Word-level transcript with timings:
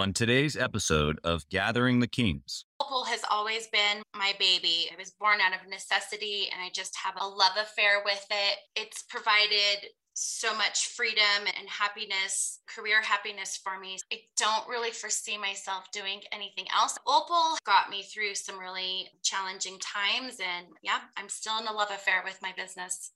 On 0.00 0.14
today's 0.14 0.56
episode 0.56 1.20
of 1.24 1.46
Gathering 1.50 2.00
the 2.00 2.06
Kings, 2.06 2.64
Opal 2.80 3.04
has 3.04 3.20
always 3.30 3.66
been 3.66 4.02
my 4.16 4.32
baby. 4.38 4.88
I 4.90 4.96
was 4.98 5.10
born 5.10 5.40
out 5.42 5.52
of 5.52 5.68
necessity 5.68 6.48
and 6.50 6.58
I 6.62 6.70
just 6.72 6.96
have 6.96 7.16
a 7.20 7.28
love 7.28 7.52
affair 7.60 8.00
with 8.02 8.24
it. 8.30 8.56
It's 8.76 9.02
provided 9.02 9.90
so 10.14 10.56
much 10.56 10.86
freedom 10.86 11.44
and 11.44 11.68
happiness, 11.68 12.60
career 12.66 13.02
happiness 13.02 13.60
for 13.62 13.78
me. 13.78 13.98
I 14.10 14.20
don't 14.38 14.66
really 14.70 14.90
foresee 14.90 15.36
myself 15.36 15.90
doing 15.92 16.22
anything 16.32 16.64
else. 16.74 16.96
Opal 17.06 17.58
got 17.66 17.90
me 17.90 18.02
through 18.02 18.36
some 18.36 18.58
really 18.58 19.06
challenging 19.22 19.78
times. 19.80 20.38
And 20.40 20.68
yeah, 20.82 21.00
I'm 21.18 21.28
still 21.28 21.58
in 21.58 21.66
a 21.66 21.72
love 21.74 21.90
affair 21.90 22.22
with 22.24 22.38
my 22.40 22.54
business. 22.56 23.10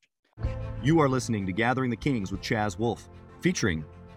You 0.82 1.00
are 1.00 1.08
listening 1.08 1.46
to 1.46 1.52
Gathering 1.52 1.88
the 1.88 1.96
Kings 1.96 2.30
with 2.30 2.42
Chaz 2.42 2.78
Wolfe, 2.78 3.08
featuring 3.40 3.86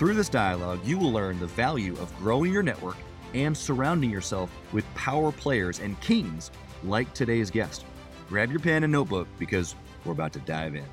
Through 0.00 0.14
this 0.14 0.30
dialogue, 0.30 0.80
you 0.82 0.96
will 0.96 1.12
learn 1.12 1.38
the 1.38 1.46
value 1.46 1.92
of 1.98 2.16
growing 2.16 2.50
your 2.50 2.62
network 2.62 2.96
and 3.34 3.54
surrounding 3.54 4.08
yourself 4.08 4.50
with 4.72 4.86
power 4.94 5.30
players 5.30 5.78
and 5.78 6.00
kings 6.00 6.50
like 6.82 7.12
today's 7.12 7.50
guest. 7.50 7.84
Grab 8.26 8.50
your 8.50 8.60
pen 8.60 8.82
and 8.82 8.90
notebook 8.90 9.28
because 9.38 9.74
we're 10.06 10.12
about 10.12 10.32
to 10.32 10.38
dive 10.38 10.74
in. 10.74 10.86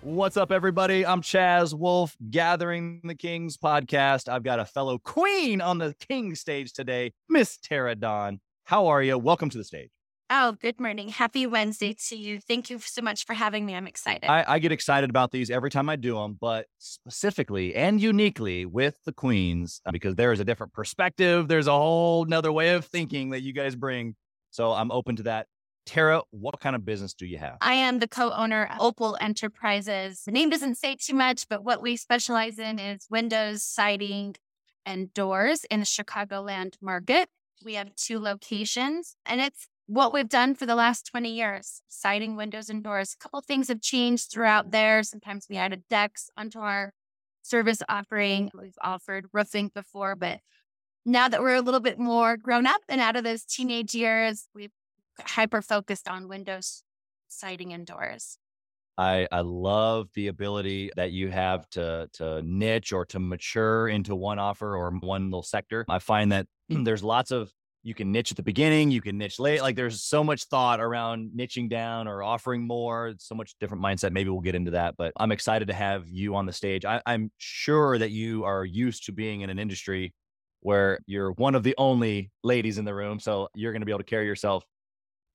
What's 0.00 0.36
up, 0.36 0.50
everybody? 0.50 1.06
I'm 1.06 1.22
Chaz 1.22 1.78
Wolfe, 1.78 2.16
Gathering 2.28 3.02
the 3.04 3.14
Kings 3.14 3.56
podcast. 3.56 4.28
I've 4.28 4.42
got 4.42 4.58
a 4.58 4.64
fellow 4.64 4.98
queen 4.98 5.60
on 5.60 5.78
the 5.78 5.94
king 6.08 6.34
stage 6.34 6.72
today, 6.72 7.12
Miss 7.28 7.56
Tara 7.56 7.94
Dawn. 7.94 8.40
How 8.64 8.88
are 8.88 9.00
you? 9.00 9.16
Welcome 9.16 9.48
to 9.50 9.58
the 9.58 9.64
stage. 9.64 9.90
Oh, 10.28 10.56
good 10.60 10.80
morning. 10.80 11.08
Happy 11.08 11.46
Wednesday 11.46 11.94
to 12.08 12.16
you. 12.16 12.40
Thank 12.40 12.68
you 12.68 12.80
so 12.80 13.00
much 13.00 13.24
for 13.24 13.32
having 13.32 13.64
me. 13.64 13.76
I'm 13.76 13.86
excited. 13.86 14.28
I, 14.28 14.44
I, 14.48 14.58
get 14.58 14.72
excited 14.72 15.08
about 15.08 15.30
these 15.30 15.50
every 15.50 15.70
time 15.70 15.88
I 15.88 15.94
do 15.94 16.16
them, 16.16 16.36
but 16.40 16.66
specifically 16.78 17.76
and 17.76 18.00
uniquely 18.00 18.66
with 18.66 18.98
the 19.04 19.12
Queens, 19.12 19.80
uh, 19.86 19.92
because 19.92 20.16
there 20.16 20.32
is 20.32 20.40
a 20.40 20.44
different 20.44 20.72
perspective. 20.72 21.46
There's 21.46 21.68
a 21.68 21.72
whole 21.72 22.24
nother 22.24 22.50
way 22.50 22.70
of 22.70 22.84
thinking 22.84 23.30
that 23.30 23.42
you 23.42 23.52
guys 23.52 23.76
bring. 23.76 24.16
So 24.50 24.72
I'm 24.72 24.90
open 24.90 25.14
to 25.16 25.22
that. 25.24 25.46
Tara, 25.84 26.22
what 26.32 26.58
kind 26.58 26.74
of 26.74 26.84
business 26.84 27.14
do 27.14 27.24
you 27.24 27.38
have? 27.38 27.58
I 27.60 27.74
am 27.74 28.00
the 28.00 28.08
co 28.08 28.32
owner 28.32 28.64
of 28.64 28.80
Opal 28.80 29.16
Enterprises. 29.20 30.22
The 30.26 30.32
name 30.32 30.50
doesn't 30.50 30.74
say 30.74 30.96
too 30.96 31.14
much, 31.14 31.48
but 31.48 31.62
what 31.62 31.80
we 31.80 31.96
specialize 31.96 32.58
in 32.58 32.80
is 32.80 33.06
windows, 33.08 33.62
siding, 33.62 34.34
and 34.84 35.14
doors 35.14 35.62
in 35.70 35.78
the 35.78 35.86
Chicagoland 35.86 36.74
market. 36.80 37.28
We 37.64 37.74
have 37.74 37.94
two 37.94 38.18
locations, 38.18 39.14
and 39.24 39.40
it's 39.40 39.68
what 39.86 40.12
we've 40.12 40.28
done 40.28 40.54
for 40.54 40.66
the 40.66 40.74
last 40.74 41.06
20 41.06 41.30
years 41.30 41.80
siding 41.88 42.36
windows 42.36 42.68
and 42.68 42.82
doors 42.82 43.14
a 43.14 43.22
couple 43.22 43.40
things 43.40 43.68
have 43.68 43.80
changed 43.80 44.30
throughout 44.30 44.70
there. 44.70 45.02
Sometimes 45.02 45.46
we 45.48 45.56
added 45.56 45.84
decks 45.88 46.28
onto 46.36 46.58
our 46.58 46.92
service 47.42 47.80
offering. 47.88 48.50
We've 48.52 48.78
offered 48.82 49.26
roofing 49.32 49.70
before 49.74 50.16
but 50.16 50.40
now 51.04 51.28
that 51.28 51.40
we're 51.40 51.54
a 51.54 51.62
little 51.62 51.80
bit 51.80 51.98
more 51.98 52.36
grown 52.36 52.66
up 52.66 52.80
and 52.88 53.00
out 53.00 53.16
of 53.16 53.24
those 53.24 53.44
teenage 53.44 53.94
years 53.94 54.48
we've 54.54 54.72
hyper 55.20 55.62
focused 55.62 56.08
on 56.08 56.28
windows 56.28 56.82
siding 57.28 57.72
and 57.72 57.86
doors. 57.86 58.38
I, 58.98 59.28
I 59.30 59.40
love 59.40 60.08
the 60.14 60.28
ability 60.28 60.90
that 60.96 61.12
you 61.12 61.30
have 61.30 61.68
to 61.70 62.08
to 62.14 62.42
niche 62.42 62.92
or 62.92 63.04
to 63.06 63.18
mature 63.18 63.88
into 63.88 64.16
one 64.16 64.38
offer 64.38 64.74
or 64.74 64.90
one 64.90 65.26
little 65.26 65.42
sector. 65.42 65.84
I 65.88 65.98
find 65.98 66.32
that 66.32 66.46
there's 66.68 67.04
lots 67.04 67.30
of 67.30 67.52
you 67.86 67.94
can 67.94 68.10
niche 68.10 68.32
at 68.32 68.36
the 68.36 68.42
beginning, 68.42 68.90
you 68.90 69.00
can 69.00 69.16
niche 69.16 69.38
late. 69.38 69.62
Like 69.62 69.76
there's 69.76 70.02
so 70.02 70.24
much 70.24 70.46
thought 70.46 70.80
around 70.80 71.30
niching 71.38 71.70
down 71.70 72.08
or 72.08 72.20
offering 72.20 72.66
more, 72.66 73.14
so 73.18 73.36
much 73.36 73.54
different 73.60 73.80
mindset. 73.80 74.10
Maybe 74.10 74.28
we'll 74.28 74.40
get 74.40 74.56
into 74.56 74.72
that, 74.72 74.96
but 74.98 75.12
I'm 75.16 75.30
excited 75.30 75.68
to 75.68 75.74
have 75.74 76.08
you 76.08 76.34
on 76.34 76.46
the 76.46 76.52
stage. 76.52 76.84
I, 76.84 77.00
I'm 77.06 77.30
sure 77.38 77.96
that 77.96 78.10
you 78.10 78.42
are 78.42 78.64
used 78.64 79.06
to 79.06 79.12
being 79.12 79.42
in 79.42 79.50
an 79.50 79.60
industry 79.60 80.12
where 80.62 80.98
you're 81.06 81.30
one 81.34 81.54
of 81.54 81.62
the 81.62 81.76
only 81.78 82.32
ladies 82.42 82.78
in 82.78 82.84
the 82.84 82.92
room. 82.92 83.20
So 83.20 83.50
you're 83.54 83.70
going 83.70 83.82
to 83.82 83.86
be 83.86 83.92
able 83.92 84.00
to 84.00 84.04
carry 84.04 84.26
yourself 84.26 84.64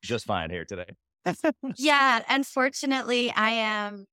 just 0.03 0.25
fine 0.25 0.49
here 0.49 0.65
today. 0.65 0.89
yeah. 1.77 2.21
Unfortunately, 2.27 3.31
I 3.31 3.51
am 3.51 4.07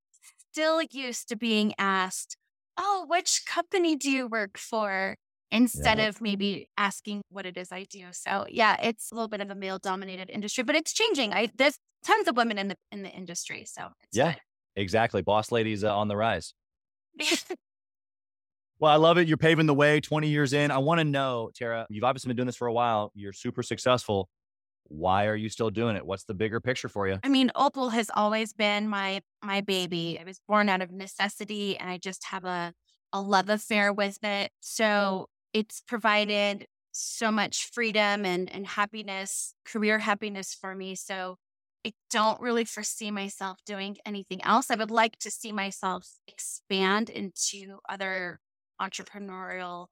still 0.53 0.81
used 0.93 1.29
to 1.31 1.37
being 1.37 1.75
asked, 1.77 2.37
Oh, 2.77 3.05
which 3.09 3.43
company 3.49 3.97
do 3.97 4.09
you 4.09 4.29
work 4.29 4.57
for? 4.57 5.17
Instead 5.51 5.99
yeah. 5.99 6.09
of 6.09 6.21
maybe 6.21 6.69
asking 6.77 7.23
what 7.31 7.47
it 7.47 7.57
is 7.57 7.73
I 7.73 7.85
do. 7.85 8.07
So 8.13 8.47
yeah, 8.49 8.77
it's 8.83 9.11
a 9.11 9.15
little 9.15 9.29
bit 9.29 9.41
of 9.41 9.51
a 9.51 9.55
male 9.55 9.79
dominated 9.79 10.31
industry, 10.31 10.65
but 10.65 10.77
it's 10.77 10.93
changing. 10.93 11.33
I 11.33 11.51
there's 11.57 11.79
tons 12.05 12.29
of 12.29 12.37
women 12.37 12.59
in 12.59 12.69
the 12.69 12.77
in 12.93 13.03
the 13.03 13.11
industry. 13.11 13.65
So 13.67 13.89
yeah, 14.13 14.33
good. 14.33 14.41
exactly. 14.77 15.23
Boss 15.23 15.51
ladies 15.53 15.85
uh, 15.85 15.97
on 15.97 16.09
the 16.09 16.17
rise. 16.17 16.55
well, 18.79 18.93
I 18.93 18.97
love 18.97 19.19
it. 19.19 19.29
You're 19.29 19.37
paving 19.37 19.67
the 19.67 19.75
way 19.75 20.01
20 20.01 20.29
years 20.29 20.53
in. 20.53 20.71
I 20.71 20.79
want 20.79 21.01
to 21.01 21.05
know, 21.05 21.51
Tara, 21.55 21.87
you've 21.91 22.05
obviously 22.05 22.29
been 22.29 22.37
doing 22.37 22.47
this 22.47 22.57
for 22.57 22.69
a 22.69 22.73
while. 22.73 23.11
You're 23.15 23.33
super 23.33 23.63
successful. 23.63 24.29
Why 24.85 25.27
are 25.27 25.37
you 25.37 25.51
still 25.51 25.69
doing 25.69 25.97
it? 25.97 26.07
What's 26.07 26.25
the 26.25 26.35
bigger 26.35 26.61
picture 26.61 26.89
for 26.89 27.07
you? 27.07 27.19
I 27.23 27.29
mean, 27.29 27.51
Opal 27.55 27.91
has 27.91 28.11
always 28.15 28.53
been 28.53 28.89
my 28.89 29.21
my 29.43 29.61
baby. 29.61 30.19
I 30.21 30.25
was 30.25 30.41
born 30.49 30.69
out 30.69 30.81
of 30.81 30.91
necessity 30.91 31.77
and 31.77 31.91
I 31.91 31.99
just 31.99 32.25
have 32.27 32.45
a 32.45 32.73
a 33.13 33.21
love 33.21 33.49
affair 33.49 33.93
with 33.93 34.19
it. 34.23 34.51
So 34.61 35.29
it's 35.59 35.81
provided 35.81 36.67
so 36.93 37.33
much 37.33 37.71
freedom 37.73 38.25
and, 38.25 38.53
and 38.55 38.65
happiness, 38.65 39.55
career 39.65 39.99
happiness 39.99 40.55
for 40.55 40.75
me. 40.75 40.95
So 40.95 41.37
I 41.85 41.93
don't 42.11 42.41
really 42.41 42.65
foresee 42.65 43.11
myself 43.11 43.59
doing 43.67 43.97
anything 44.07 44.43
else. 44.45 44.71
I 44.71 44.77
would 44.77 44.93
like 44.93 45.19
to 45.21 45.31
see 45.33 45.51
myself 45.51 46.07
expand 46.29 47.11
into 47.11 47.79
other 47.89 48.39
entrepreneurial 48.81 49.87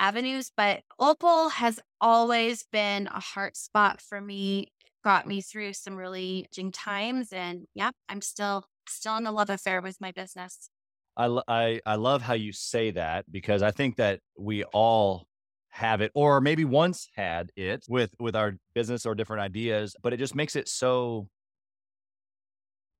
avenues, 0.00 0.50
but 0.56 0.80
Opal 0.98 1.50
has 1.50 1.78
always 2.00 2.64
been 2.72 3.06
a 3.06 3.20
heart 3.20 3.56
spot 3.56 4.00
for 4.00 4.20
me, 4.20 4.72
got 5.04 5.28
me 5.28 5.40
through 5.40 5.74
some 5.74 5.94
really 5.94 6.48
challenging 6.52 6.72
times. 6.72 7.32
And 7.32 7.66
yeah, 7.74 7.92
I'm 8.08 8.20
still 8.20 8.64
still 8.88 9.16
in 9.16 9.26
a 9.26 9.32
love 9.32 9.50
affair 9.50 9.80
with 9.80 10.00
my 10.00 10.10
business. 10.10 10.70
I, 11.16 11.40
I, 11.46 11.80
I 11.86 11.94
love 11.96 12.22
how 12.22 12.34
you 12.34 12.52
say 12.52 12.90
that 12.92 13.30
because 13.30 13.62
I 13.62 13.70
think 13.70 13.96
that 13.96 14.20
we 14.38 14.64
all 14.64 15.26
have 15.70 16.00
it 16.00 16.12
or 16.14 16.40
maybe 16.40 16.64
once 16.64 17.08
had 17.16 17.50
it 17.56 17.84
with 17.88 18.14
with 18.20 18.36
our 18.36 18.54
business 18.76 19.04
or 19.04 19.16
different 19.16 19.42
ideas 19.42 19.96
but 20.00 20.12
it 20.12 20.18
just 20.18 20.36
makes 20.36 20.54
it 20.54 20.68
so 20.68 21.28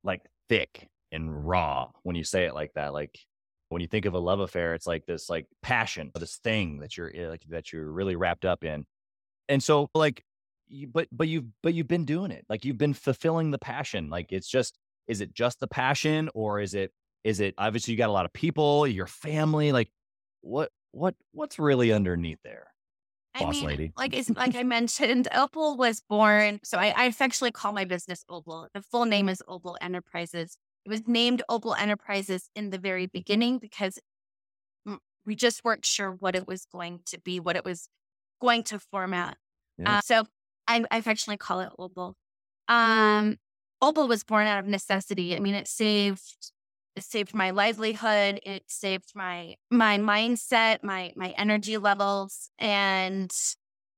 like 0.03 0.21
thick 0.49 0.89
and 1.13 1.47
raw 1.47 1.89
when 2.03 2.17
you 2.17 2.25
say 2.25 2.47
it 2.47 2.55
like 2.55 2.73
that 2.75 2.93
like 2.93 3.17
when 3.69 3.81
you 3.81 3.87
think 3.87 4.07
of 4.07 4.15
a 4.15 4.19
love 4.19 4.41
affair 4.41 4.75
it's 4.75 4.89
like 4.89 5.07
this 5.07 5.31
like 5.31 5.47
passion 5.63 6.11
this 6.17 6.39
thing 6.39 6.79
that 6.81 6.97
you're 6.97 7.13
eh, 7.15 7.29
like 7.29 7.43
that 7.49 7.73
you're 7.73 7.91
really 7.91 8.17
wrapped 8.17 8.45
up 8.45 8.65
in. 8.65 8.85
And 9.49 9.63
so 9.63 9.89
like 9.95 10.25
but 10.93 11.07
but 11.13 11.29
you've 11.29 11.47
but 11.63 11.75
you've 11.75 11.89
been 11.89 12.05
doing 12.05 12.31
it 12.31 12.45
like 12.49 12.65
you've 12.65 12.79
been 12.79 12.95
fulfilling 12.95 13.51
the 13.51 13.59
passion 13.59 14.11
like 14.11 14.33
it's 14.33 14.49
just 14.49 14.79
is 15.07 15.21
it 15.21 15.35
just 15.35 15.61
the 15.61 15.69
passion 15.69 16.31
or 16.35 16.61
is 16.61 16.75
it 16.75 16.93
is 17.25 17.41
it 17.41 17.55
obviously 17.59 17.93
you 17.93 17.99
got 17.99 18.11
a 18.11 18.13
lot 18.13 18.27
of 18.27 18.33
people, 18.33 18.87
your 18.87 19.07
family? 19.07 19.73
Like 19.73 19.91
what 20.43 20.71
what 20.93 21.15
what's 21.33 21.59
really 21.59 21.93
underneath 21.93 22.39
there? 22.45 22.69
I 23.35 23.41
boss 23.41 23.57
mean, 23.57 23.67
lady. 23.67 23.93
Like 23.97 24.15
like 24.37 24.55
I 24.55 24.63
mentioned, 24.65 25.27
Opal 25.35 25.77
was 25.77 26.03
born. 26.09 26.61
So 26.63 26.79
I, 26.79 26.95
I 26.97 27.05
affectionately 27.07 27.53
call 27.53 27.73
my 27.73 27.85
business 27.85 28.25
Opal. 28.29 28.69
The 28.75 28.83
full 28.83 29.07
name 29.07 29.29
is 29.29 29.43
Opal 29.49 29.77
Enterprises. 29.81 30.57
It 30.85 30.91
was 30.91 31.09
named 31.09 31.43
Opal 31.49 31.75
Enterprises 31.75 32.51
in 32.55 32.71
the 32.71 32.79
very 32.79 33.07
beginning 33.07 33.59
because 33.59 33.99
we 35.27 35.35
just 35.35 35.65
weren't 35.65 35.85
sure 35.85 36.11
what 36.11 36.37
it 36.37 36.47
was 36.47 36.67
going 36.71 37.01
to 37.07 37.19
be, 37.21 37.41
what 37.41 37.57
it 37.57 37.65
was 37.65 37.89
going 38.41 38.63
to 38.65 38.79
format. 38.79 39.37
Yeah. 39.79 39.99
Uh, 39.99 40.01
so 40.03 40.25
I, 40.69 40.85
I 40.91 40.99
affectionately 40.99 41.39
call 41.39 41.61
it 41.61 41.71
Opal. 41.79 42.15
Um, 42.69 43.39
Opal 43.81 44.09
was 44.09 44.25
born 44.25 44.47
out 44.47 44.59
of 44.59 44.67
necessity. 44.67 45.37
I 45.37 45.41
mean, 45.41 45.55
it 45.55 45.69
saved 45.69 46.53
it 46.97 47.05
saved 47.05 47.35
my 47.35 47.51
livelihood. 47.51 48.41
It 48.45 48.65
saved 48.69 49.13
my 49.15 49.57
my 49.71 49.99
mindset, 49.99 50.83
my 50.83 51.13
my 51.17 51.31
energy 51.37 51.77
levels, 51.77 52.51
and 52.59 53.33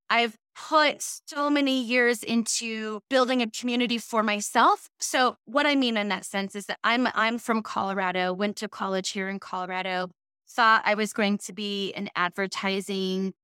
I've 0.09 0.37
put 0.55 1.03
so 1.03 1.51
many 1.51 1.83
years 1.83 2.23
into 2.23 3.01
building 3.11 3.43
a 3.43 3.51
community 3.51 3.99
for 3.99 4.23
myself. 4.23 4.89
So 5.01 5.37
what 5.45 5.67
I 5.67 5.75
mean 5.75 5.97
in 5.97 6.09
that 6.09 6.25
sense 6.25 6.55
is 6.55 6.67
that 6.67 6.79
I'm 6.85 7.09
I'm 7.15 7.39
from 7.39 7.63
Colorado, 7.63 8.33
went 8.33 8.57
to 8.57 8.69
college 8.69 9.11
here 9.11 9.29
in 9.29 9.39
Colorado, 9.39 10.11
thought 10.49 10.83
I 10.85 10.95
was 10.95 11.13
going 11.13 11.39
to 11.39 11.53
be 11.53 11.93
an 11.95 12.09
advertising 12.17 13.35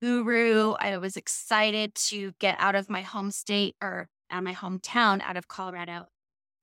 guru. 0.00 0.72
I 0.72 0.96
was 0.98 1.16
excited 1.16 1.94
to 1.94 2.32
get 2.38 2.56
out 2.58 2.74
of 2.74 2.88
my 2.88 3.02
home 3.02 3.30
state 3.30 3.76
or 3.82 4.08
out 4.30 4.38
of 4.38 4.44
my 4.44 4.54
hometown, 4.54 5.20
out 5.22 5.36
of 5.36 5.48
Colorado. 5.48 6.06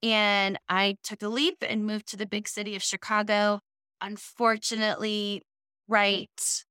And 0.01 0.57
I 0.69 0.95
took 1.03 1.21
a 1.21 1.27
leap 1.27 1.57
and 1.67 1.85
moved 1.85 2.07
to 2.09 2.17
the 2.17 2.25
big 2.25 2.47
city 2.47 2.75
of 2.75 2.83
Chicago. 2.83 3.59
Unfortunately, 4.01 5.41
right, 5.87 6.63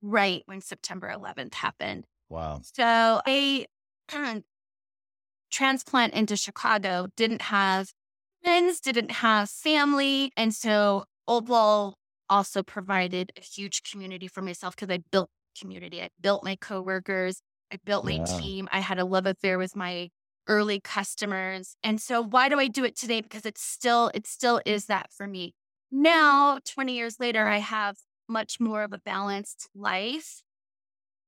right 0.00 0.42
when 0.46 0.60
September 0.60 1.12
11th 1.14 1.54
happened. 1.54 2.04
Wow. 2.30 2.60
So 2.62 3.20
I 3.26 3.66
transplant 5.50 6.14
into 6.14 6.36
Chicago, 6.36 7.08
didn't 7.16 7.42
have 7.42 7.92
friends, 8.42 8.80
didn't 8.80 9.10
have 9.10 9.50
family. 9.50 10.32
And 10.36 10.54
so 10.54 11.04
Old 11.26 11.94
also 12.28 12.62
provided 12.62 13.32
a 13.36 13.40
huge 13.40 13.82
community 13.82 14.26
for 14.26 14.40
myself 14.40 14.74
because 14.74 14.92
I 14.92 15.00
built 15.12 15.28
community. 15.60 16.00
I 16.00 16.08
built 16.20 16.42
my 16.42 16.56
coworkers. 16.56 17.42
I 17.70 17.78
built 17.84 18.04
my 18.04 18.12
yeah. 18.12 18.24
team. 18.24 18.68
I 18.72 18.80
had 18.80 18.98
a 18.98 19.04
love 19.04 19.26
affair 19.26 19.58
with 19.58 19.76
my 19.76 20.08
early 20.46 20.80
customers. 20.80 21.76
And 21.82 22.00
so 22.00 22.22
why 22.22 22.48
do 22.48 22.58
I 22.58 22.68
do 22.68 22.84
it 22.84 22.96
today? 22.96 23.20
Because 23.20 23.46
it's 23.46 23.62
still, 23.62 24.10
it 24.14 24.26
still 24.26 24.60
is 24.66 24.86
that 24.86 25.12
for 25.12 25.26
me. 25.26 25.54
Now, 25.90 26.58
20 26.64 26.94
years 26.94 27.20
later, 27.20 27.46
I 27.46 27.58
have 27.58 27.98
much 28.28 28.58
more 28.58 28.82
of 28.82 28.92
a 28.92 28.98
balanced 28.98 29.68
life. 29.74 30.42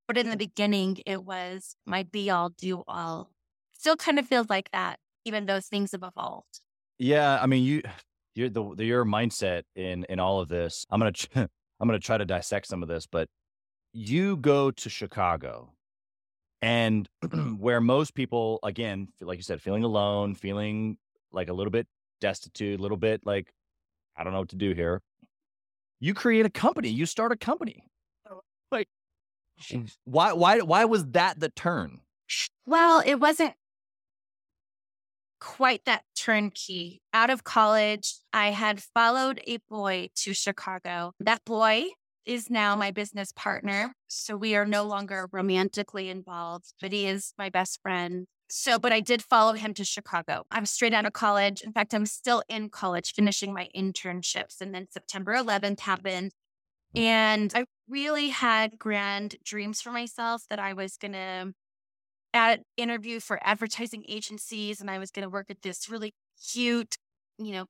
But 0.06 0.18
in 0.18 0.30
the 0.30 0.36
beginning, 0.36 0.98
it 1.06 1.24
was 1.24 1.76
my 1.86 2.02
be 2.02 2.30
all, 2.30 2.50
do 2.50 2.82
all. 2.86 3.30
Still 3.72 3.96
kind 3.96 4.18
of 4.18 4.26
feels 4.26 4.50
like 4.50 4.70
that, 4.72 4.98
even 5.24 5.46
though 5.46 5.60
things 5.60 5.92
have 5.92 6.02
evolved. 6.02 6.60
Yeah. 6.98 7.38
I 7.40 7.46
mean, 7.46 7.62
you, 7.62 7.82
your, 8.34 8.48
the, 8.48 8.74
the, 8.74 8.84
your 8.84 9.04
mindset 9.04 9.62
in, 9.74 10.04
in 10.08 10.20
all 10.20 10.40
of 10.40 10.48
this, 10.48 10.84
I'm 10.90 11.00
going 11.00 11.12
to, 11.12 11.28
I'm 11.80 11.88
going 11.88 11.98
to 11.98 12.04
try 12.04 12.18
to 12.18 12.24
dissect 12.24 12.66
some 12.66 12.82
of 12.82 12.88
this, 12.88 13.06
but 13.06 13.28
you 13.92 14.36
go 14.36 14.70
to 14.70 14.90
Chicago 14.90 15.73
and 16.64 17.06
where 17.58 17.78
most 17.78 18.14
people, 18.14 18.58
again, 18.62 19.08
like 19.20 19.36
you 19.36 19.42
said, 19.42 19.60
feeling 19.60 19.84
alone, 19.84 20.34
feeling 20.34 20.96
like 21.30 21.50
a 21.50 21.52
little 21.52 21.70
bit 21.70 21.86
destitute, 22.22 22.80
a 22.80 22.82
little 22.82 22.96
bit 22.96 23.20
like, 23.26 23.52
I 24.16 24.24
don't 24.24 24.32
know 24.32 24.38
what 24.38 24.48
to 24.48 24.56
do 24.56 24.72
here. 24.72 25.02
You 26.00 26.14
create 26.14 26.46
a 26.46 26.50
company, 26.50 26.88
you 26.88 27.04
start 27.04 27.32
a 27.32 27.36
company. 27.36 27.84
Oh. 28.30 28.40
Like, 28.72 28.88
why, 30.04 30.32
why, 30.32 30.60
why 30.60 30.86
was 30.86 31.04
that 31.08 31.38
the 31.38 31.50
turn? 31.50 32.00
Well, 32.66 33.02
it 33.04 33.16
wasn't 33.16 33.52
quite 35.38 35.84
that 35.84 36.04
turnkey. 36.16 37.02
Out 37.12 37.28
of 37.28 37.44
college, 37.44 38.14
I 38.32 38.52
had 38.52 38.82
followed 38.82 39.42
a 39.46 39.58
boy 39.68 40.08
to 40.22 40.32
Chicago. 40.32 41.12
That 41.20 41.44
boy 41.44 41.88
is 42.26 42.50
now 42.50 42.76
my 42.76 42.90
business 42.90 43.32
partner. 43.32 43.94
So 44.08 44.36
we 44.36 44.54
are 44.54 44.66
no 44.66 44.84
longer 44.84 45.28
romantically 45.32 46.08
involved, 46.08 46.74
but 46.80 46.92
he 46.92 47.06
is 47.06 47.34
my 47.38 47.50
best 47.50 47.80
friend. 47.82 48.26
So, 48.48 48.78
but 48.78 48.92
I 48.92 49.00
did 49.00 49.22
follow 49.22 49.54
him 49.54 49.74
to 49.74 49.84
Chicago. 49.84 50.44
I'm 50.50 50.66
straight 50.66 50.94
out 50.94 51.06
of 51.06 51.12
college. 51.12 51.62
In 51.62 51.72
fact, 51.72 51.94
I'm 51.94 52.06
still 52.06 52.42
in 52.48 52.68
college 52.68 53.12
finishing 53.12 53.52
my 53.52 53.68
internships. 53.74 54.60
And 54.60 54.74
then 54.74 54.86
September 54.90 55.34
11th 55.34 55.80
happened. 55.80 56.32
And 56.94 57.50
I 57.54 57.64
really 57.88 58.28
had 58.28 58.78
grand 58.78 59.36
dreams 59.44 59.80
for 59.80 59.90
myself 59.90 60.44
that 60.50 60.58
I 60.58 60.72
was 60.72 60.96
going 60.96 61.12
to 61.12 61.52
at 62.32 62.60
interview 62.76 63.20
for 63.20 63.38
advertising 63.42 64.04
agencies 64.08 64.80
and 64.80 64.90
I 64.90 64.98
was 64.98 65.10
going 65.10 65.22
to 65.22 65.30
work 65.30 65.46
at 65.50 65.62
this 65.62 65.88
really 65.88 66.14
cute, 66.52 66.96
you 67.38 67.52
know, 67.52 67.66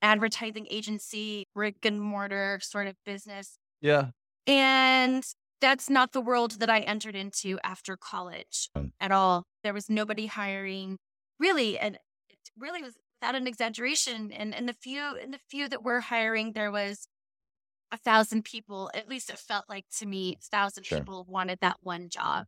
advertising 0.00 0.66
agency, 0.70 1.46
brick 1.54 1.76
and 1.84 2.00
mortar 2.00 2.58
sort 2.62 2.86
of 2.86 2.96
business. 3.04 3.58
Yeah. 3.82 4.08
And 4.46 5.24
that's 5.60 5.90
not 5.90 6.12
the 6.12 6.20
world 6.20 6.52
that 6.60 6.70
I 6.70 6.80
entered 6.80 7.14
into 7.14 7.58
after 7.62 7.96
college 7.96 8.70
um, 8.74 8.92
at 9.00 9.12
all. 9.12 9.44
There 9.62 9.74
was 9.74 9.90
nobody 9.90 10.26
hiring 10.26 10.98
really. 11.38 11.78
And 11.78 11.96
it 12.30 12.38
really 12.58 12.82
was 12.82 12.94
without 13.20 13.34
an 13.34 13.46
exaggeration. 13.46 14.32
And 14.32 14.54
in 14.54 14.66
the 14.66 14.72
few, 14.72 15.16
in 15.16 15.32
the 15.32 15.40
few 15.50 15.68
that 15.68 15.84
were 15.84 16.00
hiring, 16.00 16.52
there 16.52 16.70
was 16.70 17.06
a 17.92 17.96
thousand 17.98 18.44
people, 18.44 18.90
at 18.94 19.08
least 19.08 19.30
it 19.30 19.38
felt 19.38 19.66
like 19.68 19.84
to 19.98 20.06
me, 20.06 20.38
a 20.40 20.46
thousand 20.56 20.84
sure. 20.84 20.98
people 20.98 21.26
wanted 21.28 21.58
that 21.60 21.76
one 21.82 22.08
job. 22.08 22.46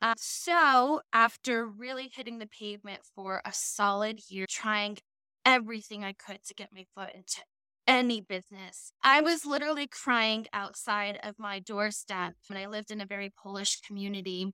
Uh, 0.00 0.14
so 0.16 1.00
after 1.12 1.66
really 1.66 2.10
hitting 2.14 2.38
the 2.38 2.46
pavement 2.46 3.00
for 3.14 3.40
a 3.44 3.52
solid 3.52 4.20
year, 4.28 4.46
trying 4.48 4.98
everything 5.44 6.04
I 6.04 6.12
could 6.12 6.44
to 6.44 6.54
get 6.54 6.70
my 6.72 6.84
foot 6.94 7.14
into 7.14 7.40
any 7.86 8.20
business. 8.20 8.92
I 9.02 9.20
was 9.20 9.44
literally 9.44 9.86
crying 9.86 10.46
outside 10.52 11.18
of 11.22 11.38
my 11.38 11.58
doorstep 11.58 12.34
when 12.48 12.58
I 12.58 12.66
lived 12.66 12.90
in 12.90 13.00
a 13.00 13.06
very 13.06 13.30
Polish 13.30 13.80
community. 13.80 14.52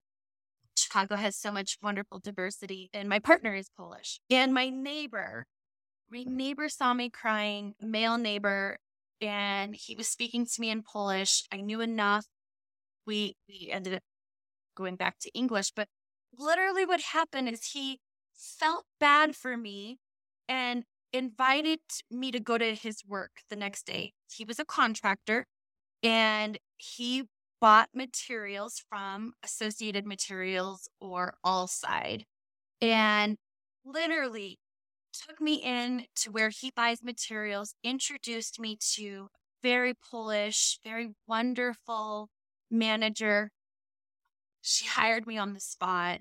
Chicago 0.77 1.17
has 1.17 1.37
so 1.37 1.53
much 1.53 1.79
wonderful 1.83 2.19
diversity, 2.19 2.91
and 2.93 3.09
my 3.09 3.19
partner 3.19 3.55
is 3.55 3.69
Polish. 3.77 4.21
And 4.31 4.55
my 4.55 4.69
neighbor, 4.69 5.47
my 6.11 6.25
neighbor 6.27 6.69
saw 6.69 6.95
me 6.95 7.11
crying, 7.11 7.75
male 7.81 8.19
neighbor, 8.19 8.79
and 9.21 9.77
he 9.77 9.95
was 9.95 10.09
speaking 10.09 10.47
to 10.47 10.61
me 10.61 10.71
in 10.71 10.83
Polish. 10.83 11.45
I 11.53 11.61
knew 11.61 11.81
enough. 11.81 12.27
We 13.07 13.37
we 13.49 13.71
ended 13.71 13.95
up 13.95 14.03
going 14.77 14.97
back 14.97 15.19
to 15.21 15.31
English, 15.33 15.73
but 15.75 15.89
literally 16.37 16.87
what 16.87 17.01
happened 17.01 17.49
is 17.49 17.73
he 17.73 18.01
felt 18.35 18.87
bad 18.99 19.37
for 19.37 19.57
me 19.57 19.99
and 20.49 20.85
invited 21.13 21.81
me 22.11 22.31
to 22.33 22.41
go 22.41 22.59
to 22.59 22.75
his 22.75 23.05
work 23.07 23.43
the 23.49 23.57
next 23.57 23.87
day. 23.87 24.13
He 24.33 24.45
was 24.45 24.59
a 24.59 24.65
contractor 24.65 25.47
and 26.03 26.59
he 26.77 27.25
bought 27.61 27.91
materials 27.95 28.83
from 28.89 29.35
Associated 29.43 30.07
Materials 30.07 30.89
or 31.01 31.35
Allside 31.45 32.25
and 32.81 33.37
literally 33.85 34.59
took 35.13 35.41
me 35.41 35.55
in 35.57 36.07
to 36.17 36.31
where 36.31 36.51
he 36.51 36.71
buys 36.75 37.03
materials, 37.03 37.75
introduced 37.85 38.61
me 38.61 38.77
to 38.95 39.29
very 39.63 39.95
Polish, 39.95 40.79
very 40.85 41.15
wonderful 41.27 42.29
manager. 42.71 43.51
She 44.63 44.87
hired 44.87 45.27
me 45.27 45.39
on 45.39 45.53
the 45.53 45.61
spot. 45.61 46.21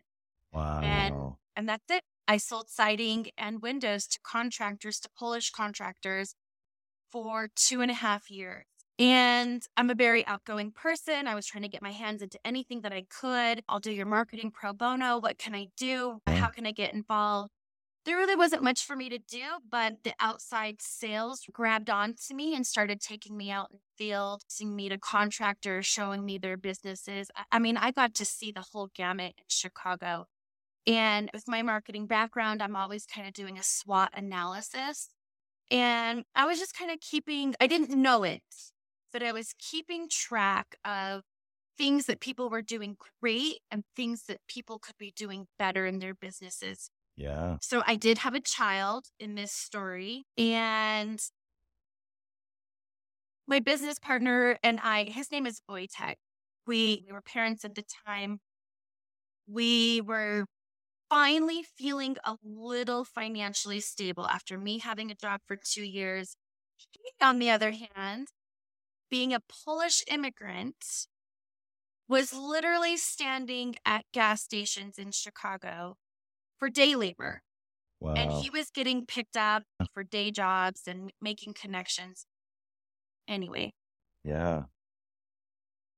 Wow. 0.52 0.82
And 0.82 1.16
and 1.56 1.70
that's 1.70 1.90
it. 1.90 2.04
I 2.30 2.38
sold 2.38 2.70
siding 2.70 3.32
and 3.40 3.60
windows 3.60 4.06
to 4.06 4.20
contractors, 4.22 5.00
to 5.00 5.10
Polish 5.18 5.50
contractors 5.50 6.36
for 7.12 7.50
two 7.56 7.82
and 7.82 7.90
a 7.90 7.96
half 7.96 8.30
years. 8.30 8.66
And 9.00 9.64
I'm 9.76 9.90
a 9.90 9.96
very 9.96 10.24
outgoing 10.28 10.72
person. 10.72 11.26
I 11.26 11.34
was 11.34 11.48
trying 11.48 11.64
to 11.64 11.70
get 11.70 11.82
my 11.82 11.92
hands 11.92 12.22
into 12.22 12.38
anything 12.46 12.82
that 12.82 12.94
I 12.94 13.06
could. 13.10 13.64
I'll 13.68 13.80
do 13.80 13.92
your 13.92 14.06
marketing 14.06 14.52
pro 14.52 14.74
bono. 14.74 15.18
What 15.18 15.40
can 15.40 15.56
I 15.56 15.70
do? 15.76 16.20
How 16.28 16.50
can 16.50 16.68
I 16.68 16.72
get 16.72 16.94
involved? 16.94 17.50
There 18.06 18.18
really 18.18 18.36
wasn't 18.36 18.62
much 18.62 18.86
for 18.86 18.96
me 18.96 19.10
to 19.10 19.18
do, 19.18 19.42
but 19.68 20.04
the 20.04 20.14
outside 20.20 20.84
sales 20.84 21.48
grabbed 21.52 21.90
onto 21.90 22.36
me 22.36 22.54
and 22.54 22.66
started 22.66 23.02
taking 23.02 23.38
me 23.38 23.50
out 23.50 23.72
in 23.72 23.78
the 23.78 24.06
field, 24.06 24.44
seeing 24.48 24.76
me 24.76 24.88
to 24.90 25.00
contractors, 25.00 25.88
showing 25.88 26.26
me 26.26 26.38
their 26.38 26.58
businesses. 26.58 27.32
I 27.52 27.58
mean, 27.58 27.76
I 27.76 27.90
got 27.90 28.14
to 28.16 28.26
see 28.26 28.52
the 28.52 28.66
whole 28.72 28.90
gamut 28.94 29.34
in 29.36 29.46
Chicago. 29.48 30.28
And 30.88 31.30
with 31.34 31.48
my 31.48 31.62
marketing 31.62 32.08
background, 32.08 32.62
I'm 32.62 32.76
always 32.76 33.06
kind 33.06 33.28
of 33.28 33.34
doing 33.34 33.58
a 33.58 33.64
SWOT 33.64 34.10
analysis. 34.14 35.10
And 35.72 36.24
I 36.36 36.46
was 36.46 36.60
just 36.60 36.78
kind 36.78 36.92
of 36.92 37.00
keeping, 37.00 37.56
I 37.62 37.68
didn't 37.68 37.92
know 37.92 38.24
it, 38.24 38.42
but 39.14 39.22
I 39.22 39.32
was 39.32 39.54
keeping 39.60 40.10
track 40.10 40.76
of 40.84 41.24
things 41.78 42.08
that 42.08 42.20
people 42.20 42.50
were 42.50 42.62
doing 42.62 42.98
great 43.22 43.60
and 43.72 43.84
things 43.96 44.24
that 44.28 44.40
people 44.48 44.80
could 44.80 44.98
be 44.98 45.14
doing 45.16 45.48
better 45.58 45.86
in 45.86 46.00
their 46.00 46.14
businesses. 46.14 46.90
Yeah. 47.16 47.58
So 47.62 47.84
I 47.86 47.96
did 47.96 48.20
have 48.20 48.34
a 48.34 48.40
child 48.40 49.06
in 49.20 49.36
this 49.36 49.52
story 49.52 50.26
and 50.38 51.20
my 53.48 53.60
business 53.60 53.98
partner 54.00 54.58
and 54.64 54.80
I, 54.82 55.06
his 55.06 55.32
name 55.32 55.46
is 55.46 55.62
Wojtek. 55.70 56.16
We, 56.68 57.04
we 57.08 57.14
were 57.14 57.22
parents 57.22 57.66
at 57.66 57.76
the 57.76 57.84
time. 58.06 58.40
We 59.48 60.02
were 60.02 60.46
finally 61.10 61.64
feeling 61.64 62.18
a 62.24 62.36
little 62.44 63.04
financially 63.04 63.80
stable 63.80 64.28
after 64.28 64.58
me 64.58 64.80
having 64.80 65.10
a 65.12 65.16
job 65.16 65.42
for 65.46 65.56
two 65.56 65.84
years. 65.84 66.36
He, 66.78 67.12
on 67.22 67.40
the 67.40 67.50
other 67.50 67.72
hand, 67.72 68.28
being 69.10 69.34
a 69.34 69.42
Polish 69.66 70.04
immigrant, 70.08 71.08
was 72.08 72.34
literally 72.34 72.98
standing 72.98 73.76
at 73.86 74.06
gas 74.14 74.44
stations 74.44 74.98
in 74.98 75.12
Chicago 75.12 75.98
for 76.58 76.70
day 76.70 76.96
labor. 76.96 77.42
Wow. 78.00 78.14
And 78.14 78.32
he 78.32 78.50
was 78.50 78.70
getting 78.70 79.06
picked 79.06 79.36
up 79.36 79.64
for 79.94 80.04
day 80.04 80.32
jobs 80.32 80.84
and 80.88 81.12
making 81.22 81.54
connections. 81.54 82.26
Anyway. 83.28 83.74
Yeah. 84.24 84.64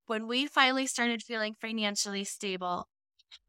When 0.06 0.26
we 0.26 0.46
finally 0.46 0.86
started 0.86 1.22
feeling 1.22 1.54
financially 1.60 2.24
stable, 2.24 2.88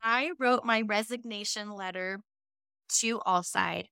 I 0.01 0.31
wrote 0.39 0.65
my 0.65 0.81
resignation 0.81 1.71
letter 1.71 2.19
to 2.99 3.19
Allside 3.19 3.85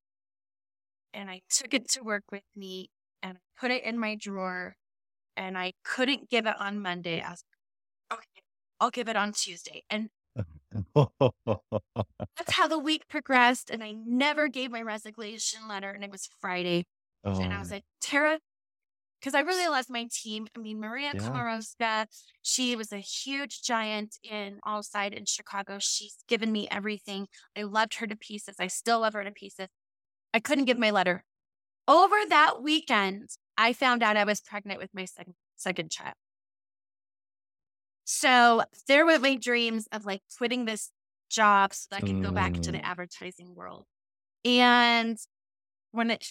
and 1.13 1.29
I 1.29 1.41
took 1.49 1.73
it 1.73 1.89
to 1.91 2.03
work 2.03 2.23
with 2.31 2.43
me 2.55 2.89
and 3.21 3.37
I 3.37 3.41
put 3.59 3.71
it 3.71 3.83
in 3.83 3.99
my 3.99 4.15
drawer 4.15 4.75
and 5.37 5.57
I 5.57 5.73
couldn't 5.83 6.29
give 6.29 6.45
it 6.45 6.55
on 6.59 6.81
Monday. 6.81 7.21
I 7.21 7.31
was 7.31 7.43
okay, 8.11 8.41
I'll 8.79 8.89
give 8.89 9.07
it 9.07 9.15
on 9.15 9.33
Tuesday. 9.33 9.83
And 9.89 10.09
that's 12.35 12.51
how 12.51 12.67
the 12.67 12.79
week 12.79 13.07
progressed. 13.09 13.69
And 13.69 13.83
I 13.83 13.93
never 13.93 14.47
gave 14.47 14.71
my 14.71 14.81
resignation 14.81 15.67
letter. 15.67 15.89
And 15.89 16.03
it 16.03 16.11
was 16.11 16.29
Friday. 16.39 16.85
Oh. 17.23 17.39
And 17.39 17.53
I 17.53 17.59
was 17.59 17.71
like, 17.71 17.83
Tara, 18.01 18.39
because 19.21 19.35
I 19.35 19.41
really 19.41 19.67
love 19.67 19.85
my 19.89 20.07
team. 20.11 20.47
I 20.55 20.59
mean, 20.59 20.79
Maria 20.79 21.11
yeah. 21.13 22.05
she 22.41 22.75
was 22.75 22.91
a 22.91 22.97
huge 22.97 23.61
giant 23.61 24.15
in 24.23 24.59
Allside 24.65 25.13
in 25.13 25.25
Chicago. 25.25 25.77
She's 25.79 26.17
given 26.27 26.51
me 26.51 26.67
everything. 26.71 27.27
I 27.55 27.63
loved 27.63 27.95
her 27.95 28.07
to 28.07 28.15
pieces. 28.15 28.55
I 28.59 28.67
still 28.67 29.01
love 29.01 29.13
her 29.13 29.23
to 29.23 29.31
pieces. 29.31 29.67
I 30.33 30.39
couldn't 30.39 30.65
give 30.65 30.79
my 30.79 30.89
letter. 30.89 31.23
Over 31.87 32.15
that 32.29 32.63
weekend, 32.63 33.29
I 33.57 33.73
found 33.73 34.01
out 34.01 34.17
I 34.17 34.23
was 34.23 34.41
pregnant 34.41 34.79
with 34.79 34.89
my 34.93 35.05
second, 35.05 35.35
second 35.55 35.91
child. 35.91 36.15
So 38.05 38.63
there 38.87 39.05
went 39.05 39.21
my 39.21 39.35
dreams 39.35 39.87
of 39.91 40.05
like 40.05 40.21
quitting 40.37 40.65
this 40.65 40.89
job 41.29 41.73
so 41.73 41.87
that 41.91 42.03
I 42.03 42.07
could 42.07 42.23
go 42.23 42.31
back 42.31 42.53
to 42.53 42.71
the 42.71 42.79
mm. 42.79 42.83
advertising 42.83 43.53
world. 43.55 43.85
And 44.43 45.17
when 45.91 46.11
it, 46.11 46.27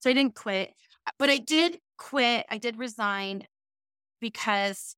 so 0.00 0.10
I 0.10 0.12
didn't 0.12 0.34
quit, 0.34 0.72
but 1.18 1.30
I 1.30 1.38
did 1.38 1.78
quit. 2.00 2.46
I 2.50 2.58
did 2.58 2.78
resign 2.78 3.48
because 4.20 4.96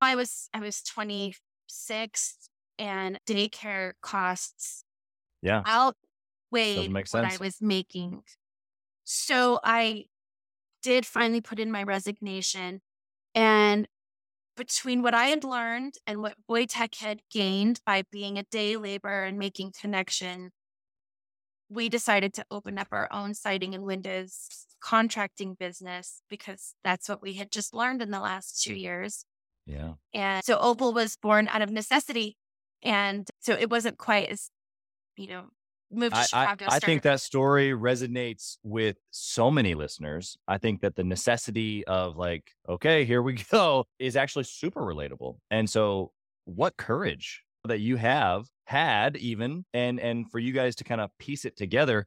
I 0.00 0.16
was, 0.16 0.48
I 0.54 0.60
was 0.60 0.82
26 0.82 2.50
and 2.78 3.20
daycare 3.26 3.94
costs 4.02 4.84
yeah 5.42 5.64
outweighed 5.66 6.94
what 7.10 7.24
I 7.24 7.36
was 7.38 7.62
making. 7.62 8.24
So 9.04 9.60
I 9.64 10.06
did 10.82 11.06
finally 11.06 11.40
put 11.40 11.58
in 11.60 11.72
my 11.72 11.82
resignation 11.82 12.82
and 13.34 13.88
between 14.56 15.02
what 15.02 15.14
I 15.14 15.26
had 15.28 15.44
learned 15.44 15.94
and 16.06 16.22
what 16.22 16.36
Wojtek 16.50 16.96
had 16.96 17.22
gained 17.30 17.80
by 17.86 18.04
being 18.12 18.38
a 18.38 18.44
day 18.44 18.76
laborer 18.76 19.24
and 19.24 19.38
making 19.38 19.72
connection, 19.80 20.52
we 21.74 21.88
decided 21.88 22.32
to 22.34 22.46
open 22.50 22.78
up 22.78 22.88
our 22.92 23.08
own 23.12 23.34
siding 23.34 23.74
and 23.74 23.84
windows 23.84 24.48
contracting 24.80 25.54
business 25.54 26.22
because 26.28 26.74
that's 26.84 27.08
what 27.08 27.20
we 27.20 27.34
had 27.34 27.50
just 27.50 27.74
learned 27.74 28.00
in 28.00 28.10
the 28.10 28.20
last 28.20 28.62
two 28.62 28.74
years. 28.74 29.24
Yeah. 29.66 29.94
And 30.12 30.44
so 30.44 30.58
Opal 30.58 30.92
was 30.92 31.16
born 31.16 31.48
out 31.48 31.62
of 31.62 31.70
necessity. 31.70 32.36
And 32.82 33.28
so 33.40 33.54
it 33.54 33.70
wasn't 33.70 33.98
quite 33.98 34.28
as, 34.28 34.50
you 35.16 35.28
know, 35.28 35.44
moved 35.90 36.14
to 36.14 36.20
I, 36.20 36.24
Chicago. 36.24 36.66
I, 36.68 36.76
I 36.76 36.78
think 36.80 37.02
that 37.02 37.20
story 37.20 37.70
resonates 37.70 38.58
with 38.62 38.96
so 39.10 39.50
many 39.50 39.74
listeners. 39.74 40.36
I 40.46 40.58
think 40.58 40.82
that 40.82 40.96
the 40.96 41.04
necessity 41.04 41.84
of 41.86 42.16
like, 42.16 42.52
okay, 42.68 43.04
here 43.04 43.22
we 43.22 43.34
go 43.50 43.86
is 43.98 44.16
actually 44.16 44.44
super 44.44 44.82
relatable. 44.82 45.38
And 45.50 45.68
so 45.68 46.12
what 46.44 46.76
courage 46.76 47.42
that 47.66 47.80
you 47.80 47.96
have 47.96 48.46
had 48.66 49.16
even 49.16 49.64
and 49.74 50.00
and 50.00 50.30
for 50.30 50.38
you 50.38 50.52
guys 50.52 50.74
to 50.76 50.84
kind 50.84 51.00
of 51.00 51.10
piece 51.18 51.44
it 51.44 51.56
together 51.56 52.06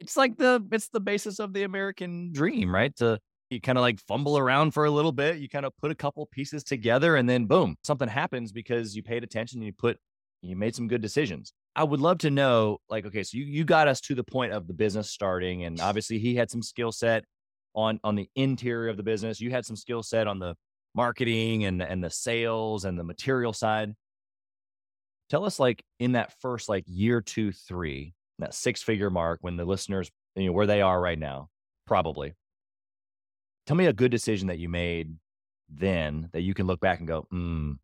it's 0.00 0.16
like 0.16 0.36
the 0.36 0.64
it's 0.72 0.88
the 0.88 1.00
basis 1.00 1.38
of 1.38 1.52
the 1.52 1.62
american 1.62 2.32
dream 2.32 2.74
right 2.74 2.94
to 2.96 3.18
you 3.50 3.60
kind 3.60 3.78
of 3.78 3.82
like 3.82 3.98
fumble 4.00 4.36
around 4.36 4.72
for 4.72 4.84
a 4.84 4.90
little 4.90 5.12
bit 5.12 5.38
you 5.38 5.48
kind 5.48 5.64
of 5.64 5.72
put 5.78 5.90
a 5.90 5.94
couple 5.94 6.26
pieces 6.26 6.64
together 6.64 7.16
and 7.16 7.28
then 7.28 7.46
boom 7.46 7.76
something 7.82 8.08
happens 8.08 8.52
because 8.52 8.94
you 8.94 9.02
paid 9.02 9.24
attention 9.24 9.58
and 9.58 9.66
you 9.66 9.72
put 9.72 9.98
you 10.42 10.56
made 10.56 10.74
some 10.74 10.88
good 10.88 11.00
decisions 11.00 11.52
I 11.76 11.84
would 11.84 12.00
love 12.00 12.18
to 12.18 12.30
know, 12.30 12.78
like, 12.88 13.04
okay, 13.06 13.24
so 13.24 13.36
you, 13.36 13.44
you 13.44 13.64
got 13.64 13.88
us 13.88 14.00
to 14.02 14.14
the 14.14 14.22
point 14.22 14.52
of 14.52 14.68
the 14.68 14.74
business 14.74 15.10
starting, 15.10 15.64
and 15.64 15.80
obviously 15.80 16.18
he 16.18 16.36
had 16.36 16.50
some 16.50 16.62
skill 16.62 16.92
set 16.92 17.24
on 17.74 17.98
on 18.04 18.14
the 18.14 18.28
interior 18.36 18.88
of 18.88 18.96
the 18.96 19.02
business. 19.02 19.40
You 19.40 19.50
had 19.50 19.66
some 19.66 19.76
skill 19.76 20.02
set 20.02 20.28
on 20.28 20.38
the 20.38 20.54
marketing 20.94 21.64
and 21.64 21.82
and 21.82 22.02
the 22.02 22.10
sales 22.10 22.84
and 22.84 22.98
the 22.98 23.04
material 23.04 23.52
side. 23.52 23.92
Tell 25.30 25.44
us, 25.44 25.58
like, 25.58 25.84
in 25.98 26.12
that 26.12 26.38
first 26.40 26.68
like 26.68 26.84
year 26.86 27.20
two, 27.20 27.52
three, 27.52 28.14
that 28.38 28.54
six 28.54 28.82
figure 28.82 29.10
mark, 29.10 29.38
when 29.42 29.56
the 29.56 29.64
listeners, 29.64 30.10
you 30.36 30.46
know, 30.46 30.52
where 30.52 30.66
they 30.66 30.82
are 30.82 31.00
right 31.00 31.18
now, 31.18 31.48
probably. 31.86 32.34
Tell 33.66 33.76
me 33.76 33.86
a 33.86 33.92
good 33.92 34.10
decision 34.10 34.48
that 34.48 34.58
you 34.58 34.68
made 34.68 35.16
then 35.68 36.28
that 36.32 36.42
you 36.42 36.54
can 36.54 36.66
look 36.66 36.80
back 36.80 36.98
and 36.98 37.08
go, 37.08 37.26
mm, 37.32 37.76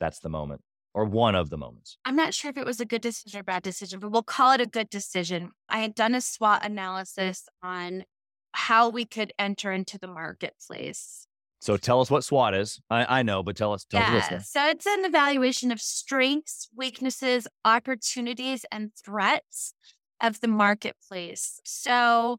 that's 0.00 0.20
the 0.20 0.30
moment 0.30 0.62
or 0.98 1.04
one 1.04 1.36
of 1.36 1.48
the 1.48 1.56
moments? 1.56 1.96
I'm 2.04 2.16
not 2.16 2.34
sure 2.34 2.50
if 2.50 2.56
it 2.56 2.66
was 2.66 2.80
a 2.80 2.84
good 2.84 3.02
decision 3.02 3.38
or 3.38 3.44
bad 3.44 3.62
decision, 3.62 4.00
but 4.00 4.10
we'll 4.10 4.24
call 4.24 4.50
it 4.50 4.60
a 4.60 4.66
good 4.66 4.90
decision. 4.90 5.52
I 5.68 5.78
had 5.78 5.94
done 5.94 6.12
a 6.12 6.20
SWOT 6.20 6.64
analysis 6.64 7.44
on 7.62 8.02
how 8.50 8.88
we 8.88 9.04
could 9.04 9.32
enter 9.38 9.70
into 9.70 9.96
the 9.96 10.08
marketplace. 10.08 11.27
So 11.60 11.76
tell 11.76 12.00
us 12.00 12.10
what 12.10 12.24
SWOT 12.24 12.54
is. 12.54 12.80
I, 12.88 13.18
I 13.20 13.22
know, 13.22 13.42
but 13.42 13.56
tell 13.56 13.72
us. 13.72 13.84
Tell 13.84 14.00
yeah. 14.00 14.38
So 14.38 14.66
it's 14.68 14.86
an 14.86 15.04
evaluation 15.04 15.72
of 15.72 15.80
strengths, 15.80 16.68
weaknesses, 16.74 17.48
opportunities, 17.64 18.64
and 18.70 18.92
threats 18.94 19.74
of 20.20 20.40
the 20.40 20.48
marketplace. 20.48 21.60
So 21.64 22.38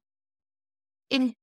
in 1.09 1.33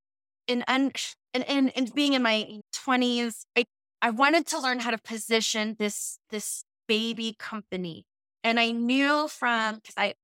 in 0.46 0.64
in 0.68 0.92
in, 1.34 1.68
in 1.68 1.86
being 1.94 2.14
in 2.14 2.22
my 2.22 2.60
20s, 2.74 3.44
I 3.56 3.64
I 4.00 4.10
wanted 4.10 4.46
to 4.48 4.60
learn 4.60 4.80
how 4.80 4.90
to 4.90 4.98
position 4.98 5.76
this 5.78 6.18
this 6.30 6.64
baby 6.88 7.34
company. 7.38 8.06
And 8.42 8.58
I 8.58 8.70
knew 8.70 9.28
from 9.28 9.76
because 9.76 9.94
I 9.98 10.14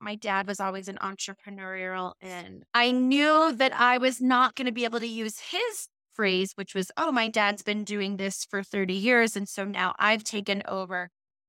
my 0.00 0.16
dad 0.16 0.46
was 0.46 0.60
always 0.60 0.88
an 0.88 0.98
entrepreneurial 1.02 2.14
and 2.20 2.64
I 2.72 2.90
knew 2.90 3.52
that 3.52 3.78
I 3.78 3.98
was 3.98 4.20
not 4.20 4.54
going 4.54 4.66
to 4.66 4.72
be 4.72 4.84
able 4.84 4.98
to 4.98 5.06
use 5.06 5.38
his 5.38 5.88
phrase, 6.20 6.52
which 6.54 6.74
was, 6.74 6.90
oh, 6.98 7.10
my 7.10 7.28
dad's 7.28 7.62
been 7.62 7.82
doing 7.82 8.18
this 8.18 8.44
for 8.44 8.62
30 8.62 8.92
years. 8.92 9.36
And 9.36 9.48
so 9.48 9.64
now 9.64 9.94
I've 9.98 10.22
taken 10.22 10.62
over. 10.68 11.08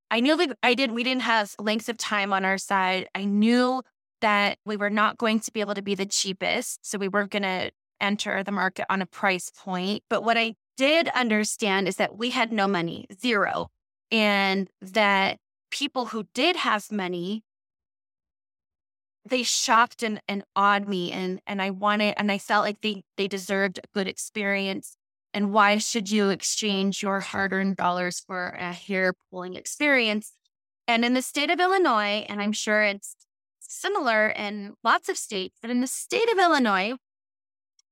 I 0.10 0.22
knew 0.22 0.38
that 0.38 0.58
I 0.64 0.76
did, 0.76 0.94
we 0.94 1.04
didn't 1.04 1.24
have 1.24 1.54
lengths 1.60 1.90
of 1.90 1.98
time 1.98 2.32
on 2.32 2.46
our 2.46 2.58
side. 2.58 3.10
I 3.14 3.26
knew 3.26 3.82
that 4.22 4.60
we 4.66 4.78
were 4.78 4.90
not 4.90 5.18
going 5.18 5.42
to 5.42 5.52
be 5.52 5.60
able 5.60 5.74
to 5.74 5.82
be 5.82 5.94
the 5.94 6.06
cheapest. 6.06 6.80
So 6.90 6.98
we 6.98 7.10
weren't 7.10 7.32
going 7.32 7.44
to 7.44 7.72
enter 8.00 8.44
the 8.44 8.54
market 8.54 8.86
on 8.90 9.02
a 9.02 9.06
price 9.06 9.50
point. 9.50 10.04
But 10.10 10.24
what 10.24 10.38
I 10.38 10.56
did 10.78 11.10
understand 11.10 11.90
is 11.90 11.98
that 11.98 12.18
we 12.18 12.30
had 12.30 12.54
no 12.54 12.66
money, 12.66 13.08
zero 13.20 13.68
and 14.10 14.70
that 14.82 15.38
people 15.70 16.08
who 16.08 16.28
did 16.34 16.56
have 16.56 16.90
money 16.94 17.44
they 19.26 19.44
shocked 19.44 20.04
and, 20.04 20.22
and 20.28 20.44
awed 20.56 20.88
me 20.88 21.12
and 21.12 21.42
and 21.46 21.62
I 21.62 21.70
wanted 21.70 22.16
and 22.18 22.32
I 22.32 22.38
felt 22.38 22.66
like 22.66 22.82
they 22.82 23.04
they 23.18 23.28
deserved 23.28 23.80
a 23.80 23.88
good 23.94 24.08
experience. 24.08 24.98
And 25.34 25.54
why 25.54 25.78
should 25.78 26.12
you 26.12 26.30
exchange 26.30 27.02
your 27.02 27.22
hard-earned 27.22 27.78
dollars 27.78 28.20
for 28.20 28.50
a 28.60 28.74
hair 28.74 29.14
pulling 29.30 29.56
experience? 29.56 30.34
And 30.88 31.06
in 31.06 31.14
the 31.14 31.22
state 31.22 31.50
of 31.50 31.60
Illinois, 31.60 32.26
and 32.28 32.42
I'm 32.42 32.52
sure 32.52 32.84
it's 32.84 33.16
similar 33.60 34.28
in 34.28 34.74
lots 34.84 35.08
of 35.08 35.18
states, 35.18 35.58
but 35.62 35.72
in 35.72 35.80
the 35.80 35.88
state 35.88 36.30
of 36.30 36.38
Illinois, 36.38 36.96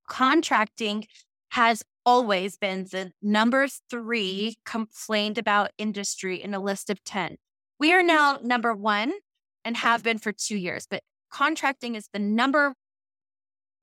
contracting 0.07 1.05
has 1.51 1.83
always 2.05 2.57
been 2.57 2.86
the 2.91 3.12
number 3.21 3.67
three 3.89 4.57
complained 4.65 5.38
about 5.38 5.71
industry 5.77 6.41
in 6.41 6.53
a 6.53 6.59
list 6.59 6.89
of 6.89 7.03
10. 7.03 7.38
We 7.79 7.93
are 7.93 8.03
now 8.03 8.39
number 8.43 8.74
one 8.74 9.13
and 9.63 9.77
have 9.77 10.03
been 10.03 10.17
for 10.17 10.31
two 10.31 10.57
years, 10.57 10.88
but 10.89 11.03
contracting 11.29 11.95
is 11.95 12.09
the 12.13 12.19
number 12.19 12.74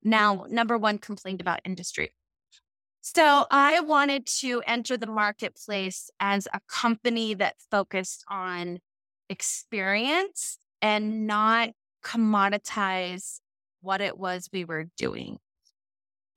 now 0.02 0.46
number 0.48 0.78
one 0.78 0.98
complained 0.98 1.40
about 1.40 1.60
industry. 1.64 2.12
So 3.02 3.46
I 3.50 3.80
wanted 3.80 4.26
to 4.40 4.62
enter 4.66 4.96
the 4.96 5.06
marketplace 5.06 6.10
as 6.18 6.48
a 6.52 6.60
company 6.68 7.34
that 7.34 7.54
focused 7.70 8.24
on 8.28 8.80
experience 9.28 10.58
and 10.82 11.26
not 11.26 11.70
commoditize 12.04 13.38
what 13.80 14.00
it 14.00 14.18
was 14.18 14.48
we 14.52 14.64
were 14.64 14.86
doing. 14.96 15.38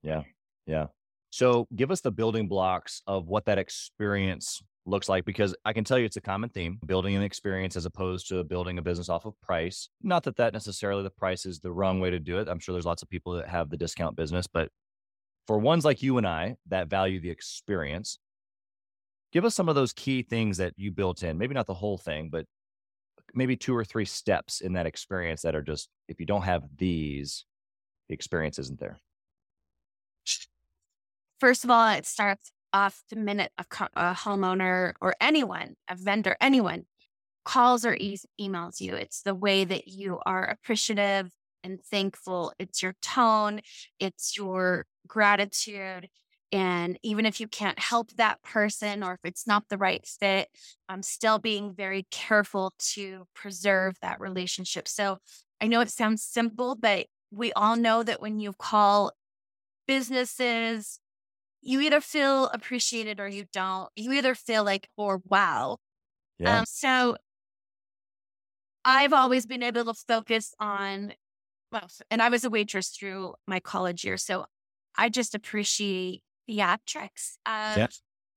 Yeah. 0.03 0.23
Yeah. 0.65 0.87
So 1.31 1.67
give 1.75 1.91
us 1.91 2.01
the 2.01 2.11
building 2.11 2.47
blocks 2.47 3.01
of 3.07 3.27
what 3.27 3.45
that 3.45 3.57
experience 3.57 4.61
looks 4.89 5.09
like 5.09 5.25
because 5.25 5.55
I 5.65 5.73
can 5.73 5.83
tell 5.83 5.97
you 5.97 6.05
it's 6.05 6.17
a 6.17 6.21
common 6.21 6.49
theme 6.49 6.79
building 6.85 7.15
an 7.15 7.23
experience 7.23 7.75
as 7.75 7.85
opposed 7.85 8.27
to 8.29 8.43
building 8.43 8.77
a 8.77 8.81
business 8.81 9.09
off 9.09 9.25
of 9.25 9.39
price. 9.41 9.89
Not 10.01 10.23
that 10.23 10.37
that 10.37 10.53
necessarily 10.53 11.03
the 11.03 11.09
price 11.09 11.45
is 11.45 11.59
the 11.59 11.71
wrong 11.71 11.99
way 11.99 12.09
to 12.09 12.19
do 12.19 12.39
it. 12.39 12.47
I'm 12.47 12.59
sure 12.59 12.73
there's 12.73 12.85
lots 12.85 13.01
of 13.01 13.09
people 13.09 13.33
that 13.33 13.47
have 13.47 13.69
the 13.69 13.77
discount 13.77 14.15
business, 14.15 14.47
but 14.47 14.69
for 15.47 15.57
ones 15.57 15.85
like 15.85 16.01
you 16.01 16.17
and 16.17 16.27
I 16.27 16.57
that 16.67 16.89
value 16.89 17.19
the 17.19 17.29
experience, 17.29 18.19
give 19.31 19.45
us 19.45 19.55
some 19.55 19.69
of 19.69 19.75
those 19.75 19.93
key 19.93 20.21
things 20.21 20.57
that 20.57 20.73
you 20.77 20.91
built 20.91 21.23
in. 21.23 21.37
Maybe 21.37 21.53
not 21.53 21.67
the 21.67 21.73
whole 21.73 21.97
thing, 21.97 22.29
but 22.31 22.45
maybe 23.33 23.55
two 23.55 23.75
or 23.75 23.85
three 23.85 24.05
steps 24.05 24.61
in 24.61 24.73
that 24.73 24.85
experience 24.85 25.41
that 25.43 25.55
are 25.55 25.61
just 25.61 25.89
if 26.07 26.19
you 26.19 26.25
don't 26.25 26.43
have 26.43 26.63
these, 26.77 27.45
the 28.07 28.13
experience 28.13 28.59
isn't 28.59 28.79
there. 28.79 28.99
First 31.39 31.63
of 31.63 31.69
all, 31.69 31.87
it 31.93 32.05
starts 32.05 32.51
off 32.73 33.03
the 33.09 33.15
minute 33.15 33.51
a, 33.57 33.63
co- 33.65 33.87
a 33.95 34.13
homeowner 34.13 34.93
or 35.01 35.15
anyone, 35.19 35.75
a 35.87 35.95
vendor, 35.95 36.35
anyone 36.39 36.85
calls 37.45 37.85
or 37.85 37.95
e- 37.95 38.19
emails 38.39 38.79
you. 38.79 38.95
It's 38.95 39.21
the 39.21 39.35
way 39.35 39.63
that 39.63 39.87
you 39.87 40.19
are 40.25 40.43
appreciative 40.43 41.31
and 41.63 41.81
thankful. 41.83 42.53
It's 42.59 42.81
your 42.81 42.95
tone, 43.01 43.61
it's 43.99 44.37
your 44.37 44.85
gratitude. 45.07 46.09
And 46.51 46.97
even 47.03 47.25
if 47.25 47.39
you 47.39 47.47
can't 47.47 47.77
help 47.77 48.11
that 48.13 48.41
person 48.41 49.03
or 49.03 49.13
if 49.13 49.19
it's 49.23 49.45
not 49.45 49.65
the 49.69 49.77
right 49.77 50.05
fit, 50.05 50.49
I'm 50.87 51.03
still 51.03 51.37
being 51.37 51.73
very 51.73 52.07
careful 52.09 52.73
to 52.93 53.25
preserve 53.35 53.95
that 54.01 54.19
relationship. 54.19 54.87
So 54.87 55.19
I 55.61 55.67
know 55.67 55.81
it 55.81 55.91
sounds 55.91 56.23
simple, 56.23 56.75
but 56.75 57.05
we 57.31 57.53
all 57.53 57.75
know 57.75 58.01
that 58.01 58.21
when 58.21 58.39
you 58.39 58.53
call 58.53 59.11
businesses, 59.87 60.99
you 61.61 61.81
either 61.81 62.01
feel 62.01 62.45
appreciated 62.47 63.19
or 63.19 63.27
you 63.27 63.45
don't. 63.51 63.89
You 63.95 64.13
either 64.13 64.35
feel 64.35 64.63
like, 64.63 64.89
or 64.97 65.21
wow. 65.25 65.77
Yeah. 66.37 66.59
Um, 66.59 66.65
so 66.67 67.17
I've 68.85 69.13
always 69.13 69.45
been 69.45 69.63
able 69.63 69.85
to 69.85 69.93
focus 69.93 70.53
on, 70.59 71.13
well, 71.71 71.89
and 72.09 72.21
I 72.21 72.29
was 72.29 72.43
a 72.43 72.49
waitress 72.49 72.89
through 72.89 73.35
my 73.45 73.59
college 73.59 74.03
year. 74.03 74.17
So 74.17 74.45
I 74.97 75.09
just 75.09 75.35
appreciate 75.35 76.23
theatrics. 76.49 77.37
Uh, 77.45 77.75
yeah. 77.77 77.87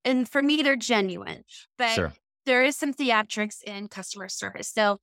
And 0.05 0.29
for 0.29 0.43
me, 0.43 0.63
they're 0.63 0.77
genuine, 0.77 1.45
but 1.79 1.95
sure. 1.95 2.13
there 2.45 2.65
is 2.65 2.77
some 2.77 2.93
theatrics 2.93 3.63
in 3.63 3.89
customer 3.89 4.29
service. 4.29 4.69
So 4.69 4.99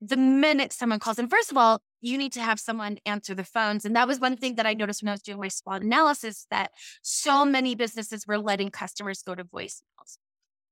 the 0.00 0.16
minute 0.16 0.72
someone 0.72 0.98
calls 0.98 1.18
in, 1.18 1.28
first 1.28 1.50
of 1.50 1.56
all, 1.56 1.80
you 2.00 2.18
need 2.18 2.32
to 2.32 2.40
have 2.40 2.60
someone 2.60 2.98
answer 3.06 3.34
the 3.34 3.44
phones. 3.44 3.84
And 3.84 3.96
that 3.96 4.06
was 4.06 4.20
one 4.20 4.36
thing 4.36 4.56
that 4.56 4.66
I 4.66 4.74
noticed 4.74 5.02
when 5.02 5.08
I 5.08 5.12
was 5.12 5.22
doing 5.22 5.40
my 5.40 5.48
SWOT 5.48 5.82
analysis 5.82 6.46
that 6.50 6.70
so 7.02 7.44
many 7.44 7.74
businesses 7.74 8.26
were 8.26 8.38
letting 8.38 8.70
customers 8.70 9.22
go 9.22 9.34
to 9.34 9.44
voicemails. 9.44 10.18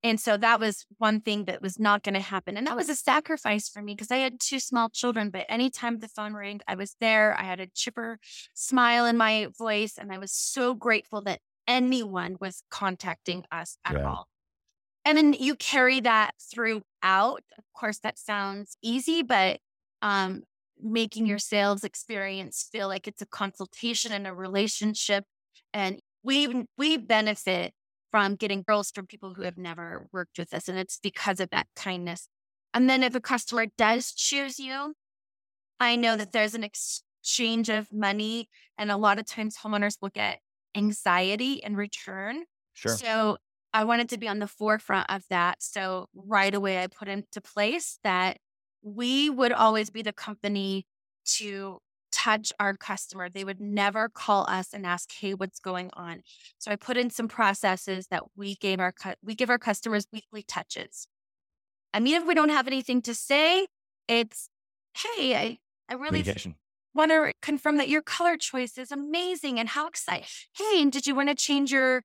And 0.02 0.20
so 0.20 0.36
that 0.36 0.60
was 0.60 0.84
one 0.98 1.22
thing 1.22 1.46
that 1.46 1.62
was 1.62 1.78
not 1.78 2.02
going 2.02 2.14
to 2.14 2.20
happen. 2.20 2.58
And 2.58 2.66
that 2.66 2.76
was 2.76 2.90
a 2.90 2.94
sacrifice 2.94 3.70
for 3.70 3.80
me 3.80 3.94
because 3.94 4.10
I 4.10 4.18
had 4.18 4.38
two 4.38 4.60
small 4.60 4.90
children. 4.90 5.30
But 5.30 5.46
anytime 5.48 5.98
the 5.98 6.08
phone 6.08 6.34
rang, 6.34 6.60
I 6.68 6.74
was 6.74 6.94
there. 7.00 7.34
I 7.38 7.44
had 7.44 7.58
a 7.58 7.68
chipper 7.68 8.18
smile 8.52 9.06
in 9.06 9.16
my 9.16 9.48
voice. 9.56 9.94
And 9.98 10.12
I 10.12 10.18
was 10.18 10.30
so 10.30 10.74
grateful 10.74 11.22
that 11.22 11.40
anyone 11.66 12.36
was 12.38 12.62
contacting 12.70 13.44
us 13.50 13.78
at 13.82 13.94
yeah. 13.94 14.06
all. 14.06 14.28
And 15.04 15.18
then 15.18 15.32
you 15.34 15.54
carry 15.54 16.00
that 16.00 16.32
throughout. 16.40 16.82
Of 17.02 17.64
course, 17.74 17.98
that 17.98 18.18
sounds 18.18 18.76
easy, 18.82 19.22
but 19.22 19.60
um, 20.00 20.42
making 20.80 21.26
your 21.26 21.38
sales 21.38 21.84
experience 21.84 22.68
feel 22.72 22.88
like 22.88 23.06
it's 23.06 23.22
a 23.22 23.26
consultation 23.26 24.12
and 24.12 24.26
a 24.26 24.32
relationship. 24.32 25.24
And 25.72 26.00
we 26.22 26.66
we 26.78 26.96
benefit 26.96 27.72
from 28.10 28.36
getting 28.36 28.62
girls 28.62 28.90
from 28.90 29.06
people 29.06 29.34
who 29.34 29.42
have 29.42 29.58
never 29.58 30.06
worked 30.12 30.38
with 30.38 30.54
us. 30.54 30.68
And 30.68 30.78
it's 30.78 30.98
because 31.02 31.40
of 31.40 31.50
that 31.50 31.66
kindness. 31.74 32.28
And 32.72 32.88
then 32.88 33.02
if 33.02 33.14
a 33.14 33.20
customer 33.20 33.66
does 33.76 34.12
choose 34.12 34.58
you, 34.58 34.94
I 35.80 35.96
know 35.96 36.16
that 36.16 36.32
there's 36.32 36.54
an 36.54 36.64
exchange 36.64 37.68
of 37.68 37.92
money. 37.92 38.48
And 38.78 38.90
a 38.90 38.96
lot 38.96 39.18
of 39.18 39.26
times 39.26 39.56
homeowners 39.56 39.96
will 40.00 40.10
get 40.10 40.38
anxiety 40.76 41.54
in 41.54 41.76
return. 41.76 42.44
Sure. 42.74 42.96
So 42.96 43.36
I 43.74 43.84
wanted 43.84 44.08
to 44.10 44.18
be 44.18 44.28
on 44.28 44.40
the 44.40 44.48
forefront 44.48 45.10
of 45.10 45.24
that. 45.30 45.62
So 45.62 46.08
right 46.14 46.54
away, 46.54 46.82
I 46.82 46.88
put 46.88 47.08
into 47.08 47.42
place 47.42 48.00
that 48.04 48.38
we 48.82 49.30
would 49.30 49.52
always 49.52 49.90
be 49.90 50.02
the 50.02 50.14
company 50.14 50.86
to 51.38 51.80
touch 52.12 52.52
our 52.60 52.76
customer. 52.76 53.28
They 53.28 53.44
would 53.44 53.60
never 53.60 54.08
call 54.08 54.46
us 54.48 54.72
and 54.74 54.86
ask, 54.86 55.12
"Hey, 55.12 55.34
what's 55.34 55.60
going 55.60 55.90
on?" 55.94 56.22
So 56.58 56.72
I 56.72 56.76
put 56.76 56.96
in 56.96 57.10
some 57.10 57.28
processes 57.28 58.08
that 58.08 58.24
we 58.36 58.56
gave 58.56 58.80
our 58.80 58.94
we 59.22 59.34
give 59.36 59.50
our 59.50 59.58
customers 59.58 60.06
weekly 60.12 60.44
touches. 60.44 61.08
I 61.94 62.00
mean, 62.00 62.14
if 62.16 62.26
we 62.26 62.34
don't 62.34 62.50
have 62.50 62.66
anything 62.68 63.02
to 63.04 63.14
say, 63.14 63.68
it's, 64.08 64.48
"Hey, 64.96 65.36
I 65.36 65.58
I 65.88 65.94
really 65.94 66.26
want 66.94 67.10
to 67.12 67.32
confirm 67.42 67.76
that 67.78 67.88
your 67.88 68.02
color 68.02 68.36
choice 68.36 68.78
is 68.78 68.92
amazing 68.92 69.58
and 69.60 69.70
how 69.70 69.88
exciting. 69.88 70.26
Hey, 70.56 70.82
and 70.82 70.92
did 70.92 71.06
you 71.06 71.14
want 71.14 71.28
to 71.30 71.34
change 71.34 71.72
your 71.72 72.04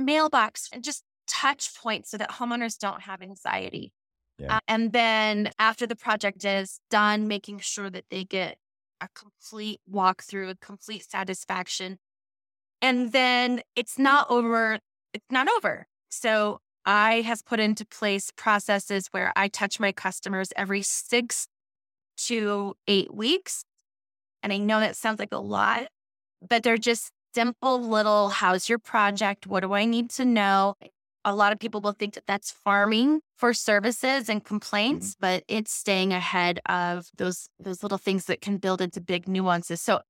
mailbox 0.00 0.68
and 0.72 0.82
just 0.82 1.04
touch 1.26 1.74
points 1.80 2.10
so 2.10 2.16
that 2.18 2.30
homeowners 2.30 2.78
don't 2.78 3.02
have 3.02 3.22
anxiety?" 3.22 3.92
Yeah. 4.38 4.56
Uh, 4.56 4.60
and 4.68 4.92
then 4.92 5.50
after 5.58 5.86
the 5.86 5.96
project 5.96 6.44
is 6.44 6.80
done, 6.90 7.28
making 7.28 7.58
sure 7.58 7.90
that 7.90 8.04
they 8.10 8.24
get 8.24 8.56
a 9.00 9.08
complete 9.14 9.80
walkthrough, 9.90 10.50
a 10.50 10.54
complete 10.56 11.04
satisfaction. 11.04 11.98
And 12.82 13.12
then 13.12 13.62
it's 13.76 13.98
not 13.98 14.30
over. 14.30 14.78
It's 15.12 15.30
not 15.30 15.48
over. 15.56 15.86
So 16.10 16.60
I 16.86 17.20
have 17.20 17.44
put 17.44 17.60
into 17.60 17.84
place 17.84 18.30
processes 18.34 19.08
where 19.10 19.32
I 19.36 19.48
touch 19.48 19.78
my 19.78 19.92
customers 19.92 20.52
every 20.56 20.82
six 20.82 21.46
to 22.26 22.74
eight 22.86 23.12
weeks. 23.14 23.64
And 24.42 24.52
I 24.52 24.56
know 24.56 24.80
that 24.80 24.96
sounds 24.96 25.18
like 25.18 25.32
a 25.32 25.38
lot, 25.38 25.88
but 26.46 26.62
they're 26.62 26.78
just 26.78 27.10
simple 27.34 27.80
little 27.80 28.28
how's 28.28 28.68
your 28.68 28.78
project? 28.78 29.46
What 29.46 29.60
do 29.60 29.72
I 29.72 29.84
need 29.84 30.10
to 30.10 30.24
know? 30.24 30.74
a 31.24 31.34
lot 31.34 31.52
of 31.52 31.58
people 31.58 31.80
will 31.80 31.92
think 31.92 32.14
that 32.14 32.26
that's 32.26 32.50
farming 32.50 33.20
for 33.36 33.52
services 33.52 34.28
and 34.28 34.44
complaints, 34.44 35.10
mm-hmm. 35.10 35.20
but 35.20 35.44
it's 35.48 35.72
staying 35.72 36.12
ahead 36.12 36.60
of 36.66 37.08
those 37.16 37.48
those 37.58 37.82
little 37.82 37.98
things 37.98 38.26
that 38.26 38.40
can 38.40 38.56
build 38.56 38.80
into 38.80 39.00
big 39.00 39.28
nuances. 39.28 39.80
So 39.80 40.00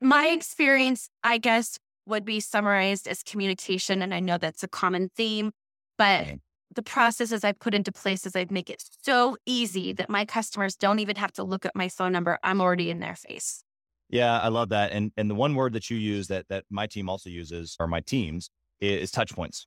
my 0.00 0.28
experience, 0.28 1.08
I 1.22 1.38
guess, 1.38 1.78
would 2.06 2.24
be 2.24 2.40
summarized 2.40 3.08
as 3.08 3.22
communication. 3.22 4.02
And 4.02 4.14
I 4.14 4.20
know 4.20 4.38
that's 4.38 4.62
a 4.62 4.68
common 4.68 5.10
theme, 5.16 5.52
but 5.98 6.26
the 6.74 6.82
processes 6.82 7.44
I 7.44 7.52
put 7.52 7.74
into 7.74 7.92
place 7.92 8.26
is 8.26 8.36
I 8.36 8.46
make 8.50 8.68
it 8.68 8.82
so 9.02 9.36
easy 9.46 9.92
that 9.94 10.10
my 10.10 10.24
customers 10.24 10.76
don't 10.76 10.98
even 10.98 11.16
have 11.16 11.32
to 11.32 11.44
look 11.44 11.64
at 11.64 11.74
my 11.74 11.88
phone 11.88 12.12
number. 12.12 12.38
I'm 12.42 12.60
already 12.60 12.90
in 12.90 13.00
their 13.00 13.16
face. 13.16 13.62
Yeah, 14.08 14.38
I 14.38 14.48
love 14.48 14.68
that. 14.70 14.92
And 14.92 15.12
and 15.16 15.30
the 15.30 15.34
one 15.34 15.54
word 15.54 15.72
that 15.72 15.90
you 15.90 15.96
use 15.96 16.28
that 16.28 16.46
that 16.48 16.64
my 16.70 16.86
team 16.86 17.08
also 17.08 17.30
uses, 17.30 17.76
or 17.80 17.86
my 17.86 18.00
teams, 18.00 18.50
is 18.80 19.10
touch 19.10 19.34
points. 19.34 19.66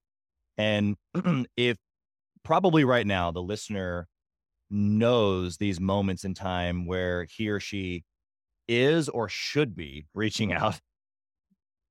And 0.57 0.95
if 1.57 1.77
probably 2.43 2.83
right 2.83 3.05
now 3.05 3.31
the 3.31 3.41
listener 3.41 4.07
knows 4.69 5.57
these 5.57 5.79
moments 5.79 6.23
in 6.23 6.33
time 6.33 6.85
where 6.85 7.25
he 7.29 7.49
or 7.49 7.59
she 7.59 8.03
is 8.67 9.09
or 9.09 9.29
should 9.29 9.75
be 9.75 10.07
reaching 10.13 10.53
out, 10.53 10.79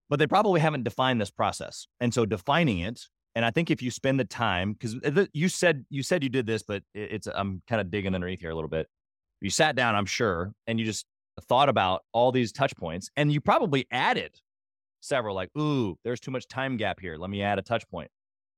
but 0.09 0.19
they 0.19 0.27
probably 0.27 0.61
haven't 0.61 0.85
defined 0.85 1.21
this 1.21 1.31
process. 1.31 1.87
And 2.01 2.13
so 2.13 2.27
defining 2.27 2.81
it, 2.81 3.01
and 3.35 3.45
I 3.45 3.51
think 3.51 3.71
if 3.71 3.83
you 3.83 3.91
spend 3.91 4.19
the 4.19 4.25
time, 4.25 4.73
because 4.73 4.97
you 5.35 5.49
said 5.49 5.85
you 5.91 6.03
said 6.03 6.23
you 6.23 6.31
did 6.31 6.47
this, 6.47 6.63
but 6.63 6.83
it's 6.95 7.27
I'm 7.27 7.63
kind 7.69 7.81
of 7.81 7.91
digging 7.91 8.15
underneath 8.15 8.41
here 8.41 8.51
a 8.51 8.55
little 8.55 8.71
bit. 8.71 8.89
You 9.43 9.51
sat 9.51 9.77
down, 9.77 9.95
I'm 9.95 10.07
sure, 10.07 10.53
and 10.67 10.81
you 10.81 10.87
just 10.87 11.05
thought 11.43 11.69
about 11.69 12.03
all 12.13 12.33
these 12.33 12.53
touch 12.53 12.77
points, 12.77 13.11
and 13.17 13.33
you 13.33 13.41
probably 13.41 13.87
added 13.91 14.41
several, 15.01 15.35
like, 15.35 15.51
ooh, 15.59 15.97
there's 16.05 16.21
too 16.21 16.31
much 16.31 16.49
time 16.49 16.77
gap 16.77 17.01
here. 17.01 17.17
Let 17.17 17.31
me 17.31 17.43
add 17.43 17.59
a 17.59 17.63
touch 17.63 17.89
point. 17.89 18.11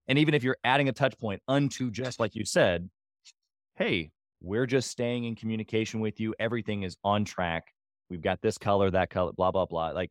And 0.06 0.18
even 0.18 0.34
if 0.34 0.42
you're 0.42 0.56
adding 0.64 0.88
a 0.88 0.92
touch 0.92 1.18
point 1.18 1.42
unto 1.48 1.90
just 1.90 2.18
like 2.18 2.34
you 2.34 2.44
said, 2.44 2.88
hey, 3.76 4.10
we're 4.40 4.66
just 4.66 4.90
staying 4.90 5.24
in 5.24 5.34
communication 5.34 6.00
with 6.00 6.20
you. 6.20 6.34
Everything 6.38 6.82
is 6.82 6.96
on 7.04 7.24
track. 7.24 7.72
We've 8.08 8.22
got 8.22 8.40
this 8.40 8.56
color, 8.56 8.90
that 8.90 9.10
color, 9.10 9.32
blah, 9.32 9.50
blah, 9.50 9.66
blah. 9.66 9.88
Like 9.90 10.10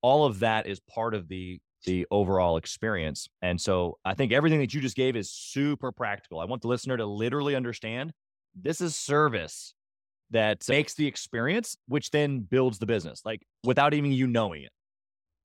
all 0.00 0.24
of 0.24 0.40
that 0.40 0.66
is 0.66 0.80
part 0.80 1.14
of 1.14 1.28
the 1.28 1.58
the 1.84 2.06
overall 2.12 2.58
experience. 2.58 3.28
And 3.40 3.60
so 3.60 3.98
I 4.04 4.14
think 4.14 4.30
everything 4.30 4.60
that 4.60 4.72
you 4.72 4.80
just 4.80 4.94
gave 4.94 5.16
is 5.16 5.32
super 5.32 5.90
practical. 5.90 6.38
I 6.38 6.44
want 6.44 6.62
the 6.62 6.68
listener 6.68 6.96
to 6.96 7.04
literally 7.04 7.56
understand 7.56 8.12
this 8.54 8.80
is 8.80 8.94
service 8.94 9.74
that 10.32 10.68
makes 10.68 10.94
the 10.94 11.06
experience, 11.06 11.76
which 11.86 12.10
then 12.10 12.40
builds 12.40 12.78
the 12.78 12.86
business. 12.86 13.22
Like 13.24 13.42
without 13.64 13.94
even 13.94 14.12
you 14.12 14.26
knowing 14.26 14.62
it, 14.64 14.72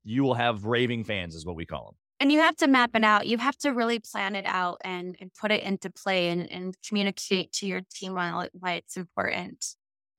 you 0.03 0.23
will 0.23 0.33
have 0.33 0.65
raving 0.65 1.03
fans, 1.03 1.35
is 1.35 1.45
what 1.45 1.55
we 1.55 1.65
call 1.65 1.85
them. 1.85 1.95
And 2.19 2.31
you 2.31 2.39
have 2.39 2.55
to 2.57 2.67
map 2.67 2.91
it 2.95 3.03
out. 3.03 3.27
You 3.27 3.37
have 3.37 3.57
to 3.59 3.69
really 3.69 3.99
plan 3.99 4.35
it 4.35 4.45
out 4.47 4.81
and, 4.83 5.15
and 5.19 5.31
put 5.33 5.51
it 5.51 5.61
into 5.61 5.91
play 5.91 6.29
and, 6.29 6.51
and 6.51 6.75
communicate 6.87 7.51
to 7.53 7.67
your 7.67 7.81
team 7.93 8.15
why, 8.15 8.47
why 8.53 8.73
it's 8.73 8.97
important. 8.97 9.63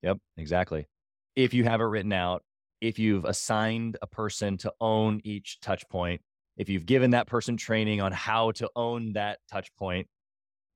Yep, 0.02 0.18
exactly. 0.36 0.86
If 1.34 1.54
you 1.54 1.64
have 1.64 1.80
it 1.80 1.84
written 1.84 2.12
out, 2.12 2.44
if 2.80 2.98
you've 2.98 3.24
assigned 3.24 3.96
a 4.00 4.06
person 4.06 4.58
to 4.58 4.72
own 4.80 5.20
each 5.24 5.58
touch 5.60 5.88
point, 5.88 6.20
if 6.56 6.68
you've 6.68 6.86
given 6.86 7.10
that 7.10 7.26
person 7.26 7.56
training 7.56 8.00
on 8.00 8.12
how 8.12 8.52
to 8.52 8.70
own 8.76 9.14
that 9.14 9.38
touch 9.50 9.74
point, 9.76 10.06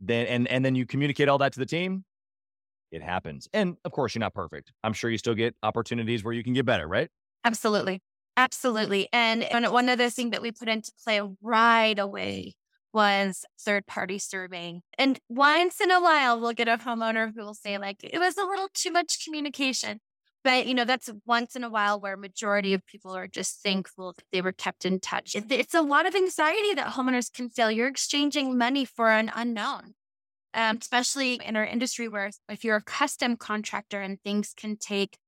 then 0.00 0.26
and 0.26 0.48
and 0.48 0.64
then 0.64 0.74
you 0.74 0.86
communicate 0.86 1.28
all 1.28 1.38
that 1.38 1.52
to 1.52 1.60
the 1.60 1.66
team, 1.66 2.04
it 2.92 3.02
happens. 3.02 3.48
And 3.52 3.76
of 3.84 3.92
course, 3.92 4.14
you're 4.14 4.20
not 4.20 4.34
perfect. 4.34 4.72
I'm 4.84 4.92
sure 4.92 5.10
you 5.10 5.18
still 5.18 5.34
get 5.34 5.56
opportunities 5.62 6.22
where 6.22 6.34
you 6.34 6.44
can 6.44 6.52
get 6.52 6.64
better, 6.66 6.86
right? 6.86 7.08
Absolutely. 7.44 8.00
Absolutely. 8.36 9.08
And, 9.12 9.44
one 9.72 9.88
other 9.88 10.08
thing 10.08 10.30
that 10.30 10.40
we 10.40 10.52
put 10.52 10.68
into 10.68 10.92
play 11.04 11.20
right 11.42 11.98
away 11.98 12.54
was 12.94 13.44
third 13.60 13.86
party 13.86 14.18
surveying. 14.18 14.82
And 14.98 15.18
once 15.28 15.80
in 15.80 15.90
a 15.90 16.00
while, 16.00 16.40
we'll 16.40 16.52
get 16.52 16.68
a 16.68 16.76
homeowner 16.78 17.32
who 17.34 17.42
will 17.42 17.54
say, 17.54 17.78
like, 17.78 17.98
it 18.02 18.18
was 18.18 18.36
a 18.36 18.44
little 18.44 18.68
too 18.72 18.90
much 18.90 19.24
communication. 19.24 20.00
But, 20.44 20.66
you 20.66 20.74
know, 20.74 20.84
that's 20.84 21.08
once 21.24 21.54
in 21.54 21.62
a 21.62 21.70
while 21.70 22.00
where 22.00 22.16
majority 22.16 22.74
of 22.74 22.84
people 22.86 23.14
are 23.14 23.28
just 23.28 23.62
thankful 23.62 24.12
that 24.14 24.24
they 24.32 24.40
were 24.42 24.52
kept 24.52 24.84
in 24.84 24.98
touch. 24.98 25.36
It's 25.36 25.74
a 25.74 25.82
lot 25.82 26.04
of 26.04 26.14
anxiety 26.16 26.74
that 26.74 26.94
homeowners 26.94 27.32
can 27.32 27.48
feel. 27.48 27.70
You're 27.70 27.86
exchanging 27.86 28.58
money 28.58 28.84
for 28.84 29.10
an 29.10 29.30
unknown, 29.34 29.94
um, 30.54 30.78
especially 30.80 31.40
in 31.44 31.56
our 31.56 31.64
industry 31.64 32.08
where 32.08 32.30
if 32.48 32.64
you're 32.64 32.76
a 32.76 32.82
custom 32.82 33.36
contractor 33.36 34.00
and 34.00 34.20
things 34.22 34.54
can 34.56 34.76
take 34.76 35.18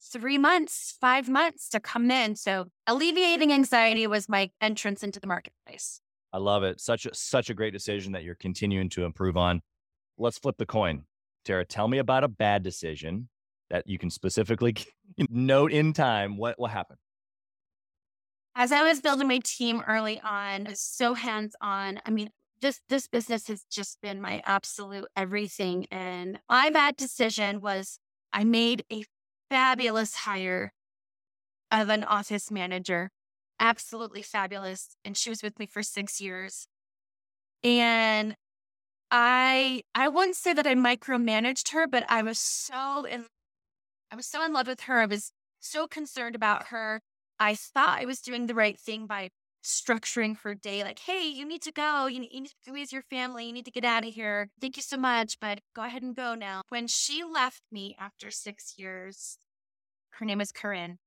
three 0.00 0.38
months, 0.38 0.96
five 1.00 1.28
months 1.28 1.68
to 1.70 1.80
come 1.80 2.10
in. 2.10 2.36
So 2.36 2.66
alleviating 2.86 3.52
anxiety 3.52 4.06
was 4.06 4.28
my 4.28 4.50
entrance 4.60 5.02
into 5.02 5.20
the 5.20 5.26
marketplace. 5.26 6.00
I 6.32 6.38
love 6.38 6.62
it. 6.62 6.80
Such 6.80 7.06
a, 7.06 7.14
such 7.14 7.50
a 7.50 7.54
great 7.54 7.72
decision 7.72 8.12
that 8.12 8.22
you're 8.22 8.34
continuing 8.34 8.88
to 8.90 9.04
improve 9.04 9.36
on. 9.36 9.62
Let's 10.18 10.38
flip 10.38 10.56
the 10.58 10.66
coin. 10.66 11.04
Tara, 11.44 11.64
tell 11.64 11.88
me 11.88 11.98
about 11.98 12.24
a 12.24 12.28
bad 12.28 12.62
decision 12.62 13.28
that 13.70 13.86
you 13.86 13.98
can 13.98 14.10
specifically 14.10 14.76
note 15.30 15.72
in 15.72 15.92
time. 15.92 16.36
What 16.36 16.58
what 16.58 16.70
happened? 16.70 16.98
As 18.54 18.72
I 18.72 18.82
was 18.82 19.00
building 19.00 19.28
my 19.28 19.40
team 19.44 19.82
early 19.86 20.20
on, 20.20 20.68
so 20.74 21.14
hands 21.14 21.54
on. 21.60 22.00
I 22.04 22.10
mean, 22.10 22.30
this 22.60 22.80
this 22.88 23.06
business 23.06 23.48
has 23.48 23.64
just 23.70 24.00
been 24.00 24.20
my 24.20 24.42
absolute 24.44 25.06
everything. 25.16 25.86
And 25.90 26.40
my 26.48 26.70
bad 26.70 26.96
decision 26.96 27.60
was 27.60 27.98
I 28.32 28.44
made 28.44 28.84
a 28.92 29.04
fabulous 29.50 30.14
hire 30.14 30.72
of 31.70 31.88
an 31.88 32.04
office 32.04 32.50
manager, 32.50 33.10
absolutely 33.60 34.22
fabulous. 34.22 34.96
And 35.04 35.16
she 35.16 35.30
was 35.30 35.42
with 35.42 35.58
me 35.58 35.66
for 35.66 35.82
six 35.82 36.20
years. 36.20 36.66
And 37.62 38.36
I 39.10 39.82
I 39.94 40.08
wouldn't 40.08 40.36
say 40.36 40.52
that 40.52 40.66
I 40.66 40.74
micromanaged 40.74 41.72
her, 41.72 41.86
but 41.86 42.04
I 42.08 42.22
was 42.22 42.38
so 42.38 43.04
in 43.04 43.26
I 44.10 44.16
was 44.16 44.26
so 44.26 44.44
in 44.44 44.52
love 44.52 44.66
with 44.66 44.82
her. 44.82 45.00
I 45.00 45.06
was 45.06 45.32
so 45.60 45.86
concerned 45.86 46.34
about 46.34 46.68
her. 46.68 47.00
I 47.38 47.54
thought 47.54 48.00
I 48.00 48.04
was 48.04 48.20
doing 48.20 48.46
the 48.46 48.54
right 48.54 48.78
thing 48.78 49.06
by 49.06 49.30
structuring 49.62 50.38
her 50.42 50.54
day 50.54 50.84
like, 50.84 51.00
hey, 51.00 51.28
you 51.28 51.46
need 51.46 51.62
to 51.62 51.72
go. 51.72 52.06
You 52.06 52.20
need, 52.20 52.30
you 52.32 52.40
need 52.42 52.50
to 52.64 52.72
be 52.72 52.80
with 52.80 52.92
your 52.92 53.02
family. 53.02 53.46
You 53.46 53.52
need 53.52 53.64
to 53.64 53.70
get 53.70 53.84
out 53.84 54.06
of 54.06 54.14
here. 54.14 54.50
Thank 54.60 54.76
you 54.76 54.82
so 54.82 54.96
much, 54.96 55.38
but 55.40 55.60
go 55.74 55.82
ahead 55.82 56.02
and 56.02 56.14
go 56.14 56.34
now. 56.34 56.62
When 56.68 56.86
she 56.86 57.22
left 57.24 57.62
me 57.70 57.96
after 57.98 58.30
six 58.30 58.74
years, 58.76 59.38
her 60.10 60.24
name 60.24 60.40
is 60.40 60.52
Corinne. 60.52 60.98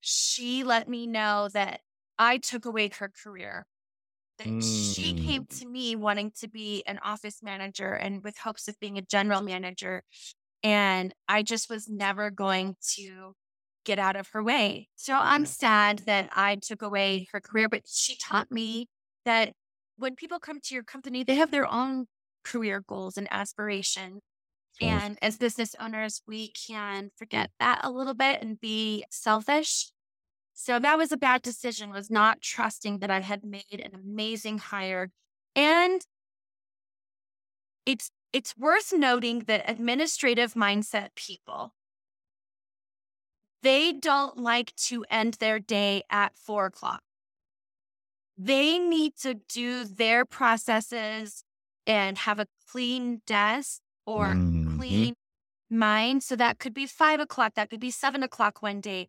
She 0.00 0.64
let 0.64 0.88
me 0.88 1.06
know 1.06 1.48
that 1.54 1.80
I 2.18 2.38
took 2.38 2.64
away 2.64 2.90
her 2.98 3.10
career. 3.22 3.66
That 4.38 4.48
mm. 4.48 4.94
she 4.94 5.14
came 5.14 5.44
mm. 5.44 5.58
to 5.60 5.66
me 5.66 5.96
wanting 5.96 6.32
to 6.40 6.48
be 6.48 6.84
an 6.86 6.98
office 7.02 7.42
manager 7.42 7.92
and 7.92 8.22
with 8.22 8.38
hopes 8.38 8.68
of 8.68 8.78
being 8.78 8.96
a 8.98 9.02
general 9.02 9.40
manager. 9.40 10.02
And 10.62 11.12
I 11.28 11.42
just 11.42 11.68
was 11.68 11.88
never 11.88 12.30
going 12.30 12.76
to 12.94 13.34
get 13.88 13.98
out 13.98 14.16
of 14.16 14.28
her 14.34 14.42
way. 14.42 14.86
So 14.96 15.14
I'm 15.14 15.46
sad 15.46 16.00
that 16.00 16.28
I 16.36 16.56
took 16.56 16.82
away 16.82 17.26
her 17.32 17.40
career, 17.40 17.70
but 17.70 17.84
she 17.86 18.16
taught 18.16 18.52
me 18.52 18.86
that 19.24 19.54
when 19.96 20.14
people 20.14 20.38
come 20.38 20.60
to 20.64 20.74
your 20.74 20.84
company, 20.84 21.24
they 21.24 21.36
have 21.36 21.50
their 21.50 21.66
own 21.66 22.04
career 22.44 22.84
goals 22.86 23.16
and 23.16 23.26
aspirations. 23.30 24.20
And 24.80 25.18
as 25.22 25.38
business 25.38 25.74
owners, 25.80 26.20
we 26.28 26.52
can 26.52 27.10
forget 27.16 27.50
that 27.58 27.80
a 27.82 27.90
little 27.90 28.14
bit 28.14 28.42
and 28.42 28.60
be 28.60 29.04
selfish. 29.10 29.90
So 30.52 30.78
that 30.78 30.98
was 30.98 31.10
a 31.10 31.16
bad 31.16 31.40
decision, 31.40 31.90
was 31.90 32.10
not 32.10 32.42
trusting 32.42 32.98
that 32.98 33.10
I 33.10 33.20
had 33.20 33.42
made 33.42 33.64
an 33.72 33.94
amazing 33.94 34.58
hire. 34.58 35.10
And 35.56 36.02
it's 37.86 38.10
it's 38.34 38.54
worth 38.58 38.92
noting 38.92 39.44
that 39.46 39.68
administrative 39.68 40.52
mindset 40.52 41.08
people 41.16 41.72
they 43.62 43.92
don't 43.92 44.38
like 44.38 44.74
to 44.76 45.04
end 45.10 45.34
their 45.34 45.58
day 45.58 46.02
at 46.10 46.36
four 46.36 46.66
o'clock. 46.66 47.02
They 48.36 48.78
need 48.78 49.16
to 49.22 49.34
do 49.34 49.84
their 49.84 50.24
processes 50.24 51.42
and 51.86 52.18
have 52.18 52.38
a 52.38 52.46
clean 52.70 53.22
desk 53.26 53.80
or 54.06 54.26
mm-hmm. 54.28 54.78
clean 54.78 55.14
mind. 55.70 56.22
So 56.22 56.36
that 56.36 56.58
could 56.58 56.74
be 56.74 56.86
five 56.86 57.18
o'clock, 57.18 57.54
that 57.54 57.70
could 57.70 57.80
be 57.80 57.90
seven 57.90 58.22
o'clock 58.22 58.62
one 58.62 58.80
day. 58.80 59.08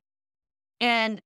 And 0.80 1.22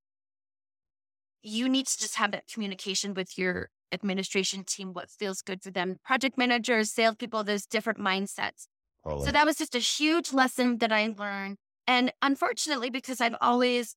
you 1.41 1.69
need 1.69 1.87
to 1.87 1.97
just 1.99 2.15
have 2.15 2.31
that 2.31 2.47
communication 2.51 3.13
with 3.13 3.37
your 3.37 3.69
administration 3.91 4.63
team, 4.63 4.93
what 4.93 5.09
feels 5.09 5.41
good 5.41 5.61
for 5.61 5.71
them. 5.71 5.97
Project 6.03 6.37
managers, 6.37 6.91
salespeople, 6.91 7.43
there's 7.43 7.65
different 7.65 7.99
mindsets. 7.99 8.67
So 9.05 9.31
that 9.31 9.45
was 9.45 9.57
just 9.57 9.75
a 9.75 9.79
huge 9.79 10.31
lesson 10.31 10.77
that 10.77 10.93
I 10.93 11.13
learned 11.17 11.57
and 11.87 12.11
unfortunately, 12.21 12.89
because 12.89 13.21
I've 13.21 13.35
always 13.41 13.95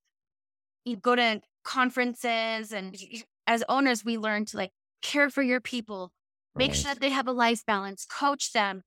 you 0.84 0.96
go 0.96 1.16
to 1.16 1.40
conferences 1.64 2.72
and 2.72 2.96
as 3.46 3.62
owners, 3.68 4.04
we 4.04 4.18
learn 4.18 4.44
to 4.46 4.56
like 4.56 4.70
care 5.02 5.30
for 5.30 5.42
your 5.42 5.60
people, 5.60 6.12
make 6.54 6.70
right. 6.70 6.76
sure 6.76 6.94
that 6.94 7.00
they 7.00 7.10
have 7.10 7.28
a 7.28 7.32
life 7.32 7.64
balance, 7.66 8.06
coach 8.06 8.52
them. 8.52 8.82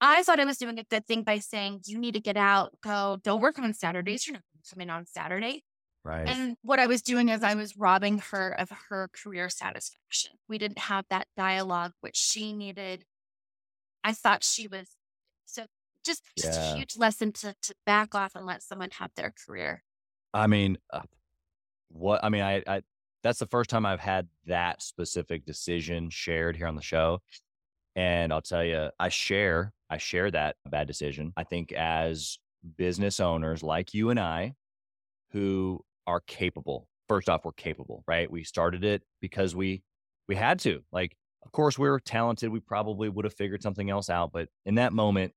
I 0.00 0.22
thought 0.22 0.40
I 0.40 0.44
was 0.44 0.58
doing 0.58 0.78
a 0.78 0.84
good 0.84 1.06
thing 1.06 1.22
by 1.22 1.38
saying, 1.38 1.80
you 1.86 1.98
need 1.98 2.14
to 2.14 2.20
get 2.20 2.36
out, 2.36 2.72
go, 2.82 3.18
don't 3.22 3.40
work 3.40 3.58
on 3.58 3.72
Saturdays. 3.72 4.26
You're 4.26 4.34
not 4.34 4.42
going 4.52 4.62
to 4.62 4.74
come 4.74 4.80
in 4.82 4.90
on 4.90 5.06
Saturday. 5.06 5.64
Right. 6.04 6.28
And 6.28 6.56
what 6.62 6.78
I 6.78 6.86
was 6.86 7.02
doing 7.02 7.30
is 7.30 7.42
I 7.42 7.54
was 7.54 7.76
robbing 7.76 8.18
her 8.30 8.50
of 8.50 8.70
her 8.90 9.08
career 9.12 9.48
satisfaction. 9.48 10.32
We 10.48 10.58
didn't 10.58 10.78
have 10.78 11.04
that 11.10 11.26
dialogue, 11.36 11.92
which 12.00 12.16
she 12.16 12.52
needed. 12.52 13.04
I 14.04 14.12
thought 14.12 14.44
she 14.44 14.68
was 14.68 14.88
so 15.46 15.64
just, 16.06 16.22
just 16.38 16.58
yeah. 16.58 16.72
a 16.72 16.76
huge 16.76 16.96
lesson 16.96 17.32
to, 17.32 17.54
to 17.62 17.74
back 17.84 18.14
off 18.14 18.34
and 18.34 18.46
let 18.46 18.62
someone 18.62 18.90
have 18.92 19.10
their 19.16 19.32
career. 19.46 19.82
I 20.32 20.46
mean, 20.46 20.78
uh, 20.92 21.00
what, 21.88 22.24
I 22.24 22.28
mean, 22.28 22.42
I, 22.42 22.62
I, 22.66 22.82
that's 23.22 23.38
the 23.38 23.46
first 23.46 23.68
time 23.68 23.84
I've 23.84 24.00
had 24.00 24.28
that 24.46 24.82
specific 24.82 25.44
decision 25.44 26.10
shared 26.10 26.56
here 26.56 26.66
on 26.66 26.76
the 26.76 26.82
show. 26.82 27.20
And 27.96 28.32
I'll 28.32 28.42
tell 28.42 28.62
you, 28.62 28.90
I 29.00 29.08
share, 29.08 29.72
I 29.88 29.98
share 29.98 30.30
that 30.30 30.56
bad 30.68 30.86
decision. 30.86 31.32
I 31.36 31.44
think 31.44 31.72
as 31.72 32.38
business 32.76 33.20
owners 33.20 33.62
like 33.62 33.94
you 33.94 34.10
and 34.10 34.20
I, 34.20 34.54
who 35.32 35.80
are 36.06 36.20
capable, 36.20 36.88
first 37.08 37.28
off, 37.28 37.44
we're 37.44 37.52
capable, 37.52 38.04
right? 38.06 38.30
We 38.30 38.44
started 38.44 38.84
it 38.84 39.02
because 39.20 39.56
we, 39.56 39.82
we 40.28 40.36
had 40.36 40.58
to. 40.60 40.82
Like, 40.92 41.16
of 41.42 41.52
course, 41.52 41.78
we 41.78 41.88
are 41.88 41.98
talented. 42.00 42.50
We 42.50 42.60
probably 42.60 43.08
would 43.08 43.24
have 43.24 43.34
figured 43.34 43.62
something 43.62 43.88
else 43.88 44.10
out. 44.10 44.30
But 44.32 44.48
in 44.66 44.74
that 44.74 44.92
moment, 44.92 45.32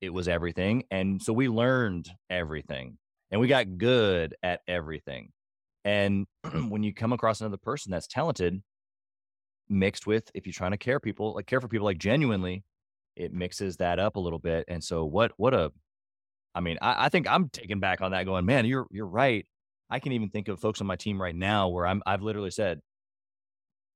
it 0.00 0.10
was 0.10 0.28
everything. 0.28 0.84
And 0.90 1.22
so 1.22 1.32
we 1.32 1.48
learned 1.48 2.08
everything 2.30 2.98
and 3.30 3.40
we 3.40 3.48
got 3.48 3.78
good 3.78 4.34
at 4.42 4.60
everything. 4.68 5.32
And 5.84 6.26
when 6.68 6.82
you 6.82 6.94
come 6.94 7.12
across 7.12 7.40
another 7.40 7.56
person 7.56 7.92
that's 7.92 8.06
talented, 8.06 8.62
mixed 9.68 10.06
with 10.06 10.30
if 10.34 10.46
you're 10.46 10.52
trying 10.52 10.70
to 10.72 10.76
care 10.76 11.00
people, 11.00 11.34
like 11.34 11.46
care 11.46 11.60
for 11.60 11.68
people 11.68 11.86
like 11.86 11.98
genuinely, 11.98 12.64
it 13.16 13.32
mixes 13.32 13.78
that 13.78 13.98
up 13.98 14.16
a 14.16 14.20
little 14.20 14.38
bit. 14.38 14.64
And 14.68 14.82
so 14.82 15.04
what 15.04 15.32
what 15.36 15.54
a 15.54 15.72
I 16.54 16.60
mean, 16.60 16.78
I, 16.80 17.06
I 17.06 17.08
think 17.08 17.28
I'm 17.30 17.48
taken 17.50 17.80
back 17.80 18.00
on 18.00 18.12
that 18.12 18.24
going, 18.24 18.46
man, 18.46 18.66
you're 18.66 18.86
you're 18.90 19.06
right. 19.06 19.46
I 19.90 20.00
can 20.00 20.12
even 20.12 20.30
think 20.30 20.48
of 20.48 20.60
folks 20.60 20.80
on 20.80 20.86
my 20.86 20.96
team 20.96 21.20
right 21.20 21.34
now 21.34 21.68
where 21.68 21.86
I'm 21.86 22.02
I've 22.06 22.22
literally 22.22 22.50
said, 22.50 22.80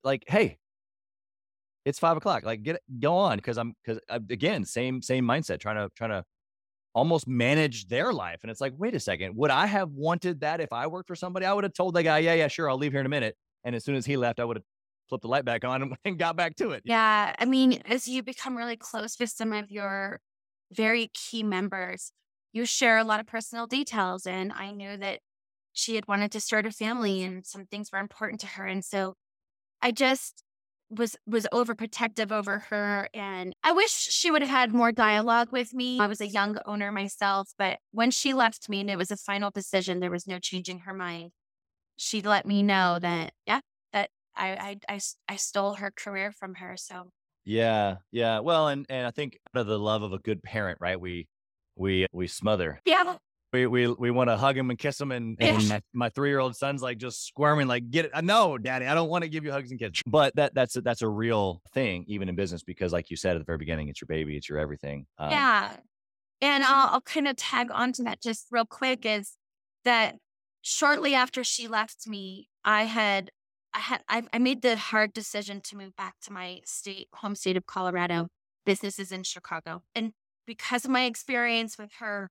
like, 0.04 0.24
hey, 0.26 0.58
it's 1.84 1.98
five 1.98 2.16
o'clock. 2.16 2.44
Like 2.44 2.62
get 2.62 2.80
go 2.98 3.14
on 3.14 3.36
because 3.36 3.58
I'm 3.58 3.74
because 3.84 4.00
uh, 4.08 4.20
again 4.30 4.64
same 4.64 5.02
same 5.02 5.24
mindset 5.24 5.60
trying 5.60 5.76
to 5.76 5.88
trying 5.94 6.10
to 6.10 6.24
almost 6.92 7.28
manage 7.28 7.86
their 7.86 8.12
life 8.12 8.40
and 8.42 8.50
it's 8.50 8.60
like 8.60 8.72
wait 8.76 8.94
a 8.96 9.00
second 9.00 9.36
would 9.36 9.50
I 9.50 9.66
have 9.66 9.90
wanted 9.90 10.40
that 10.40 10.60
if 10.60 10.72
I 10.72 10.88
worked 10.88 11.06
for 11.06 11.14
somebody 11.14 11.46
I 11.46 11.52
would 11.52 11.62
have 11.62 11.72
told 11.72 11.94
the 11.94 12.02
guy 12.02 12.18
yeah 12.18 12.34
yeah 12.34 12.48
sure 12.48 12.68
I'll 12.68 12.78
leave 12.78 12.90
here 12.90 13.00
in 13.00 13.06
a 13.06 13.10
minute 13.10 13.36
and 13.62 13.76
as 13.76 13.84
soon 13.84 13.94
as 13.94 14.04
he 14.04 14.16
left 14.16 14.40
I 14.40 14.44
would 14.44 14.56
have 14.56 14.64
flipped 15.08 15.22
the 15.22 15.28
light 15.28 15.44
back 15.44 15.64
on 15.64 15.94
and 16.04 16.18
got 16.18 16.36
back 16.36 16.56
to 16.56 16.70
it. 16.70 16.82
Yeah, 16.84 17.34
I 17.38 17.44
mean 17.44 17.82
as 17.86 18.08
you 18.08 18.22
become 18.22 18.56
really 18.56 18.76
close 18.76 19.16
with 19.20 19.30
some 19.30 19.52
of 19.52 19.70
your 19.70 20.20
very 20.72 21.10
key 21.14 21.42
members, 21.42 22.12
you 22.52 22.64
share 22.64 22.98
a 22.98 23.04
lot 23.04 23.20
of 23.20 23.26
personal 23.26 23.66
details 23.66 24.26
and 24.26 24.52
I 24.52 24.72
knew 24.72 24.96
that 24.96 25.20
she 25.72 25.94
had 25.94 26.08
wanted 26.08 26.32
to 26.32 26.40
start 26.40 26.66
a 26.66 26.72
family 26.72 27.22
and 27.22 27.46
some 27.46 27.66
things 27.66 27.90
were 27.92 28.00
important 28.00 28.40
to 28.40 28.46
her 28.48 28.66
and 28.66 28.84
so 28.84 29.14
I 29.80 29.92
just 29.92 30.42
was 30.90 31.16
was 31.26 31.46
overprotective 31.53 32.33
over 32.33 32.59
her 32.70 33.09
and 33.14 33.55
I 33.62 33.72
wish 33.72 33.90
she 33.90 34.31
would 34.31 34.42
have 34.42 34.50
had 34.50 34.74
more 34.74 34.92
dialogue 34.92 35.53
with 35.53 35.72
me. 35.72 36.00
I 36.00 36.07
was 36.07 36.20
a 36.20 36.26
young 36.26 36.59
owner 36.66 36.90
myself, 36.90 37.53
but 37.57 37.79
when 37.92 38.11
she 38.11 38.35
left 38.35 38.68
me 38.68 38.81
and 38.81 38.90
it 38.90 38.98
was 38.98 39.11
a 39.11 39.16
final 39.16 39.50
decision, 39.50 40.00
there 40.00 40.11
was 40.11 40.26
no 40.26 40.38
changing 40.38 40.81
her 40.81 40.94
mind. 40.94 41.31
She 41.96 42.22
let 42.22 42.46
me 42.46 42.62
know 42.62 42.98
that 43.00 43.33
yeah, 43.46 43.61
that 43.92 44.11
I 44.37 44.79
I 44.88 44.94
I, 44.94 45.00
I 45.29 45.37
stole 45.37 45.74
her 45.74 45.92
career 45.94 46.33
from 46.33 46.57
her. 46.57 46.76
So 46.76 47.11
yeah, 47.44 47.96
yeah. 48.11 48.40
Well, 48.40 48.68
and 48.68 48.85
and 48.88 49.07
I 49.07 49.11
think 49.11 49.38
out 49.55 49.61
of 49.61 49.66
the 49.66 49.79
love 49.79 50.03
of 50.03 50.12
a 50.12 50.18
good 50.18 50.42
parent, 50.42 50.79
right? 50.81 51.00
We 51.00 51.29
we 51.76 52.07
we 52.12 52.26
smother. 52.26 52.81
Yeah 52.85 53.16
we 53.52 53.66
we 53.66 53.86
we 53.88 54.10
want 54.10 54.30
to 54.30 54.36
hug 54.36 54.56
him 54.56 54.70
and 54.70 54.78
kiss 54.78 55.00
him 55.00 55.10
and, 55.12 55.36
and 55.40 55.68
my, 55.68 55.80
my 55.92 56.08
three-year-old 56.10 56.56
son's 56.56 56.82
like 56.82 56.98
just 56.98 57.26
squirming 57.26 57.66
like 57.66 57.90
get 57.90 58.04
it 58.04 58.12
no 58.22 58.56
daddy 58.58 58.86
i 58.86 58.94
don't 58.94 59.08
want 59.08 59.22
to 59.22 59.28
give 59.28 59.44
you 59.44 59.52
hugs 59.52 59.70
and 59.70 59.80
kisses. 59.80 60.02
But 60.06 60.34
that 60.36 60.54
that's 60.54 60.76
a, 60.76 60.80
that's 60.80 61.02
a 61.02 61.08
real 61.08 61.60
thing 61.72 62.04
even 62.06 62.28
in 62.28 62.36
business 62.36 62.62
because 62.62 62.92
like 62.92 63.10
you 63.10 63.16
said 63.16 63.36
at 63.36 63.38
the 63.40 63.44
very 63.44 63.58
beginning 63.58 63.88
it's 63.88 64.00
your 64.00 64.06
baby 64.06 64.36
it's 64.36 64.48
your 64.48 64.58
everything 64.58 65.06
um, 65.18 65.30
yeah 65.30 65.76
and 66.40 66.64
I'll, 66.64 66.94
I'll 66.94 67.00
kind 67.00 67.28
of 67.28 67.36
tag 67.36 67.70
onto 67.72 68.04
that 68.04 68.22
just 68.22 68.46
real 68.50 68.64
quick 68.64 69.04
is 69.04 69.36
that 69.84 70.16
shortly 70.62 71.14
after 71.14 71.42
she 71.42 71.66
left 71.66 72.06
me 72.06 72.48
i 72.64 72.84
had 72.84 73.30
i 73.74 73.80
had 73.80 74.02
I, 74.08 74.22
I 74.32 74.38
made 74.38 74.62
the 74.62 74.76
hard 74.76 75.12
decision 75.12 75.60
to 75.62 75.76
move 75.76 75.96
back 75.96 76.14
to 76.22 76.32
my 76.32 76.60
state 76.64 77.08
home 77.14 77.34
state 77.34 77.56
of 77.56 77.66
colorado. 77.66 78.28
Business 78.66 78.98
is 78.98 79.10
in 79.10 79.22
chicago 79.24 79.82
and 79.94 80.12
because 80.46 80.84
of 80.84 80.90
my 80.90 81.04
experience 81.04 81.78
with 81.78 81.90
her 81.98 82.28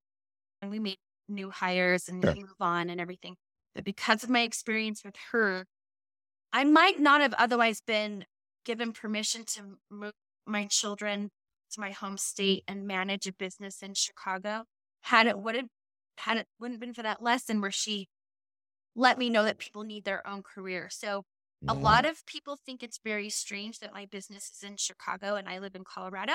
and 0.61 0.69
we 0.69 0.79
made 0.79 0.97
new 1.29 1.49
hires 1.51 2.07
and 2.07 2.23
move 2.23 2.53
on 2.59 2.89
and 2.89 2.99
everything. 2.99 3.35
But 3.75 3.83
because 3.83 4.23
of 4.23 4.29
my 4.29 4.41
experience 4.41 5.03
with 5.03 5.15
her, 5.31 5.65
I 6.51 6.63
might 6.63 6.99
not 6.99 7.21
have 7.21 7.33
otherwise 7.33 7.81
been 7.85 8.25
given 8.65 8.91
permission 8.91 9.45
to 9.45 9.77
move 9.89 10.13
my 10.45 10.65
children 10.65 11.29
to 11.71 11.79
my 11.79 11.91
home 11.91 12.17
state 12.17 12.63
and 12.67 12.87
manage 12.87 13.27
a 13.27 13.33
business 13.33 13.81
in 13.81 13.93
Chicago 13.93 14.63
had 15.01 15.27
it 15.27 15.39
would 15.39 15.55
have 15.55 15.67
had 16.17 16.37
it 16.37 16.47
wouldn't 16.59 16.79
been 16.79 16.93
for 16.93 17.03
that 17.03 17.21
lesson 17.21 17.61
where 17.61 17.71
she 17.71 18.07
let 18.95 19.17
me 19.17 19.29
know 19.29 19.43
that 19.43 19.59
people 19.59 19.83
need 19.83 20.03
their 20.03 20.27
own 20.27 20.43
career. 20.43 20.89
So 20.91 21.23
a 21.67 21.73
lot 21.73 22.05
of 22.05 22.25
people 22.25 22.57
think 22.65 22.83
it's 22.83 22.99
very 23.03 23.29
strange 23.29 23.79
that 23.79 23.93
my 23.93 24.05
business 24.05 24.51
is 24.55 24.67
in 24.67 24.77
Chicago 24.77 25.35
and 25.35 25.47
I 25.47 25.59
live 25.59 25.75
in 25.75 25.83
Colorado. 25.83 26.33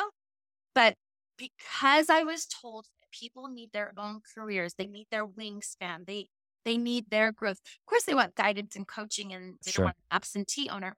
But 0.74 0.94
because 1.36 2.08
I 2.08 2.22
was 2.22 2.46
told 2.46 2.86
people 3.18 3.48
need 3.48 3.70
their 3.72 3.92
own 3.96 4.20
careers, 4.34 4.74
they 4.74 4.86
need 4.86 5.06
their 5.10 5.26
wingspan, 5.26 6.06
they 6.06 6.28
they 6.64 6.76
need 6.78 7.10
their 7.10 7.30
growth. 7.30 7.60
Of 7.64 7.86
course, 7.86 8.04
they 8.04 8.14
want 8.14 8.34
guidance 8.34 8.74
and 8.74 8.88
coaching 8.88 9.32
and 9.32 9.56
they 9.64 9.70
sure. 9.70 9.82
don't 9.82 9.86
want 9.88 9.96
an 10.10 10.16
absentee 10.16 10.68
owner. 10.70 10.96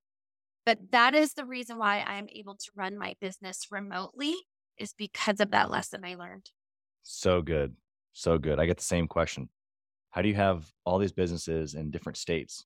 But 0.64 0.78
that 0.92 1.14
is 1.14 1.34
the 1.34 1.44
reason 1.44 1.78
why 1.78 2.04
I'm 2.06 2.28
able 2.32 2.54
to 2.54 2.70
run 2.74 2.96
my 2.98 3.14
business 3.20 3.66
remotely 3.70 4.34
is 4.78 4.92
because 4.96 5.40
of 5.40 5.50
that 5.50 5.70
lesson 5.70 6.04
I 6.04 6.14
learned. 6.14 6.50
So 7.02 7.42
good. 7.42 7.74
So 8.12 8.38
good. 8.38 8.58
I 8.58 8.66
get 8.66 8.76
the 8.76 8.84
same 8.84 9.06
question. 9.08 9.48
How 10.10 10.22
do 10.22 10.28
you 10.28 10.34
have 10.34 10.70
all 10.84 10.98
these 10.98 11.12
businesses 11.12 11.74
in 11.74 11.90
different 11.90 12.16
states? 12.16 12.64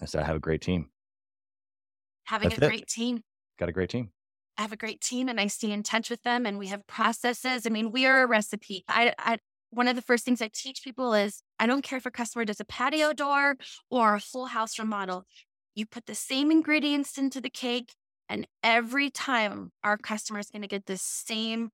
I 0.00 0.06
said, 0.06 0.22
I 0.22 0.26
have 0.26 0.36
a 0.36 0.40
great 0.40 0.60
team. 0.60 0.90
Having 2.24 2.50
That's 2.50 2.62
a 2.62 2.68
great 2.68 2.86
team. 2.86 3.22
Got 3.58 3.68
a 3.68 3.72
great 3.72 3.90
team. 3.90 4.10
I 4.56 4.62
have 4.62 4.72
a 4.72 4.76
great 4.76 5.00
team 5.00 5.28
and 5.28 5.40
I 5.40 5.48
stay 5.48 5.70
in 5.70 5.82
touch 5.82 6.10
with 6.10 6.22
them 6.22 6.46
and 6.46 6.58
we 6.58 6.68
have 6.68 6.86
processes. 6.86 7.66
I 7.66 7.70
mean, 7.70 7.90
we 7.90 8.06
are 8.06 8.22
a 8.22 8.26
recipe. 8.26 8.84
I, 8.88 9.14
I 9.18 9.38
one 9.70 9.88
of 9.88 9.96
the 9.96 10.02
first 10.02 10.24
things 10.24 10.40
I 10.40 10.50
teach 10.52 10.84
people 10.84 11.14
is 11.14 11.42
I 11.58 11.66
don't 11.66 11.82
care 11.82 11.96
if 11.96 12.06
a 12.06 12.10
customer 12.10 12.44
does 12.44 12.60
a 12.60 12.64
patio 12.64 13.12
door 13.12 13.56
or 13.90 14.14
a 14.14 14.20
whole 14.20 14.46
house 14.46 14.78
remodel. 14.78 15.24
You 15.74 15.86
put 15.86 16.06
the 16.06 16.14
same 16.14 16.52
ingredients 16.52 17.18
into 17.18 17.40
the 17.40 17.50
cake, 17.50 17.92
and 18.28 18.46
every 18.62 19.10
time 19.10 19.72
our 19.82 19.96
customer 19.96 20.38
is 20.38 20.50
going 20.50 20.62
to 20.62 20.68
get 20.68 20.86
the 20.86 20.96
same 20.96 21.70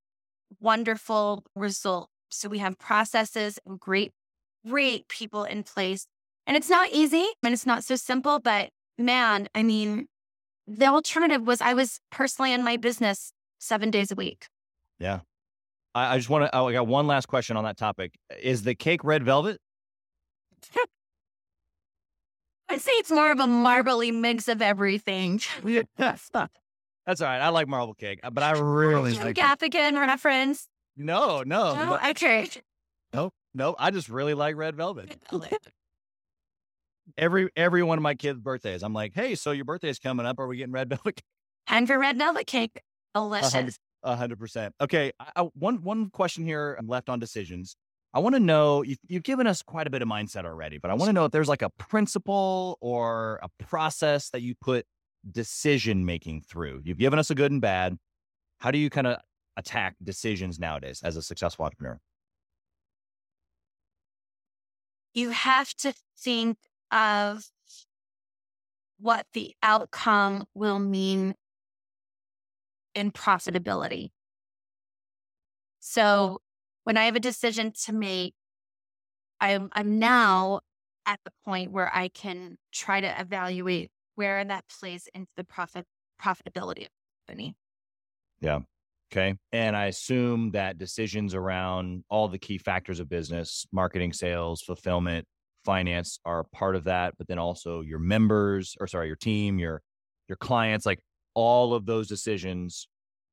wonderful 0.59 1.45
result. 1.55 2.09
So 2.31 2.49
we 2.49 2.59
have 2.59 2.79
processes 2.79 3.59
and 3.67 3.79
great, 3.79 4.13
great 4.67 5.09
people 5.09 5.45
in 5.45 5.63
place. 5.63 6.07
And 6.47 6.57
it's 6.57 6.71
not 6.71 6.91
easy 6.91 7.27
and 7.43 7.53
it's 7.53 7.67
not 7.67 7.85
so 7.85 7.97
simple, 7.97 8.41
but 8.41 8.71
man, 8.99 9.49
I 9.55 9.63
mean, 9.63 10.07
the 10.71 10.87
alternative 10.87 11.47
was 11.47 11.61
I 11.61 11.75
was 11.75 12.01
personally 12.11 12.53
in 12.53 12.63
my 12.63 12.77
business 12.77 13.33
seven 13.59 13.91
days 13.91 14.13
a 14.13 14.15
week. 14.15 14.47
Yeah. 14.99 15.21
I, 15.95 16.15
I 16.15 16.17
just 16.17 16.31
want 16.31 16.45
to, 16.45 16.57
oh, 16.57 16.69
I 16.69 16.73
got 16.73 16.87
one 16.87 17.07
last 17.07 17.27
question 17.27 17.57
on 17.57 17.65
that 17.65 17.77
topic. 17.77 18.15
Is 18.41 18.63
the 18.63 18.75
cake 18.75 19.03
red 19.03 19.25
velvet? 19.25 19.61
I'd 22.69 22.81
say 22.81 22.93
it's 22.93 23.11
more 23.11 23.33
of 23.33 23.41
a 23.41 23.49
marbly 23.49 24.13
mix 24.13 24.47
of 24.47 24.63
everything. 24.63 25.41
That's 25.97 26.31
all 26.33 26.47
right. 27.21 27.41
I 27.41 27.49
like 27.49 27.67
marble 27.67 27.95
cake, 27.95 28.21
uh, 28.23 28.31
but 28.31 28.45
I 28.45 28.53
really 28.61 29.15
like 29.15 29.35
Gaffigan 29.35 29.99
reference. 29.99 30.69
No, 30.97 31.43
no. 31.45 31.75
No, 31.75 31.99
okay. 32.11 32.49
Nope, 33.13 33.35
nope. 33.55 33.75
I 33.79 33.91
just 33.91 34.09
really 34.09 34.35
like 34.35 34.55
red 34.55 34.77
velvet. 34.77 35.17
Every 37.17 37.51
every 37.57 37.83
one 37.83 37.99
of 37.99 38.03
my 38.03 38.15
kids' 38.15 38.41
birthdays, 38.41 38.83
I'm 38.83 38.93
like, 38.93 39.13
hey, 39.15 39.35
so 39.35 39.51
your 39.51 39.65
birthday 39.65 39.89
is 39.89 39.99
coming 39.99 40.27
up. 40.27 40.39
Are 40.39 40.47
we 40.47 40.57
getting 40.57 40.73
red 40.73 40.89
velvet 40.91 41.17
cake? 41.17 41.25
And 41.67 41.87
for 41.87 41.99
red 41.99 42.19
velvet 42.19 42.47
cake. 42.47 42.81
Delicious. 43.15 43.79
A 44.03 44.17
hundred 44.17 44.39
percent. 44.39 44.75
Okay. 44.81 45.13
I, 45.21 45.31
I, 45.37 45.43
one 45.55 45.83
one 45.83 46.11
question 46.11 46.45
here 46.45 46.77
I'm 46.79 46.87
left 46.87 47.09
on 47.09 47.19
decisions. 47.19 47.77
I 48.13 48.19
want 48.19 48.35
to 48.35 48.41
know 48.41 48.83
you've, 48.83 48.99
you've 49.07 49.23
given 49.23 49.47
us 49.47 49.63
quite 49.63 49.87
a 49.87 49.91
bit 49.91 50.03
of 50.03 50.09
mindset 50.09 50.45
already, 50.45 50.79
but 50.79 50.91
I 50.91 50.95
want 50.95 51.11
to 51.11 51.13
know 51.13 51.27
if 51.27 51.33
there's 51.33 51.49
like 51.49 51.63
a 51.63 51.71
principle 51.71 52.77
or 52.81 53.39
a 53.43 53.49
process 53.65 54.31
that 54.31 54.43
you 54.43 54.55
put 54.61 54.85
decision 55.31 56.05
making 56.05 56.43
through. 56.43 56.83
You've 56.85 56.99
given 56.99 57.19
us 57.19 57.31
a 57.31 57.37
good 57.37 57.53
and 57.53 57.61
bad. 57.61 57.97
How 58.59 58.73
do 58.73 58.79
you 58.79 58.91
kind 58.91 59.07
of 59.07 59.19
attack 59.57 59.95
decisions 60.03 60.59
nowadays 60.59 61.03
as 61.05 61.17
a 61.17 61.23
successful 61.23 61.65
entrepreneur? 61.65 62.01
You 65.15 65.31
have 65.31 65.75
to 65.77 65.95
think 66.19 66.57
of 66.93 67.45
what 68.99 69.27
the 69.33 69.55
outcome 69.63 70.45
will 70.55 70.79
mean 70.79 71.35
in 72.95 73.11
profitability. 73.11 74.11
So 75.79 76.41
when 76.85 76.97
I 76.97 77.05
have 77.05 77.17
a 77.17 77.21
decision 77.21 77.73
to 77.85 77.93
make, 77.93 78.35
I'm, 79.41 79.71
I'm 79.73 79.99
now 79.99 80.61
at 81.07 81.21
the 81.25 81.33
point 81.45 81.73
where 81.73 81.91
I 81.95 82.09
can 82.09 82.59
try 82.73 83.01
to 83.01 83.21
evaluate 83.21 83.91
where 84.17 84.45
that 84.45 84.65
plays 84.69 85.09
into 85.15 85.33
the 85.37 85.45
profit 85.45 85.87
profitability 86.21 86.83
of 86.83 86.89
the 86.89 87.27
company. 87.27 87.55
Yeah. 88.41 88.61
Okay. 89.13 89.35
And 89.51 89.75
I 89.75 89.87
assume 89.87 90.51
that 90.53 90.79
decisions 90.79 91.35
around 91.35 92.05
all 92.11 92.29
the 92.29 92.39
key 92.39 92.59
factors 92.59 93.01
of 93.01 93.09
business, 93.09 93.67
marketing, 93.73 94.13
sales, 94.13 94.61
fulfillment, 94.61 95.27
finance 95.65 96.19
are 96.25 96.45
part 96.45 96.77
of 96.77 96.85
that, 96.85 97.15
but 97.19 97.29
then 97.29 97.39
also 97.39 97.81
your 97.81 97.99
members 97.99 98.77
or 98.81 98.87
sorry, 98.87 99.07
your 99.07 99.17
team, 99.17 99.59
your 99.59 99.83
your 100.29 100.37
clients, 100.37 100.87
like 100.87 101.01
all 101.35 101.75
of 101.75 101.87
those 101.87 102.09
decisions 102.09 102.89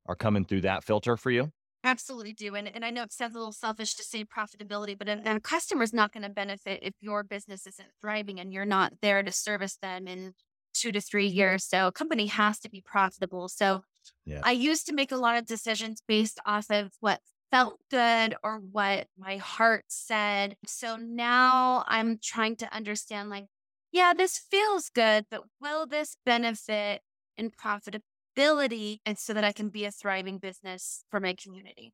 are 0.08 0.16
coming 0.16 0.46
through 0.46 0.62
that 0.62 0.84
filter 0.84 1.18
for 1.18 1.32
you? 1.32 1.52
Absolutely 1.84 2.34
do. 2.34 2.56
And, 2.56 2.68
and 2.74 2.84
I 2.84 2.90
know 2.90 3.04
it 3.04 3.14
sounds 3.14 3.36
a 3.36 3.38
little 3.38 3.54
selfish 3.54 3.94
to 3.96 4.04
say 4.04 4.26
profitability, 4.26 4.98
but 4.98 5.08
a, 5.08 5.36
a 5.36 5.40
customer's 5.40 5.94
not 5.94 6.12
going 6.12 6.24
to 6.24 6.30
benefit 6.30 6.80
if 6.82 6.94
your 7.00 7.24
business 7.24 7.68
isn't 7.68 7.88
thriving 8.02 8.40
and 8.40 8.52
you're 8.52 8.66
not 8.66 8.94
there 9.02 9.22
to 9.24 9.32
service 9.32 9.78
them 9.82 10.08
in 10.08 10.34
two 10.74 10.92
to 10.92 11.02
three 11.02 11.28
years. 11.28 11.64
So 11.64 11.88
a 11.88 11.92
company 11.92 12.28
has 12.28 12.60
to 12.60 12.70
be 12.70 12.82
profitable. 12.82 13.48
So 13.48 13.84
yeah. 14.26 14.42
I 14.44 14.52
used 14.52 14.86
to 14.88 14.94
make 14.94 15.12
a 15.12 15.18
lot 15.18 15.38
of 15.38 15.46
decisions 15.46 16.02
based 16.08 16.40
off 16.46 16.70
of 16.70 16.92
what 17.00 17.20
felt 17.52 17.80
good 17.90 18.36
or 18.44 18.58
what 18.58 19.08
my 19.18 19.38
heart 19.38 19.86
said. 19.88 20.58
So 20.66 20.96
now 20.96 21.84
I'm 21.88 22.20
trying 22.22 22.56
to 22.58 22.74
understand 22.74 23.30
like, 23.30 23.46
yeah, 23.92 24.14
this 24.14 24.38
feels 24.38 24.90
good, 24.90 25.26
but 25.32 25.44
will 25.62 25.88
this 25.88 26.18
benefit 26.26 27.02
in 27.38 27.52
profitability 27.52 29.00
and 29.06 29.18
so 29.18 29.34
that 29.34 29.44
I 29.44 29.52
can 29.52 29.70
be 29.70 29.86
a 29.86 29.92
thriving 29.92 30.38
business 30.38 31.04
for 31.10 31.20
my 31.20 31.34
community? 31.34 31.94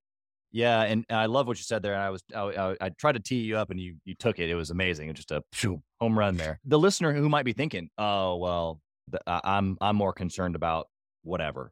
Yeah, 0.52 0.84
and 0.84 1.04
I 1.10 1.26
love 1.26 1.48
what 1.48 1.58
you 1.58 1.64
said 1.64 1.82
there. 1.82 1.94
And 1.94 2.04
I 2.04 2.10
was 2.12 2.24
I, 2.34 2.42
I, 2.42 2.76
I, 2.80 2.90
tried 2.90 3.14
to 3.14 3.20
tee 3.20 3.40
you 3.40 3.58
up, 3.58 3.72
and 3.72 3.80
you 3.80 3.96
you 4.06 4.14
took 4.14 4.38
it. 4.38 4.52
It 4.52 4.56
was 4.56 4.70
amazing. 4.70 5.10
It 5.10 5.18
was 5.18 5.26
just 5.26 5.32
a 5.32 5.44
home 6.00 6.18
run 6.18 6.38
there. 6.38 6.60
The 6.64 6.78
listener 6.78 7.12
who 7.12 7.28
might 7.28 7.44
be 7.44 7.54
thinking, 7.54 7.90
"Oh 7.98 8.36
well, 8.36 8.80
the, 9.08 9.20
I'm 9.28 9.78
I'm 9.82 9.96
more 9.96 10.14
concerned 10.14 10.56
about 10.56 10.90
whatever," 11.24 11.72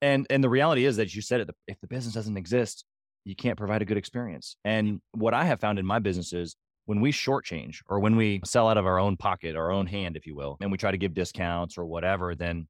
and 0.00 0.24
and 0.30 0.42
the 0.42 0.48
reality 0.48 0.84
is 0.84 0.98
that 0.98 1.12
you 1.12 1.20
said 1.20 1.40
it. 1.40 1.50
If 1.66 1.80
the 1.80 1.88
business 1.88 2.14
doesn't 2.14 2.36
exist, 2.36 2.84
you 3.24 3.36
can't 3.36 3.58
provide 3.58 3.82
a 3.82 3.84
good 3.84 3.96
experience. 3.96 4.56
And 4.64 5.00
what 5.12 5.34
I 5.34 5.44
have 5.44 5.60
found 5.60 5.78
in 5.78 5.86
my 5.86 5.98
business 5.98 6.32
is 6.32 6.56
when 6.86 7.00
we 7.00 7.12
shortchange 7.12 7.78
or 7.86 8.00
when 8.00 8.16
we 8.16 8.40
sell 8.44 8.68
out 8.68 8.76
of 8.76 8.86
our 8.86 8.98
own 8.98 9.16
pocket, 9.16 9.56
our 9.56 9.70
own 9.70 9.86
hand, 9.86 10.16
if 10.16 10.26
you 10.26 10.34
will, 10.34 10.56
and 10.60 10.72
we 10.72 10.78
try 10.78 10.90
to 10.90 10.98
give 10.98 11.14
discounts 11.14 11.78
or 11.78 11.84
whatever, 11.84 12.34
then 12.34 12.66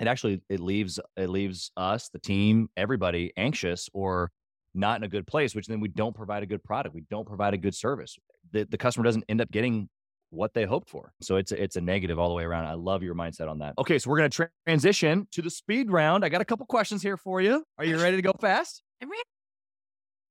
it 0.00 0.06
actually 0.06 0.40
it 0.48 0.60
leaves 0.60 0.98
it 1.16 1.28
leaves 1.28 1.70
us, 1.76 2.08
the 2.08 2.18
team, 2.18 2.68
everybody 2.76 3.32
anxious 3.36 3.88
or 3.92 4.30
not 4.74 4.98
in 4.98 5.04
a 5.04 5.08
good 5.08 5.26
place, 5.26 5.54
which 5.54 5.66
then 5.66 5.80
we 5.80 5.88
don't 5.88 6.14
provide 6.14 6.42
a 6.42 6.46
good 6.46 6.62
product. 6.64 6.94
We 6.94 7.04
don't 7.10 7.26
provide 7.26 7.52
a 7.52 7.58
good 7.58 7.74
service. 7.74 8.16
The, 8.52 8.64
the 8.64 8.78
customer 8.78 9.04
doesn't 9.04 9.24
end 9.28 9.40
up 9.40 9.50
getting 9.50 9.88
what 10.30 10.54
they 10.54 10.64
hoped 10.64 10.88
for. 10.88 11.12
So 11.20 11.36
it's 11.36 11.52
a, 11.52 11.62
it's 11.62 11.76
a 11.76 11.80
negative 11.80 12.18
all 12.18 12.28
the 12.28 12.34
way 12.34 12.44
around. 12.44 12.64
I 12.64 12.74
love 12.74 13.02
your 13.02 13.14
mindset 13.14 13.50
on 13.50 13.58
that. 13.58 13.74
Okay, 13.78 13.98
so 13.98 14.08
we're 14.08 14.16
going 14.16 14.30
to 14.30 14.34
tra- 14.34 14.50
transition 14.66 15.28
to 15.32 15.42
the 15.42 15.50
speed 15.50 15.90
round. 15.90 16.24
I 16.24 16.30
got 16.30 16.40
a 16.40 16.44
couple 16.46 16.64
questions 16.64 17.02
here 17.02 17.18
for 17.18 17.42
you. 17.42 17.64
Are 17.76 17.84
you 17.84 17.98
ready 18.00 18.16
to 18.16 18.22
go 18.22 18.32
fast? 18.40 18.82
I'm 19.02 19.10
ready. 19.10 19.22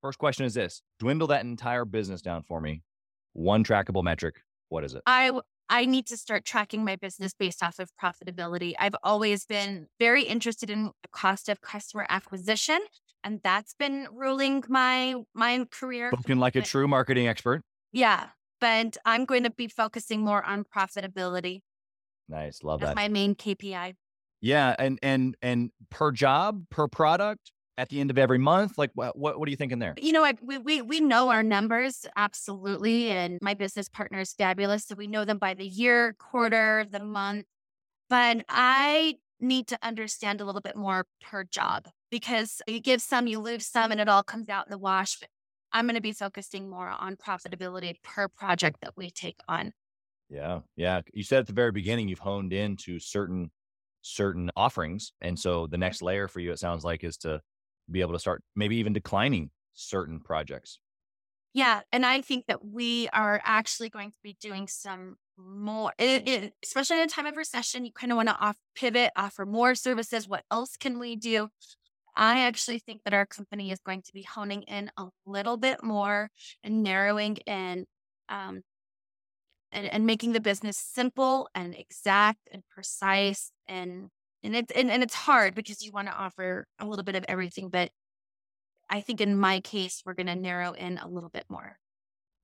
First 0.02 0.18
question 0.18 0.46
is 0.46 0.54
this: 0.54 0.82
Dwindle 1.00 1.28
that 1.28 1.44
entire 1.44 1.86
business 1.86 2.22
down 2.22 2.44
for 2.44 2.60
me. 2.60 2.82
One 3.34 3.64
trackable 3.64 4.04
metric. 4.04 4.42
What 4.70 4.84
is 4.84 4.94
it? 4.94 5.04
I 5.06 5.32
I 5.70 5.86
need 5.86 6.08
to 6.08 6.18
start 6.18 6.44
tracking 6.44 6.84
my 6.84 6.96
business 6.96 7.34
based 7.34 7.64
off 7.64 7.80
of 7.80 7.92
profitability. 8.02 8.74
I've 8.80 8.96
always 9.04 9.46
been 9.46 9.88
very 10.00 10.24
interested 10.24 10.70
in 10.70 10.86
the 10.86 11.10
cost 11.12 11.48
of 11.50 11.62
customer 11.62 12.06
acquisition, 12.10 12.80
and 13.24 13.40
that's 13.44 13.74
been 13.74 14.08
ruling 14.12 14.64
my 14.68 15.16
my 15.34 15.66
career. 15.72 16.12
Looking 16.12 16.40
like 16.40 16.56
a 16.56 16.62
true 16.62 16.88
marketing 16.88 17.28
expert. 17.28 17.62
Yeah, 17.94 18.30
but 18.60 18.98
I'm 19.06 19.26
going 19.26 19.44
to 19.44 19.52
be 19.52 19.68
focusing 19.68 20.22
more 20.22 20.44
on 20.44 20.64
profitability. 20.64 21.62
Nice, 22.28 22.64
love 22.64 22.80
that's 22.80 22.92
that. 22.92 22.96
My 22.96 23.08
main 23.08 23.36
KPI. 23.36 23.96
Yeah, 24.42 24.76
and 24.80 24.98
and 25.04 25.38
and 25.42 25.72
per 25.90 26.12
job, 26.12 26.66
per 26.70 26.88
product, 26.88 27.52
at 27.82 27.90
the 27.90 28.00
end 28.00 28.12
of 28.12 28.18
every 28.20 28.38
month? 28.38 28.78
Like, 28.78 28.92
what 28.94 29.18
what, 29.18 29.40
what 29.40 29.48
are 29.48 29.50
you 29.50 29.58
thinking 29.58 29.80
there? 29.80 29.96
You 30.00 30.12
know, 30.12 30.24
I, 30.24 30.34
we, 30.40 30.60
we 30.60 30.82
we 30.84 31.00
know 31.00 31.30
our 31.30 31.42
numbers 31.42 32.06
absolutely, 32.16 33.10
and 33.10 33.40
my 33.42 33.56
business 33.56 33.90
partner 33.90 34.20
is 34.20 34.34
fabulous, 34.34 34.86
so 34.86 34.94
we 34.96 35.08
know 35.08 35.26
them 35.26 35.40
by 35.40 35.56
the 35.56 35.66
year, 35.66 36.16
quarter, 36.20 36.86
the 36.90 37.04
month. 37.04 37.46
But 38.08 38.46
I 38.48 39.16
need 39.40 39.68
to 39.68 39.80
understand 39.82 40.42
a 40.42 40.46
little 40.46 40.62
bit 40.62 40.76
more 40.76 41.08
per 41.24 41.44
job 41.44 41.88
because 42.12 42.62
you 42.68 42.80
give 42.80 43.02
some, 43.02 43.26
you 43.26 43.40
lose 43.40 43.66
some, 43.66 43.92
and 43.92 44.00
it 44.00 44.08
all 44.08 44.22
comes 44.22 44.48
out 44.48 44.68
in 44.68 44.72
the 44.72 44.78
wash. 44.78 45.20
But 45.20 45.30
I'm 45.74 45.86
going 45.86 45.96
to 45.96 46.02
be 46.02 46.12
focusing 46.12 46.70
more 46.70 46.90
on 46.90 47.16
profitability 47.16 47.96
per 48.04 48.28
project 48.28 48.82
that 48.82 48.96
we 48.96 49.10
take 49.10 49.40
on. 49.48 49.72
Yeah. 50.30 50.60
Yeah. 50.76 51.02
You 51.14 51.24
said 51.24 51.40
at 51.40 51.48
the 51.48 51.54
very 51.54 51.72
beginning, 51.72 52.10
you've 52.10 52.20
honed 52.20 52.54
into 52.54 53.00
certain, 53.00 53.50
certain 54.02 54.52
offerings. 54.56 55.14
And 55.22 55.40
so 55.40 55.66
the 55.66 55.78
next 55.78 56.02
layer 56.02 56.28
for 56.28 56.42
you, 56.42 56.52
it 56.52 56.60
sounds 56.60 56.84
like, 56.84 57.04
is 57.04 57.18
to 57.18 57.42
be 57.92 58.02
able 58.02 58.14
to 58.14 58.20
start 58.20 58.44
maybe 58.56 58.78
even 58.78 58.94
declining 58.94 59.52
certain 59.74 60.20
projects. 60.20 60.80
Yeah. 61.54 61.82
And 61.92 62.06
I 62.06 62.22
think 62.22 62.46
that 62.48 62.64
we 62.64 63.10
are 63.10 63.42
actually 63.44 63.90
going 63.90 64.12
to 64.12 64.18
be 64.24 64.38
doing 64.40 64.68
some 64.68 65.18
more, 65.38 65.92
it, 65.98 66.28
it, 66.28 66.54
especially 66.64 66.98
in 66.98 67.04
a 67.04 67.08
time 67.08 67.26
of 67.26 67.36
recession, 67.36 67.84
you 67.84 67.92
kind 67.92 68.12
of 68.12 68.16
want 68.16 68.30
to 68.30 68.40
off 68.40 68.58
pivot, 68.76 69.12
offer 69.16 69.46
more 69.46 69.76
services. 69.76 70.30
What 70.30 70.44
else 70.50 70.78
can 70.78 70.98
we 70.98 71.16
do? 71.16 71.50
I 72.16 72.42
actually 72.42 72.80
think 72.80 73.04
that 73.04 73.14
our 73.14 73.26
company 73.26 73.72
is 73.72 73.80
going 73.80 74.02
to 74.04 74.14
be 74.14 74.24
honing 74.24 74.64
in 74.64 74.92
a 74.98 75.08
little 75.26 75.58
bit 75.58 75.84
more 75.84 76.30
and 76.64 76.84
narrowing 76.84 77.38
in 77.46 77.86
um, 78.30 78.62
and, 79.72 79.88
and 79.88 80.06
making 80.06 80.34
the 80.34 80.42
business 80.42 80.78
simple 80.78 81.50
and 81.56 81.76
exact 81.76 82.50
and 82.52 82.64
precise 82.74 83.52
and 83.68 84.10
and 84.44 84.56
it's 84.56 84.72
and, 84.72 84.92
and 84.92 85.04
it's 85.04 85.16
hard 85.16 85.56
because 85.56 85.82
you 85.84 85.92
want 85.92 86.08
to 86.08 86.14
offer 86.14 86.66
a 86.80 86.86
little 86.86 87.04
bit 87.04 87.16
of 87.16 87.26
everything 87.28 87.70
but 87.70 87.92
i 88.90 89.02
think 89.02 89.22
in 89.22 89.38
my 89.38 89.60
case 89.60 90.02
we're 90.06 90.14
going 90.14 90.28
to 90.28 90.36
narrow 90.36 90.74
in 90.74 90.98
a 90.98 91.08
little 91.08 91.30
bit 91.30 91.46
more 91.50 91.78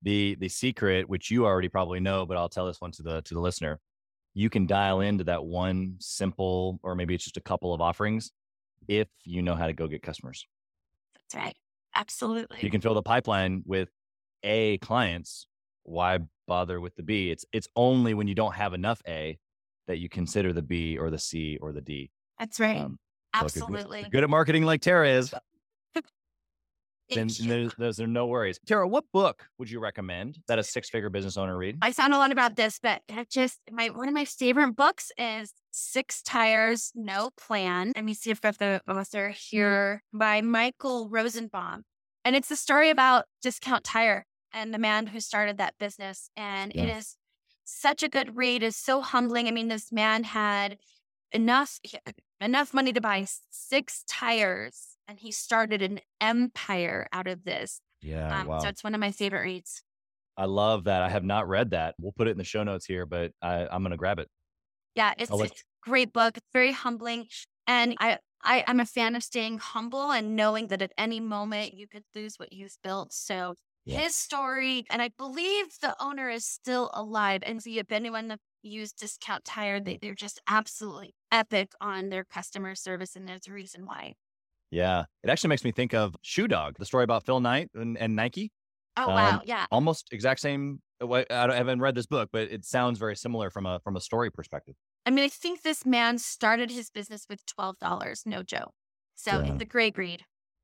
the 0.01 0.35
the 0.39 0.49
secret 0.49 1.09
which 1.09 1.31
you 1.31 1.45
already 1.45 1.69
probably 1.69 1.99
know 1.99 2.25
but 2.25 2.37
i'll 2.37 2.49
tell 2.49 2.67
this 2.67 2.79
one 2.81 2.91
to 2.91 3.01
the 3.03 3.21
to 3.23 3.33
the 3.33 3.39
listener 3.39 3.79
you 4.37 4.51
can 4.51 4.67
dial 4.67 5.01
into 5.01 5.23
that 5.23 5.43
one 5.43 5.95
simple 5.97 6.79
or 6.83 6.93
maybe 6.93 7.15
it's 7.15 7.23
just 7.23 7.37
a 7.37 7.41
couple 7.41 7.73
of 7.73 7.81
offerings 7.81 8.31
if 8.87 9.07
you 9.23 9.41
know 9.41 9.55
how 9.55 9.65
to 9.65 9.73
go 9.73 9.87
get 9.87 10.03
customers. 10.03 10.45
That's 11.15 11.43
right. 11.43 11.55
Absolutely. 11.95 12.59
You 12.61 12.69
can 12.69 12.79
fill 12.79 12.93
the 12.93 13.01
pipeline 13.01 13.63
with 13.65 13.89
A 14.43 14.77
clients. 14.77 15.47
Why 15.83 16.19
bother 16.47 16.79
with 16.79 16.95
the 16.95 17.01
B? 17.01 17.31
It's 17.31 17.45
it's 17.51 17.67
only 17.75 18.13
when 18.13 18.27
you 18.27 18.35
don't 18.35 18.53
have 18.53 18.73
enough 18.73 19.01
A 19.07 19.39
that 19.87 19.97
you 19.97 20.09
consider 20.09 20.53
the 20.53 20.61
B 20.61 20.97
or 20.97 21.09
the 21.09 21.17
C 21.17 21.57
or 21.61 21.71
the 21.71 21.81
D. 21.81 22.11
That's 22.39 22.59
right. 22.59 22.77
Um, 22.79 22.99
Absolutely. 23.33 24.03
good, 24.03 24.11
good 24.11 24.23
at 24.23 24.29
marketing 24.29 24.63
like 24.63 24.81
Tara 24.81 25.09
is 25.09 25.33
then 27.15 27.29
there's, 27.41 27.73
there's 27.75 27.99
no 27.99 28.27
worries. 28.27 28.59
Tara, 28.65 28.87
what 28.87 29.05
book 29.13 29.47
would 29.57 29.69
you 29.69 29.79
recommend 29.79 30.39
that 30.47 30.59
a 30.59 30.63
six 30.63 30.89
figure 30.89 31.09
business 31.09 31.37
owner 31.37 31.57
read? 31.57 31.77
I 31.81 31.91
sound 31.91 32.13
a 32.13 32.17
lot 32.17 32.31
about 32.31 32.55
this, 32.55 32.79
but 32.81 33.01
I 33.09 33.25
just 33.29 33.59
my 33.71 33.87
one 33.87 34.07
of 34.07 34.13
my 34.13 34.25
favorite 34.25 34.75
books 34.75 35.11
is 35.17 35.53
Six 35.71 36.21
Tires, 36.21 36.91
No 36.95 37.29
Plan. 37.37 37.93
Let 37.95 38.05
me 38.05 38.13
see 38.13 38.31
if 38.31 38.43
I've 38.43 38.57
got 38.57 38.81
the 38.85 38.91
author 38.91 39.29
here 39.29 40.03
by 40.13 40.41
Michael 40.41 41.09
Rosenbaum. 41.09 41.83
And 42.25 42.35
it's 42.35 42.51
a 42.51 42.57
story 42.57 42.89
about 42.89 43.25
Discount 43.41 43.83
Tire 43.83 44.25
and 44.53 44.73
the 44.73 44.79
man 44.79 45.07
who 45.07 45.19
started 45.19 45.57
that 45.57 45.75
business. 45.79 46.29
And 46.35 46.73
yeah. 46.75 46.83
it 46.83 46.97
is 46.97 47.15
such 47.67 48.03
a 48.03 48.09
good 48.09 48.35
read. 48.35 48.63
Is 48.63 48.75
so 48.75 49.01
humbling. 49.01 49.47
I 49.47 49.51
mean, 49.51 49.67
this 49.67 49.91
man 49.91 50.23
had 50.23 50.77
enough 51.31 51.79
enough 52.41 52.73
money 52.73 52.93
to 52.93 53.01
buy 53.01 53.25
six 53.49 54.03
tires 54.07 54.97
and 55.07 55.19
he 55.19 55.31
started 55.31 55.81
an 55.81 55.99
empire 56.21 57.07
out 57.13 57.27
of 57.27 57.43
this. 57.43 57.81
Yeah. 58.01 58.41
Um, 58.41 58.47
wow. 58.47 58.59
So 58.59 58.67
it's 58.67 58.83
one 58.83 58.93
of 58.93 58.99
my 58.99 59.11
favorite 59.11 59.41
reads. 59.41 59.81
I 60.35 60.45
love 60.45 60.83
that. 60.83 61.01
I 61.01 61.09
have 61.09 61.23
not 61.23 61.47
read 61.47 61.71
that. 61.71 61.95
We'll 61.99 62.11
put 62.11 62.27
it 62.27 62.31
in 62.31 62.37
the 62.37 62.43
show 62.43 62.63
notes 62.63 62.85
here, 62.85 63.05
but 63.05 63.31
I, 63.41 63.67
am 63.71 63.81
going 63.81 63.91
to 63.91 63.97
grab 63.97 64.19
it. 64.19 64.29
Yeah, 64.95 65.13
it's, 65.17 65.31
let- 65.31 65.51
it's 65.51 65.61
a 65.61 65.89
great 65.89 66.13
book. 66.13 66.37
It's 66.37 66.47
very 66.53 66.71
humbling. 66.73 67.27
And 67.65 67.95
I, 67.99 68.19
I, 68.43 68.63
I'm 68.67 68.79
a 68.79 68.85
fan 68.85 69.15
of 69.15 69.23
staying 69.23 69.57
humble 69.57 70.11
and 70.11 70.35
knowing 70.35 70.67
that 70.67 70.81
at 70.81 70.91
any 70.97 71.19
moment 71.19 71.73
you 71.73 71.87
could 71.87 72.03
lose 72.13 72.35
what 72.37 72.53
you've 72.53 72.77
built. 72.83 73.13
So 73.13 73.55
yeah. 73.87 73.99
his 73.99 74.15
story, 74.15 74.85
and 74.89 75.01
I 75.01 75.09
believe 75.17 75.65
the 75.81 75.95
owner 75.99 76.29
is 76.29 76.45
still 76.45 76.91
alive. 76.93 77.41
And 77.45 77.61
so 77.61 77.69
if 77.71 77.91
anyone 77.91 78.27
that 78.27 78.39
used 78.61 78.99
Discount 78.99 79.45
Tire, 79.45 79.79
they, 79.79 79.97
they're 80.01 80.13
just 80.13 80.41
absolutely 80.47 81.15
epic 81.31 81.71
on 81.79 82.09
their 82.09 82.25
customer 82.25 82.75
service. 82.75 83.15
And 83.15 83.27
there's 83.27 83.47
a 83.47 83.53
reason 83.53 83.85
why. 83.85 84.13
Yeah. 84.71 85.05
It 85.23 85.29
actually 85.29 85.49
makes 85.49 85.63
me 85.63 85.71
think 85.71 85.93
of 85.93 86.15
Shoe 86.21 86.47
Dog, 86.47 86.75
the 86.77 86.85
story 86.85 87.03
about 87.03 87.25
Phil 87.25 87.39
Knight 87.39 87.69
and, 87.73 87.97
and 87.97 88.15
Nike. 88.15 88.51
Oh, 88.97 89.07
wow. 89.07 89.35
Um, 89.35 89.41
yeah. 89.45 89.65
Almost 89.71 90.09
exact 90.11 90.41
same. 90.41 90.81
Uh, 90.99 91.23
I 91.29 91.55
haven't 91.55 91.79
read 91.79 91.95
this 91.95 92.07
book, 92.07 92.29
but 92.33 92.51
it 92.51 92.65
sounds 92.65 92.97
very 92.99 93.15
similar 93.15 93.51
from 93.51 93.67
a 93.67 93.79
from 93.83 93.95
a 93.95 94.01
story 94.01 94.31
perspective. 94.31 94.73
I 95.05 95.11
mean, 95.11 95.23
I 95.23 95.29
think 95.29 95.61
this 95.61 95.85
man 95.85 96.17
started 96.17 96.71
his 96.71 96.89
business 96.89 97.27
with 97.29 97.45
twelve 97.45 97.77
dollars, 97.77 98.23
no 98.25 98.41
joke. 98.41 98.73
So 99.15 99.31
yeah. 99.31 99.53
it's 99.53 99.61
a 99.61 99.65
great 99.65 99.97
read. 99.97 100.23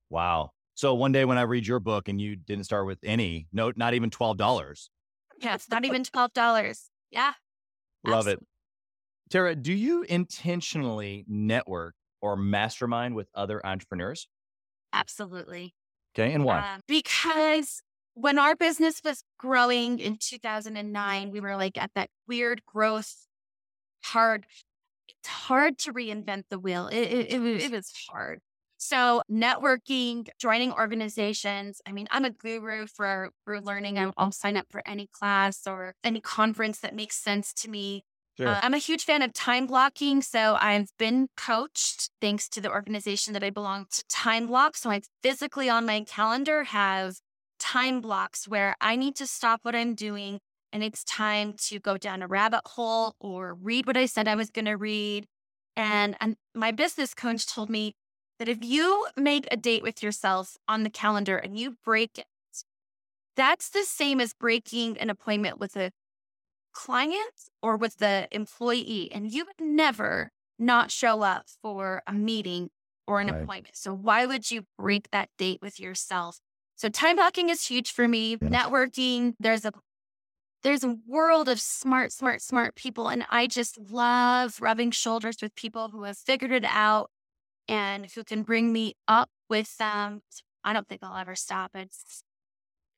Wow. 0.09 0.49
So 0.75 0.93
one 0.95 1.11
day 1.11 1.25
when 1.25 1.37
I 1.37 1.43
read 1.43 1.67
your 1.67 1.79
book 1.79 2.07
and 2.07 2.19
you 2.19 2.35
didn't 2.35 2.65
start 2.65 2.85
with 2.85 2.99
any, 3.03 3.47
no, 3.53 3.71
not 3.75 3.93
even 3.93 4.09
twelve 4.09 4.37
dollars. 4.37 4.89
Yeah, 5.39 5.55
it's 5.55 5.69
not 5.69 5.85
even 5.85 6.03
twelve 6.03 6.33
dollars. 6.33 6.89
Yeah. 7.11 7.33
Love 8.05 8.19
absolutely. 8.19 8.43
it. 8.43 9.29
Tara, 9.29 9.55
do 9.55 9.73
you 9.73 10.03
intentionally 10.03 11.25
network 11.27 11.95
or 12.21 12.35
mastermind 12.35 13.15
with 13.15 13.27
other 13.35 13.65
entrepreneurs? 13.65 14.27
Absolutely. 14.91 15.73
Okay. 16.15 16.33
And 16.33 16.43
why? 16.43 16.75
Um, 16.75 16.81
because 16.87 17.81
when 18.13 18.37
our 18.37 18.55
business 18.55 19.01
was 19.03 19.23
growing 19.39 19.99
in 19.99 20.17
2009, 20.19 21.31
we 21.31 21.39
were 21.39 21.55
like 21.55 21.77
at 21.77 21.91
that 21.95 22.09
weird 22.27 22.65
growth, 22.65 23.27
hard. 24.03 24.45
It's 25.07 25.29
hard 25.29 25.77
to 25.79 25.93
reinvent 25.93 26.43
the 26.49 26.59
wheel. 26.59 26.87
It, 26.87 27.01
it, 27.01 27.33
it, 27.33 27.63
it 27.63 27.71
was 27.71 27.91
hard. 28.09 28.39
So 28.83 29.21
networking, 29.31 30.27
joining 30.39 30.73
organizations. 30.73 31.81
I 31.85 31.93
mean, 31.93 32.07
I'm 32.11 32.25
a 32.25 32.31
guru 32.31 32.85
for, 32.85 33.31
for 33.45 33.61
learning. 33.61 33.97
I'll 34.17 34.31
sign 34.33 34.57
up 34.57 34.65
for 34.69 34.81
any 34.85 35.07
class 35.07 35.65
or 35.65 35.95
any 36.03 36.19
conference 36.19 36.79
that 36.79 36.93
makes 36.93 37.15
sense 37.15 37.53
to 37.53 37.69
me. 37.69 38.03
Sure. 38.35 38.49
Uh, 38.49 38.59
I'm 38.61 38.73
a 38.73 38.79
huge 38.79 39.05
fan 39.05 39.21
of 39.21 39.31
time 39.31 39.67
blocking. 39.67 40.21
So 40.21 40.57
I've 40.59 40.89
been 40.99 41.29
coached 41.37 42.09
thanks 42.19 42.49
to 42.49 42.61
the 42.61 42.69
organization 42.69 43.31
that 43.33 43.43
I 43.43 43.51
belong 43.51 43.85
to, 43.91 44.03
Time 44.09 44.47
Block. 44.47 44.75
So 44.75 44.89
I 44.89 45.01
physically 45.21 45.69
on 45.69 45.85
my 45.85 46.01
calendar 46.01 46.65
have 46.65 47.15
time 47.59 48.01
blocks 48.01 48.49
where 48.49 48.75
I 48.81 48.97
need 48.97 49.15
to 49.15 49.27
stop 49.27 49.61
what 49.63 49.75
I'm 49.75 49.95
doing 49.95 50.39
and 50.73 50.83
it's 50.83 51.05
time 51.05 51.53
to 51.67 51.79
go 51.79 51.97
down 51.97 52.21
a 52.21 52.27
rabbit 52.27 52.63
hole 52.65 53.15
or 53.21 53.53
read 53.53 53.87
what 53.87 53.95
I 53.95 54.07
said 54.07 54.27
I 54.27 54.35
was 54.35 54.49
going 54.49 54.65
to 54.65 54.75
read. 54.75 55.25
And, 55.77 56.17
and 56.19 56.35
my 56.53 56.71
business 56.71 57.13
coach 57.13 57.47
told 57.47 57.69
me 57.69 57.95
that 58.39 58.49
if 58.49 58.63
you 58.63 59.07
make 59.15 59.47
a 59.51 59.57
date 59.57 59.83
with 59.83 60.01
yourself 60.03 60.57
on 60.67 60.83
the 60.83 60.89
calendar 60.89 61.37
and 61.37 61.57
you 61.57 61.77
break 61.83 62.17
it, 62.17 62.25
that's 63.35 63.69
the 63.69 63.83
same 63.83 64.19
as 64.19 64.33
breaking 64.33 64.97
an 64.97 65.09
appointment 65.09 65.59
with 65.59 65.75
a 65.75 65.91
client 66.73 67.49
or 67.61 67.77
with 67.77 67.97
the 67.97 68.27
employee, 68.31 69.09
and 69.13 69.31
you 69.31 69.45
would 69.45 69.65
never 69.65 70.31
not 70.59 70.91
show 70.91 71.21
up 71.21 71.45
for 71.61 72.01
a 72.07 72.13
meeting 72.13 72.69
or 73.07 73.19
an 73.19 73.27
right. 73.27 73.41
appointment. 73.41 73.75
So 73.75 73.93
why 73.93 74.25
would 74.25 74.49
you 74.51 74.65
break 74.77 75.09
that 75.11 75.29
date 75.37 75.59
with 75.61 75.79
yourself? 75.79 76.39
So 76.75 76.89
time 76.89 77.15
blocking 77.15 77.49
is 77.49 77.67
huge 77.67 77.91
for 77.91 78.07
me. 78.07 78.37
Networking, 78.37 79.33
there's 79.39 79.65
a 79.65 79.71
there's 80.63 80.83
a 80.83 80.95
world 81.05 81.49
of 81.49 81.59
smart, 81.59 82.13
smart, 82.13 82.41
smart 82.41 82.75
people. 82.75 83.09
And 83.09 83.25
I 83.29 83.47
just 83.47 83.77
love 83.91 84.61
rubbing 84.61 84.91
shoulders 84.91 85.37
with 85.41 85.53
people 85.55 85.89
who 85.89 86.03
have 86.03 86.17
figured 86.17 86.53
it 86.53 86.63
out 86.65 87.11
and 87.67 88.07
who 88.11 88.23
can 88.23 88.43
bring 88.43 88.73
me 88.73 88.95
up 89.07 89.29
with 89.49 89.77
them. 89.77 90.21
I 90.63 90.73
don't 90.73 90.87
think 90.87 91.03
I'll 91.03 91.17
ever 91.17 91.35
stop. 91.35 91.71
It's 91.75 92.23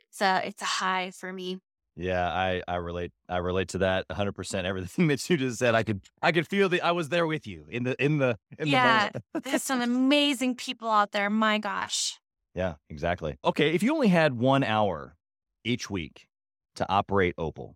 it's 0.09 0.21
a 0.21 0.47
it's 0.47 0.61
a 0.61 0.65
high 0.65 1.11
for 1.11 1.33
me. 1.33 1.59
Yeah, 1.97 2.27
I 2.27 2.61
I 2.67 2.75
relate 2.75 3.11
I 3.29 3.37
relate 3.37 3.69
to 3.69 3.77
that 3.79 4.05
100%. 4.09 4.65
Everything 4.65 5.07
that 5.09 5.29
you 5.29 5.37
just 5.37 5.59
said, 5.59 5.75
I 5.75 5.83
could 5.83 6.01
I 6.21 6.31
could 6.31 6.47
feel 6.47 6.67
the 6.69 6.81
I 6.81 6.91
was 6.91 7.09
there 7.09 7.25
with 7.25 7.47
you 7.47 7.65
in 7.69 7.83
the 7.83 7.95
in 8.03 8.17
the 8.17 8.37
in 8.59 8.69
yeah, 8.69 9.09
the 9.09 9.21
there's 9.43 9.63
some 9.63 9.81
amazing 9.81 10.55
people 10.55 10.89
out 10.89 11.11
there. 11.11 11.29
My 11.29 11.57
gosh. 11.57 12.19
Yeah, 12.53 12.75
exactly. 12.89 13.37
Okay, 13.43 13.73
if 13.73 13.83
you 13.83 13.93
only 13.93 14.07
had 14.07 14.33
1 14.33 14.63
hour 14.63 15.17
each 15.63 15.89
week 15.89 16.27
to 16.75 16.89
operate 16.89 17.35
Opal, 17.37 17.75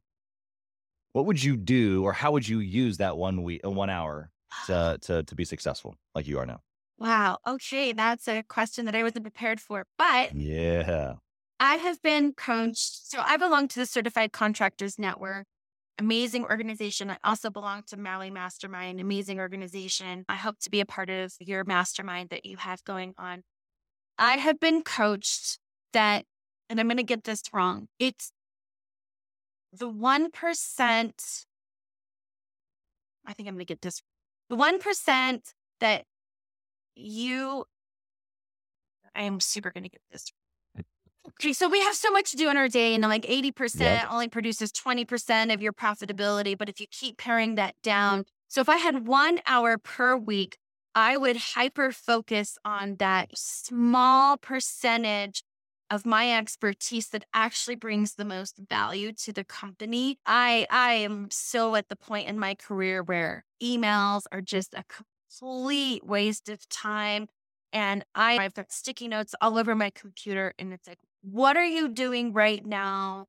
what 1.14 1.26
would 1.26 1.44
you 1.44 1.58
do 1.58 2.04
or 2.04 2.14
how 2.14 2.32
would 2.32 2.48
you 2.48 2.60
use 2.60 2.98
that 2.98 3.18
one 3.18 3.44
week 3.44 3.62
uh, 3.66 3.72
1 3.72 3.90
hour 3.90 4.32
to 4.66 4.98
to 5.02 5.24
to 5.24 5.36
be 5.36 5.46
successful 5.46 5.96
like 6.16 6.28
you 6.28 6.40
are 6.40 6.46
now? 6.46 6.62
Wow. 7.00 7.38
Okay, 7.48 7.94
that's 7.94 8.28
a 8.28 8.44
question 8.44 8.86
that 8.86 8.96
I 8.96 9.04
wasn't 9.04 9.24
prepared 9.24 9.62
for. 9.62 9.86
But 9.98 10.36
Yeah. 10.36 11.16
I 11.60 11.76
have 11.76 12.02
been 12.02 12.34
coached. 12.34 13.10
So 13.10 13.22
I 13.26 13.38
belong 13.38 13.68
to 13.70 13.80
the 13.80 13.86
Certified 13.86 14.32
Contractors 14.32 15.00
Network, 15.00 15.46
amazing 15.98 16.44
organization. 16.44 17.10
I 17.10 17.18
also 17.24 17.50
belong 17.50 17.84
to 17.88 17.98
Maui 17.98 18.30
Mastermind, 18.30 19.00
amazing 19.00 19.40
organization. 19.40 20.26
I 20.30 20.36
hope 20.36 20.60
to 20.60 20.70
be 20.70 20.82
a 20.82 20.86
part 20.86 21.10
of 21.10 21.34
your 21.40 21.64
mastermind 21.64 22.30
that 22.30 22.46
you 22.46 22.58
have 22.58 22.84
going 22.84 23.14
on. 23.18 23.44
I 24.18 24.34
have 24.34 24.60
been 24.60 24.84
coached 24.84 25.60
that, 25.94 26.26
and 26.70 26.80
I'm 26.80 26.88
going 26.88 26.98
to 26.98 27.04
get 27.04 27.24
this 27.24 27.44
wrong, 27.54 27.88
it's 27.98 28.32
the 29.72 29.90
1%. 29.90 31.46
I 33.26 33.34
think 33.34 33.48
I'm 33.48 33.56
going 33.56 33.60
to 33.60 33.66
get 33.66 33.82
this. 33.82 34.02
The 34.50 34.58
1% 34.58 35.54
that 35.80 36.06
you, 37.00 37.66
I 39.16 39.24
am 39.24 39.40
super 39.40 39.72
going 39.72 39.84
to 39.84 39.90
get 39.90 40.02
this 40.12 40.32
Okay, 41.42 41.54
so 41.54 41.70
we 41.70 41.80
have 41.80 41.96
so 41.96 42.12
much 42.12 42.32
to 42.32 42.38
do 42.38 42.50
in 42.50 42.58
our 42.58 42.68
day, 42.68 42.94
and 42.94 43.04
like 43.04 43.24
80% 43.24 43.80
yep. 43.80 44.08
only 44.10 44.28
produces 44.28 44.72
20% 44.72 45.54
of 45.54 45.62
your 45.62 45.72
profitability. 45.72 46.58
But 46.58 46.70
if 46.70 46.82
you 46.82 46.88
keep 46.90 47.18
paring 47.18 47.56
that 47.56 47.76
down, 47.82 48.26
so 48.48 48.62
if 48.62 48.68
I 48.68 48.78
had 48.78 49.08
one 49.08 49.40
hour 49.48 49.78
per 49.78 50.18
week, 50.18 50.58
I 50.96 51.18
would 51.18 51.38
hyper 51.38 51.92
focus 51.92 52.58
on 52.66 52.96
that 52.98 53.38
small 53.38 54.38
percentage 54.38 55.44
of 55.90 56.06
my 56.06 56.36
expertise 56.36 57.10
that 57.10 57.26
actually 57.34 57.76
brings 57.76 58.16
the 58.16 58.26
most 58.26 58.60
value 58.70 59.12
to 59.14 59.34
the 59.34 59.44
company. 59.44 60.20
I 60.26 60.68
I 60.70 60.94
am 60.94 61.30
so 61.32 61.76
at 61.76 61.90
the 61.90 61.96
point 61.96 62.28
in 62.28 62.38
my 62.40 62.56
career 62.56 63.02
where 63.02 63.46
emails 63.62 64.24
are 64.32 64.42
just 64.42 64.74
a 64.74 64.84
complete 65.38 66.06
waste 66.06 66.50
of 66.50 66.68
time. 66.70 67.28
And 67.72 68.04
I, 68.16 68.38
I've 68.38 68.54
got 68.54 68.72
sticky 68.72 69.08
notes 69.08 69.36
all 69.42 69.58
over 69.58 69.76
my 69.76 69.92
computer. 69.92 70.54
And 70.58 70.74
it's 70.74 70.88
like, 70.88 71.00
what 71.22 71.58
are 71.58 71.66
you 71.66 71.88
doing 71.88 72.34
right 72.34 72.66
now 72.66 73.28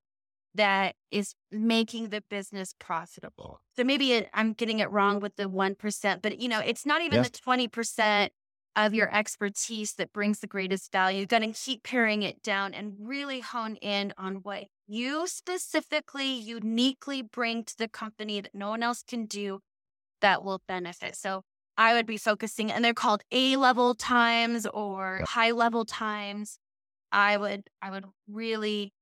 that 0.55 0.95
is 1.11 1.35
making 1.51 2.09
the 2.09 2.23
business 2.31 2.75
profitable? 2.79 3.61
So 3.77 3.85
maybe 3.85 4.13
it, 4.13 4.31
I'm 4.33 4.53
getting 4.55 4.79
it 4.79 4.91
wrong 4.91 5.21
with 5.21 5.37
the 5.37 5.45
1%, 5.45 6.23
but 6.23 6.41
you 6.41 6.49
know, 6.49 6.61
it's 6.61 6.87
not 6.87 7.03
even 7.03 7.23
the 7.23 7.29
20% 7.31 8.31
of 8.77 8.95
your 8.95 9.15
expertise 9.15 9.95
that 9.95 10.13
brings 10.13 10.41
the 10.41 10.47
greatest 10.47 10.93
value. 10.93 11.21
You've 11.21 11.29
got 11.29 11.41
to 11.41 11.53
keep 11.53 11.83
paring 11.83 12.23
it 12.23 12.43
down 12.43 12.73
and 12.73 12.95
really 13.01 13.41
hone 13.41 13.77
in 13.77 14.15
on 14.17 14.37
what 14.37 14.65
you 14.87 15.27
specifically, 15.27 16.33
uniquely 16.33 17.21
bring 17.21 17.65
to 17.65 17.77
the 17.77 17.89
company 17.89 18.41
that 18.41 18.55
no 18.55 18.71
one 18.71 18.83
else 18.83 19.03
can 19.03 19.27
do 19.27 19.61
that 20.21 20.45
will 20.45 20.63
benefit. 20.67 21.17
So 21.17 21.43
I 21.81 21.95
would 21.95 22.05
be 22.05 22.19
focusing, 22.19 22.71
and 22.71 22.85
they're 22.85 22.93
called 22.93 23.23
A 23.33 23.57
level 23.57 23.95
times 23.95 24.67
or 24.67 25.23
high 25.25 25.53
level 25.53 25.87
times. 25.87 26.59
I 27.11 27.39
would 27.39 27.71
I 27.81 27.91
would 27.91 28.05
really 28.29 28.93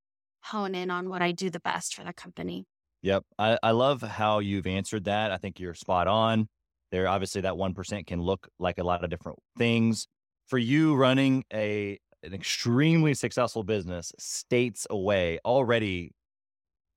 hone 0.43 0.73
in 0.73 0.89
on 0.89 1.09
what 1.09 1.21
I 1.21 1.33
do 1.33 1.49
the 1.49 1.59
best 1.59 1.93
for 1.93 2.05
the 2.05 2.13
company. 2.13 2.63
Yep. 3.01 3.25
I, 3.37 3.57
I 3.61 3.71
love 3.71 4.01
how 4.01 4.39
you've 4.39 4.65
answered 4.65 5.03
that. 5.03 5.29
I 5.29 5.35
think 5.35 5.59
you're 5.59 5.73
spot 5.73 6.07
on. 6.07 6.47
There 6.93 7.05
obviously 7.05 7.41
that 7.41 7.57
one 7.57 7.73
percent 7.73 8.07
can 8.07 8.21
look 8.21 8.47
like 8.59 8.77
a 8.77 8.85
lot 8.85 9.03
of 9.03 9.09
different 9.09 9.39
things. 9.57 10.07
For 10.47 10.57
you 10.57 10.95
running 10.95 11.43
a 11.53 11.99
an 12.23 12.33
extremely 12.33 13.13
successful 13.13 13.63
business 13.63 14.13
states 14.17 14.87
away 14.89 15.37
already, 15.43 16.13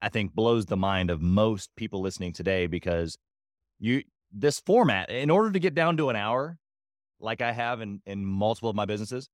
I 0.01 0.11
think 0.11 0.33
blows 0.33 0.66
the 0.66 0.76
mind 0.76 1.11
of 1.11 1.20
most 1.20 1.70
people 1.74 2.01
listening 2.01 2.35
today 2.35 2.68
because 2.68 3.18
you 3.80 4.05
this 4.33 4.61
format, 4.61 5.11
in 5.11 5.30
order 5.30 5.53
to 5.53 5.59
get 5.59 5.74
down 5.74 5.97
to 5.99 6.09
an 6.09 6.16
hour, 6.16 6.59
like 7.20 7.41
I 7.41 7.53
have 7.53 7.80
in, 7.80 8.01
in 8.07 8.24
multiple 8.24 8.70
of 8.70 8.76
my 8.76 8.85
businesses, 8.85 9.28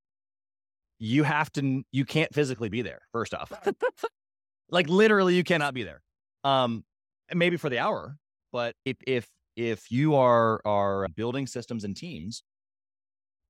you 0.99 1.23
have 1.23 1.51
to, 1.53 1.83
you 1.93 2.05
can't 2.05 2.35
physically 2.35 2.69
be 2.69 2.83
there, 2.83 3.01
first 3.13 3.35
off. 3.35 3.53
like 4.71 4.89
literally, 4.89 5.35
you 5.35 5.45
cannot 5.45 5.75
be 5.75 5.85
there. 5.85 6.03
Um, 6.45 6.85
maybe 7.33 7.57
for 7.57 7.71
the 7.71 7.79
hour, 7.79 8.17
but 8.53 8.75
if, 8.85 8.97
if, 9.07 9.29
if 9.57 9.91
you 9.91 10.17
are, 10.17 10.61
are 10.65 11.09
building 11.09 11.47
systems 11.47 11.85
and 11.85 11.97
teams, 11.97 12.43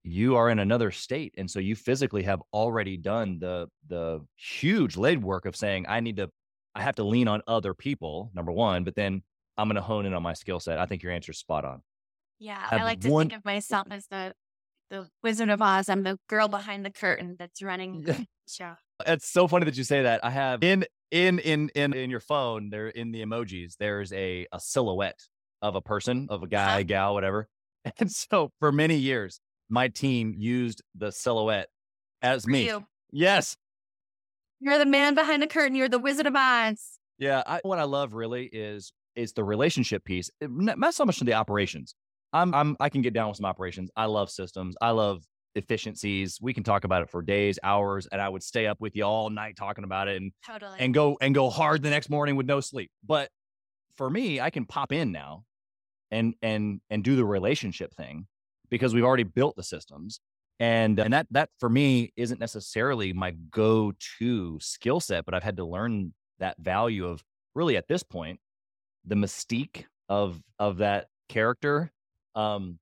you 0.04 0.36
are 0.36 0.48
in 0.48 0.58
another 0.58 0.90
state. 0.90 1.34
And 1.36 1.50
so 1.50 1.58
you 1.60 1.76
physically 1.76 2.22
have 2.22 2.40
already 2.52 2.96
done 2.96 3.38
the, 3.38 3.68
the 3.88 4.20
huge 4.36 4.96
lead 4.96 5.22
work 5.22 5.44
of 5.44 5.56
saying, 5.56 5.86
I 5.88 6.00
need 6.00 6.16
to, 6.16 6.30
I 6.74 6.82
have 6.82 6.96
to 6.96 7.04
lean 7.04 7.28
on 7.28 7.42
other 7.46 7.74
people, 7.74 8.30
number 8.34 8.52
one, 8.52 8.84
but 8.84 8.94
then 8.94 9.22
I'm 9.58 9.68
going 9.68 9.76
to 9.76 9.82
hone 9.82 10.06
in 10.06 10.14
on 10.14 10.22
my 10.22 10.34
skill 10.34 10.60
set. 10.60 10.78
I 10.78 10.86
think 10.86 11.02
your 11.02 11.12
answer 11.12 11.32
is 11.32 11.38
spot 11.38 11.64
on. 11.64 11.82
Yeah, 12.38 12.64
I 12.70 12.84
like 12.84 13.00
to 13.00 13.10
one... 13.10 13.28
think 13.28 13.38
of 13.38 13.44
myself 13.44 13.88
as 13.90 14.06
the 14.06 14.32
the 14.90 15.08
Wizard 15.22 15.50
of 15.50 15.60
Oz. 15.60 15.88
I'm 15.88 16.02
the 16.02 16.18
girl 16.28 16.48
behind 16.48 16.86
the 16.86 16.90
curtain 16.90 17.36
that's 17.38 17.60
running 17.60 18.02
the 18.06 18.26
show. 18.48 18.74
It's 19.06 19.28
so 19.28 19.48
funny 19.48 19.64
that 19.66 19.76
you 19.76 19.84
say 19.84 20.02
that. 20.02 20.24
I 20.24 20.30
have 20.30 20.62
in 20.62 20.86
in 21.10 21.40
in 21.40 21.70
in 21.74 21.92
in 21.92 22.10
your 22.10 22.20
phone 22.20 22.70
there 22.70 22.88
in 22.88 23.12
the 23.12 23.22
emojis. 23.24 23.76
There's 23.78 24.12
a 24.12 24.46
a 24.52 24.60
silhouette 24.60 25.20
of 25.60 25.74
a 25.74 25.80
person, 25.80 26.28
of 26.30 26.42
a 26.42 26.46
guy, 26.46 26.74
uh-huh. 26.74 26.82
gal, 26.84 27.14
whatever. 27.14 27.48
And 27.98 28.10
so 28.10 28.50
for 28.58 28.70
many 28.70 28.96
years, 28.96 29.40
my 29.70 29.88
team 29.88 30.34
used 30.36 30.82
the 30.94 31.10
silhouette 31.10 31.68
as 32.20 32.44
for 32.44 32.50
me. 32.50 32.66
You. 32.66 32.84
Yes. 33.10 33.56
You're 34.60 34.78
the 34.78 34.84
man 34.84 35.14
behind 35.14 35.42
the 35.42 35.46
curtain. 35.46 35.74
You're 35.74 35.88
the 35.88 35.98
Wizard 35.98 36.26
of 36.26 36.34
Oz. 36.36 36.98
Yeah, 37.18 37.42
I, 37.46 37.60
what 37.62 37.78
I 37.78 37.84
love 37.84 38.12
really 38.12 38.44
is 38.44 38.92
is 39.18 39.32
the 39.32 39.44
relationship 39.44 40.04
piece. 40.04 40.30
Eh, 40.40 40.46
it, 40.46 40.50
not 40.78 40.94
so 40.94 41.04
much 41.04 41.18
to 41.18 41.24
the 41.24 41.34
operations. 41.34 41.94
I'm, 42.32 42.54
I'm, 42.54 42.76
I 42.78 42.88
can 42.88 43.02
get 43.02 43.14
down 43.14 43.28
with 43.28 43.36
some 43.38 43.46
operations. 43.46 43.90
I 43.96 44.04
love 44.04 44.30
systems. 44.30 44.76
I 44.80 44.90
love 44.90 45.24
efficiencies. 45.54 46.38
We 46.40 46.54
can 46.54 46.62
talk 46.62 46.84
about 46.84 47.02
it 47.02 47.10
for 47.10 47.22
days, 47.22 47.58
hours, 47.62 48.06
and 48.06 48.20
I 48.20 48.28
would 48.28 48.42
stay 48.42 48.66
up 48.66 48.80
with 48.80 48.94
you 48.94 49.04
all 49.04 49.30
night 49.30 49.56
talking 49.56 49.84
about 49.84 50.08
it 50.08 50.20
and 50.20 50.32
totally. 50.46 50.76
and 50.78 50.94
go 50.94 51.18
and 51.20 51.34
go 51.34 51.50
hard 51.50 51.82
the 51.82 51.90
next 51.90 52.10
morning 52.10 52.36
with 52.36 52.46
no 52.46 52.60
sleep. 52.60 52.90
But 53.04 53.30
for 53.96 54.08
me, 54.08 54.40
I 54.40 54.50
can 54.50 54.64
pop 54.64 54.92
in 54.92 55.10
now 55.10 55.44
and 56.10 56.34
and 56.42 56.80
and 56.90 57.02
do 57.02 57.16
the 57.16 57.24
relationship 57.24 57.94
thing 57.94 58.26
because 58.70 58.94
we've 58.94 59.04
already 59.04 59.24
built 59.24 59.56
the 59.56 59.62
systems. 59.62 60.20
And 60.60 60.98
and 60.98 61.12
that 61.12 61.26
that 61.30 61.50
for 61.58 61.68
me 61.68 62.12
isn't 62.16 62.40
necessarily 62.40 63.12
my 63.12 63.32
go-to 63.50 64.58
skill 64.60 65.00
set, 65.00 65.24
but 65.24 65.34
I've 65.34 65.42
had 65.42 65.56
to 65.56 65.64
learn 65.64 66.14
that 66.40 66.56
value 66.58 67.06
of 67.06 67.22
really 67.54 67.76
at 67.76 67.88
this 67.88 68.02
point 68.02 68.38
the 69.08 69.14
mystique 69.14 69.84
of 70.08 70.40
of 70.58 70.78
that 70.78 71.08
character 71.28 71.90
um 72.34 72.78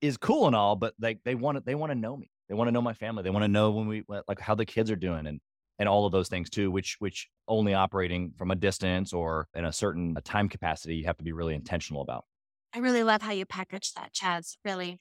is 0.00 0.16
cool 0.16 0.46
and 0.46 0.56
all 0.56 0.76
but 0.76 0.94
like 1.00 1.20
they 1.24 1.34
want 1.34 1.56
to 1.56 1.62
they 1.64 1.74
want 1.74 1.90
to 1.90 1.98
know 1.98 2.16
me. 2.16 2.30
They 2.48 2.54
want 2.54 2.68
to 2.68 2.72
know 2.72 2.82
my 2.82 2.94
family. 2.94 3.22
They 3.22 3.30
want 3.30 3.44
to 3.44 3.48
know 3.48 3.70
when 3.70 3.86
we 3.86 4.04
like 4.08 4.40
how 4.40 4.54
the 4.54 4.64
kids 4.64 4.90
are 4.90 4.96
doing 4.96 5.26
and 5.26 5.40
and 5.78 5.88
all 5.88 6.04
of 6.06 6.12
those 6.12 6.28
things 6.28 6.50
too 6.50 6.70
which 6.70 6.96
which 6.98 7.28
only 7.48 7.74
operating 7.74 8.32
from 8.36 8.50
a 8.50 8.56
distance 8.56 9.12
or 9.12 9.48
in 9.54 9.64
a 9.64 9.72
certain 9.72 10.14
a 10.16 10.20
time 10.20 10.48
capacity 10.48 10.96
you 10.96 11.04
have 11.06 11.16
to 11.18 11.24
be 11.24 11.32
really 11.32 11.54
intentional 11.54 12.02
about. 12.02 12.24
I 12.72 12.78
really 12.78 13.02
love 13.02 13.22
how 13.22 13.32
you 13.32 13.46
package 13.46 13.92
that 13.94 14.12
chaz 14.12 14.56
really. 14.64 14.98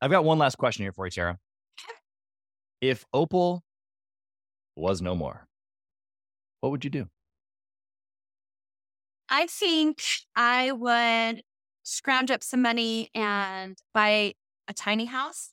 I've 0.00 0.10
got 0.10 0.24
one 0.24 0.38
last 0.38 0.56
question 0.56 0.84
here 0.84 0.92
for 0.92 1.06
you 1.06 1.10
tara. 1.10 1.38
If 2.80 3.04
opal 3.12 3.64
was 4.76 5.02
no 5.02 5.16
more 5.16 5.46
what 6.60 6.70
would 6.70 6.84
you 6.84 6.90
do 6.90 7.08
I 9.28 9.46
think 9.46 10.02
I 10.34 10.72
would 10.72 11.42
scrounge 11.82 12.30
up 12.30 12.42
some 12.42 12.62
money 12.62 13.10
and 13.14 13.76
buy 13.92 14.34
a 14.68 14.74
tiny 14.74 15.06
house 15.06 15.52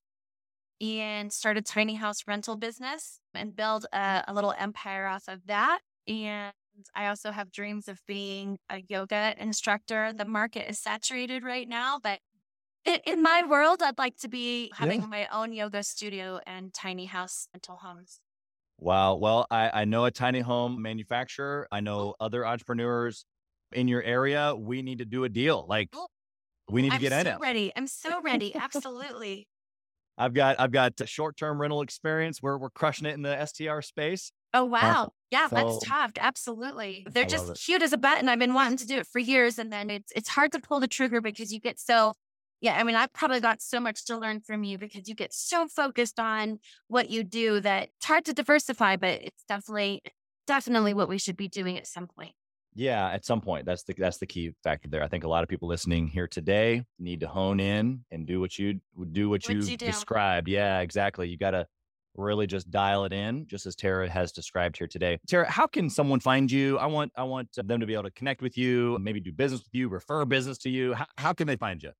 and 0.81 1.31
start 1.31 1.57
a 1.57 1.61
tiny 1.61 1.95
house 1.95 2.23
rental 2.27 2.55
business 2.55 3.19
and 3.33 3.55
build 3.55 3.85
a, 3.93 4.23
a 4.27 4.33
little 4.33 4.53
empire 4.57 5.07
off 5.07 5.27
of 5.27 5.45
that. 5.47 5.79
And 6.07 6.53
I 6.93 7.07
also 7.07 7.31
have 7.31 7.51
dreams 7.51 7.87
of 7.87 8.01
being 8.05 8.57
a 8.69 8.83
yoga 8.87 9.33
instructor. 9.37 10.11
The 10.13 10.25
market 10.25 10.69
is 10.69 10.79
saturated 10.79 11.43
right 11.43 11.67
now, 11.67 11.99
but 12.01 12.19
in 12.85 13.23
my 13.23 13.43
world, 13.47 13.81
I'd 13.81 13.97
like 13.97 14.17
to 14.17 14.27
be 14.27 14.71
having 14.75 15.01
yeah. 15.01 15.07
my 15.07 15.27
own 15.31 15.53
yoga 15.53 15.83
studio 15.83 16.39
and 16.45 16.73
tiny 16.73 17.05
house 17.05 17.47
rental 17.53 17.77
homes. 17.81 18.19
Wow. 18.77 19.15
Well, 19.15 19.47
I, 19.49 19.81
I 19.81 19.85
know 19.85 20.05
a 20.05 20.11
tiny 20.11 20.41
home 20.41 20.81
manufacturer. 20.81 21.67
I 21.71 21.79
know 21.79 22.15
other 22.19 22.45
entrepreneurs 22.45 23.25
in 23.71 23.87
your 23.87 24.03
area, 24.03 24.55
we 24.55 24.81
need 24.81 24.99
to 24.99 25.05
do 25.05 25.23
a 25.23 25.29
deal. 25.29 25.65
Like 25.67 25.89
we 26.69 26.81
need 26.81 26.89
to 26.89 26.95
I'm 26.95 27.01
get 27.01 27.11
so 27.11 27.19
in 27.19 27.27
it. 27.27 27.39
Ready. 27.39 27.71
I'm 27.75 27.87
so 27.87 28.21
ready. 28.21 28.55
Absolutely. 28.59 29.47
I've 30.17 30.33
got 30.33 30.59
I've 30.59 30.71
got 30.71 30.93
short-term 31.07 31.59
rental 31.59 31.81
experience 31.81 32.41
where 32.41 32.57
we're 32.57 32.69
crushing 32.69 33.05
it 33.05 33.13
in 33.13 33.21
the 33.21 33.45
STR 33.45 33.81
space. 33.81 34.31
Oh 34.53 34.63
uh, 34.63 34.65
wow. 34.65 35.03
Uh, 35.03 35.09
yeah, 35.31 35.47
so, 35.47 35.55
let's 35.55 35.85
talk. 35.85 36.17
Absolutely. 36.19 37.05
They're 37.09 37.25
just 37.25 37.61
cute 37.63 37.81
as 37.81 37.91
a 37.91 37.97
button. 37.97 38.29
I've 38.29 38.39
been 38.39 38.53
wanting 38.53 38.77
to 38.77 38.87
do 38.87 38.97
it 38.97 39.07
for 39.07 39.19
years 39.19 39.59
and 39.59 39.71
then 39.71 39.89
it's 39.89 40.11
it's 40.15 40.29
hard 40.29 40.51
to 40.53 40.59
pull 40.59 40.79
the 40.79 40.87
trigger 40.87 41.21
because 41.21 41.51
you 41.51 41.59
get 41.59 41.79
so 41.79 42.13
yeah, 42.61 42.77
I 42.79 42.83
mean, 42.83 42.95
I've 42.95 43.13
probably 43.13 43.41
got 43.41 43.61
so 43.61 43.79
much 43.79 44.05
to 44.05 44.17
learn 44.17 44.39
from 44.39 44.63
you 44.63 44.77
because 44.77 45.07
you 45.07 45.13
get 45.13 45.33
so 45.33 45.67
focused 45.67 46.19
on 46.19 46.59
what 46.87 47.09
you 47.09 47.23
do 47.23 47.59
that 47.59 47.89
it's 47.97 48.05
hard 48.05 48.25
to 48.25 48.33
diversify, 48.33 48.95
but 48.95 49.21
it's 49.21 49.43
definitely 49.47 50.01
definitely 50.47 50.93
what 50.93 51.09
we 51.09 51.17
should 51.17 51.37
be 51.37 51.47
doing 51.47 51.77
at 51.77 51.85
some 51.85 52.07
point. 52.07 52.33
Yeah, 52.77 53.09
at 53.09 53.25
some 53.25 53.39
point, 53.39 53.65
that's 53.65 53.83
the 53.83 53.95
that's 53.97 54.17
the 54.17 54.27
key 54.27 54.53
factor 54.61 54.89
there. 54.89 55.01
I 55.01 55.07
think 55.07 55.23
a 55.23 55.29
lot 55.29 55.43
of 55.43 55.49
people 55.49 55.69
listening 55.69 56.07
here 56.07 56.27
today 56.27 56.83
need 56.99 57.21
to 57.21 57.27
hone 57.27 57.61
in 57.61 58.03
and 58.11 58.27
do 58.27 58.41
what 58.41 58.59
you 58.59 58.81
do 59.11 59.29
what 59.29 59.47
you, 59.47 59.61
you 59.61 59.77
described. 59.77 60.49
Yeah, 60.49 60.81
exactly. 60.81 61.29
You 61.29 61.37
got 61.37 61.51
to 61.51 61.67
really 62.15 62.47
just 62.47 62.69
dial 62.69 63.05
it 63.05 63.13
in, 63.13 63.47
just 63.47 63.65
as 63.65 63.75
Tara 63.77 64.09
has 64.09 64.33
described 64.33 64.77
here 64.77 64.87
today. 64.87 65.19
Tara, 65.25 65.49
how 65.49 65.67
can 65.67 65.89
someone 65.89 66.19
find 66.19 66.51
you? 66.51 66.77
I 66.77 66.85
want 66.87 67.13
I 67.15 67.23
want 67.23 67.47
them 67.55 67.79
to 67.79 67.85
be 67.85 67.93
able 67.93 68.03
to 68.03 68.11
connect 68.11 68.41
with 68.41 68.57
you, 68.57 68.97
maybe 68.99 69.21
do 69.21 69.31
business 69.31 69.61
with 69.61 69.73
you, 69.73 69.87
refer 69.87 70.25
business 70.25 70.57
to 70.59 70.69
you. 70.69 70.93
How, 70.95 71.05
how 71.17 71.33
can 71.33 71.47
they 71.47 71.55
find 71.55 71.81
you? 71.81 71.91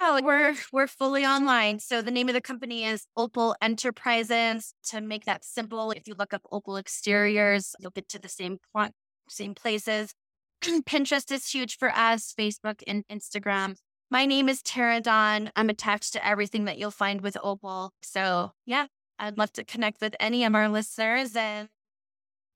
Oh, 0.00 0.20
we're 0.24 0.56
we're 0.72 0.88
fully 0.88 1.24
online. 1.24 1.78
So 1.78 2.02
the 2.02 2.10
name 2.10 2.28
of 2.28 2.34
the 2.34 2.40
company 2.40 2.84
is 2.84 3.06
Opal 3.16 3.54
Enterprises. 3.62 4.74
To 4.88 5.00
make 5.00 5.24
that 5.26 5.44
simple, 5.44 5.92
if 5.92 6.08
you 6.08 6.16
look 6.18 6.34
up 6.34 6.42
Opal 6.50 6.76
Exteriors, 6.76 7.76
you'll 7.78 7.92
get 7.92 8.08
to 8.08 8.18
the 8.18 8.28
same 8.28 8.58
point 8.74 8.92
same 9.30 9.54
places. 9.54 10.14
Pinterest 10.62 11.30
is 11.30 11.50
huge 11.50 11.76
for 11.76 11.90
us, 11.90 12.34
Facebook 12.38 12.82
and 12.86 13.04
Instagram. 13.08 13.76
My 14.10 14.24
name 14.24 14.48
is 14.48 14.62
Tara 14.62 15.00
Dawn. 15.00 15.50
I'm 15.54 15.68
attached 15.68 16.14
to 16.14 16.26
everything 16.26 16.64
that 16.64 16.78
you'll 16.78 16.90
find 16.90 17.20
with 17.20 17.36
Opal. 17.42 17.92
So, 18.02 18.52
yeah, 18.64 18.86
I'd 19.18 19.36
love 19.36 19.52
to 19.52 19.64
connect 19.64 20.00
with 20.00 20.14
any 20.18 20.44
of 20.44 20.54
our 20.54 20.68
listeners 20.68 21.36
and 21.36 21.68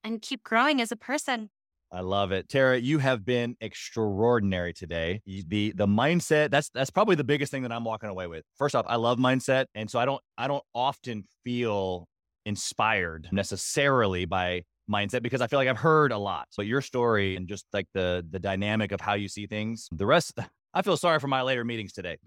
and 0.03 0.21
keep 0.21 0.43
growing 0.43 0.81
as 0.81 0.91
a 0.91 0.97
person. 0.97 1.49
I 1.91 2.01
love 2.01 2.31
it. 2.31 2.49
Tara, 2.49 2.79
you 2.79 2.97
have 2.97 3.23
been 3.23 3.55
extraordinary 3.61 4.73
today. 4.73 5.21
The 5.25 5.73
the 5.75 5.85
mindset, 5.85 6.49
that's 6.49 6.69
that's 6.73 6.89
probably 6.89 7.15
the 7.15 7.23
biggest 7.23 7.51
thing 7.51 7.61
that 7.61 7.71
I'm 7.71 7.83
walking 7.83 8.09
away 8.09 8.25
with. 8.25 8.43
First 8.57 8.73
off, 8.73 8.85
I 8.87 8.95
love 8.95 9.19
mindset. 9.19 9.65
And 9.75 9.89
so 9.91 9.99
I 9.99 10.05
don't 10.05 10.21
I 10.35 10.47
don't 10.47 10.63
often 10.73 11.23
feel 11.43 12.07
inspired 12.45 13.29
necessarily 13.31 14.25
by 14.25 14.63
mindset 14.91 15.23
because 15.23 15.41
I 15.41 15.47
feel 15.47 15.59
like 15.59 15.67
I've 15.67 15.77
heard 15.77 16.11
a 16.11 16.17
lot. 16.17 16.47
So 16.51 16.61
your 16.61 16.81
story 16.81 17.35
and 17.35 17.47
just 17.47 17.65
like 17.73 17.87
the 17.93 18.25
the 18.29 18.39
dynamic 18.39 18.91
of 18.91 19.01
how 19.01 19.13
you 19.13 19.27
see 19.27 19.47
things. 19.47 19.87
The 19.91 20.05
rest 20.05 20.33
I 20.73 20.81
feel 20.81 20.97
sorry 20.97 21.19
for 21.19 21.27
my 21.27 21.41
later 21.43 21.63
meetings 21.63 21.93
today. 21.93 22.17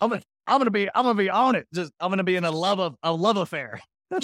I'm 0.00 0.10
gonna, 0.10 0.22
I'm 0.46 0.58
gonna 0.58 0.70
be 0.70 0.88
I'm 0.94 1.04
gonna 1.04 1.14
be 1.14 1.30
on 1.30 1.54
it. 1.54 1.66
Just 1.74 1.92
I'm 2.00 2.10
gonna 2.10 2.24
be 2.24 2.36
in 2.36 2.44
a 2.44 2.50
love 2.50 2.78
of 2.80 2.96
a 3.02 3.12
love 3.12 3.36
affair. 3.36 3.80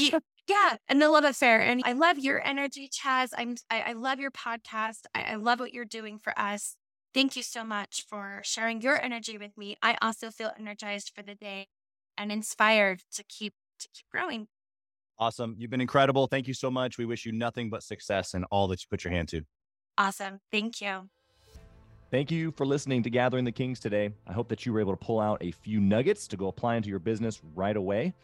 Yeah, 0.47 0.77
and 0.89 1.01
the 1.01 1.09
love 1.09 1.25
affair. 1.25 1.61
And 1.63 1.81
I 1.87 1.93
love 1.93 2.19
your 2.19 2.47
energy, 2.47 2.91
Chaz. 2.91 3.31
I'm 3.37 3.57
I, 3.71 3.81
I 3.81 3.93
love 3.93 4.21
your 4.21 4.31
podcast. 4.31 5.07
I, 5.15 5.23
I 5.23 5.35
love 5.37 5.59
what 5.59 5.73
you're 5.73 5.87
doing 5.87 6.19
for 6.19 6.39
us. 6.39 6.77
Thank 7.15 7.35
you 7.35 7.43
so 7.43 7.65
much 7.65 8.05
for 8.09 8.41
sharing 8.45 8.83
your 8.83 9.01
energy 9.03 9.39
with 9.39 9.57
me. 9.57 9.77
I 9.81 9.97
also 10.03 10.31
feel 10.31 10.53
energized 10.59 11.13
for 11.15 11.23
the 11.23 11.35
day 11.35 11.69
and 12.19 12.31
inspired 12.31 13.03
to 13.15 13.25
keep 13.25 13.55
to 13.79 13.89
keep 13.95 14.05
growing. 14.11 14.49
Awesome. 15.19 15.55
You've 15.59 15.71
been 15.71 15.81
incredible. 15.81 16.27
Thank 16.27 16.49
you 16.49 16.55
so 16.55 16.71
much. 16.71 16.99
We 16.99 17.05
wish 17.05 17.25
you 17.25 17.33
nothing 17.33 17.71
but 17.71 17.83
success 17.83 18.35
in 18.35 18.45
all 18.45 18.67
that 18.69 18.83
you 18.83 18.87
put 18.91 19.05
your 19.05 19.13
hand 19.13 19.29
to. 19.29 19.43
Awesome. 19.97 20.41
Thank 20.51 20.81
you. 20.81 21.09
Thank 22.11 22.31
you 22.31 22.53
for 22.53 22.67
listening 22.67 23.03
to 23.05 23.11
Gathering 23.11 23.45
the 23.45 23.53
Kings 23.53 23.81
today. 23.81 24.11
I 24.27 24.33
hope 24.33 24.49
that 24.49 24.67
you 24.67 24.73
were 24.73 24.81
able 24.81 24.93
to 24.93 25.05
pull 25.05 25.21
out 25.21 25.43
a 25.43 25.51
few 25.51 25.81
nuggets 25.81 26.27
to 26.29 26.37
go 26.37 26.49
apply 26.49 26.77
into 26.77 26.89
your 26.89 26.99
business 26.99 27.41
right 27.55 27.77
away. 27.77 28.15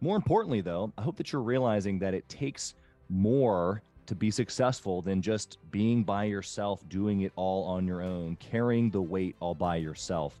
More 0.00 0.16
importantly, 0.16 0.60
though, 0.60 0.92
I 0.96 1.02
hope 1.02 1.16
that 1.16 1.32
you're 1.32 1.42
realizing 1.42 1.98
that 2.00 2.14
it 2.14 2.28
takes 2.28 2.74
more 3.08 3.82
to 4.06 4.14
be 4.14 4.30
successful 4.30 5.02
than 5.02 5.22
just 5.22 5.58
being 5.70 6.02
by 6.02 6.24
yourself, 6.24 6.88
doing 6.88 7.20
it 7.20 7.32
all 7.36 7.64
on 7.64 7.86
your 7.86 8.02
own, 8.02 8.36
carrying 8.36 8.90
the 8.90 9.02
weight 9.02 9.36
all 9.40 9.54
by 9.54 9.76
yourself. 9.76 10.40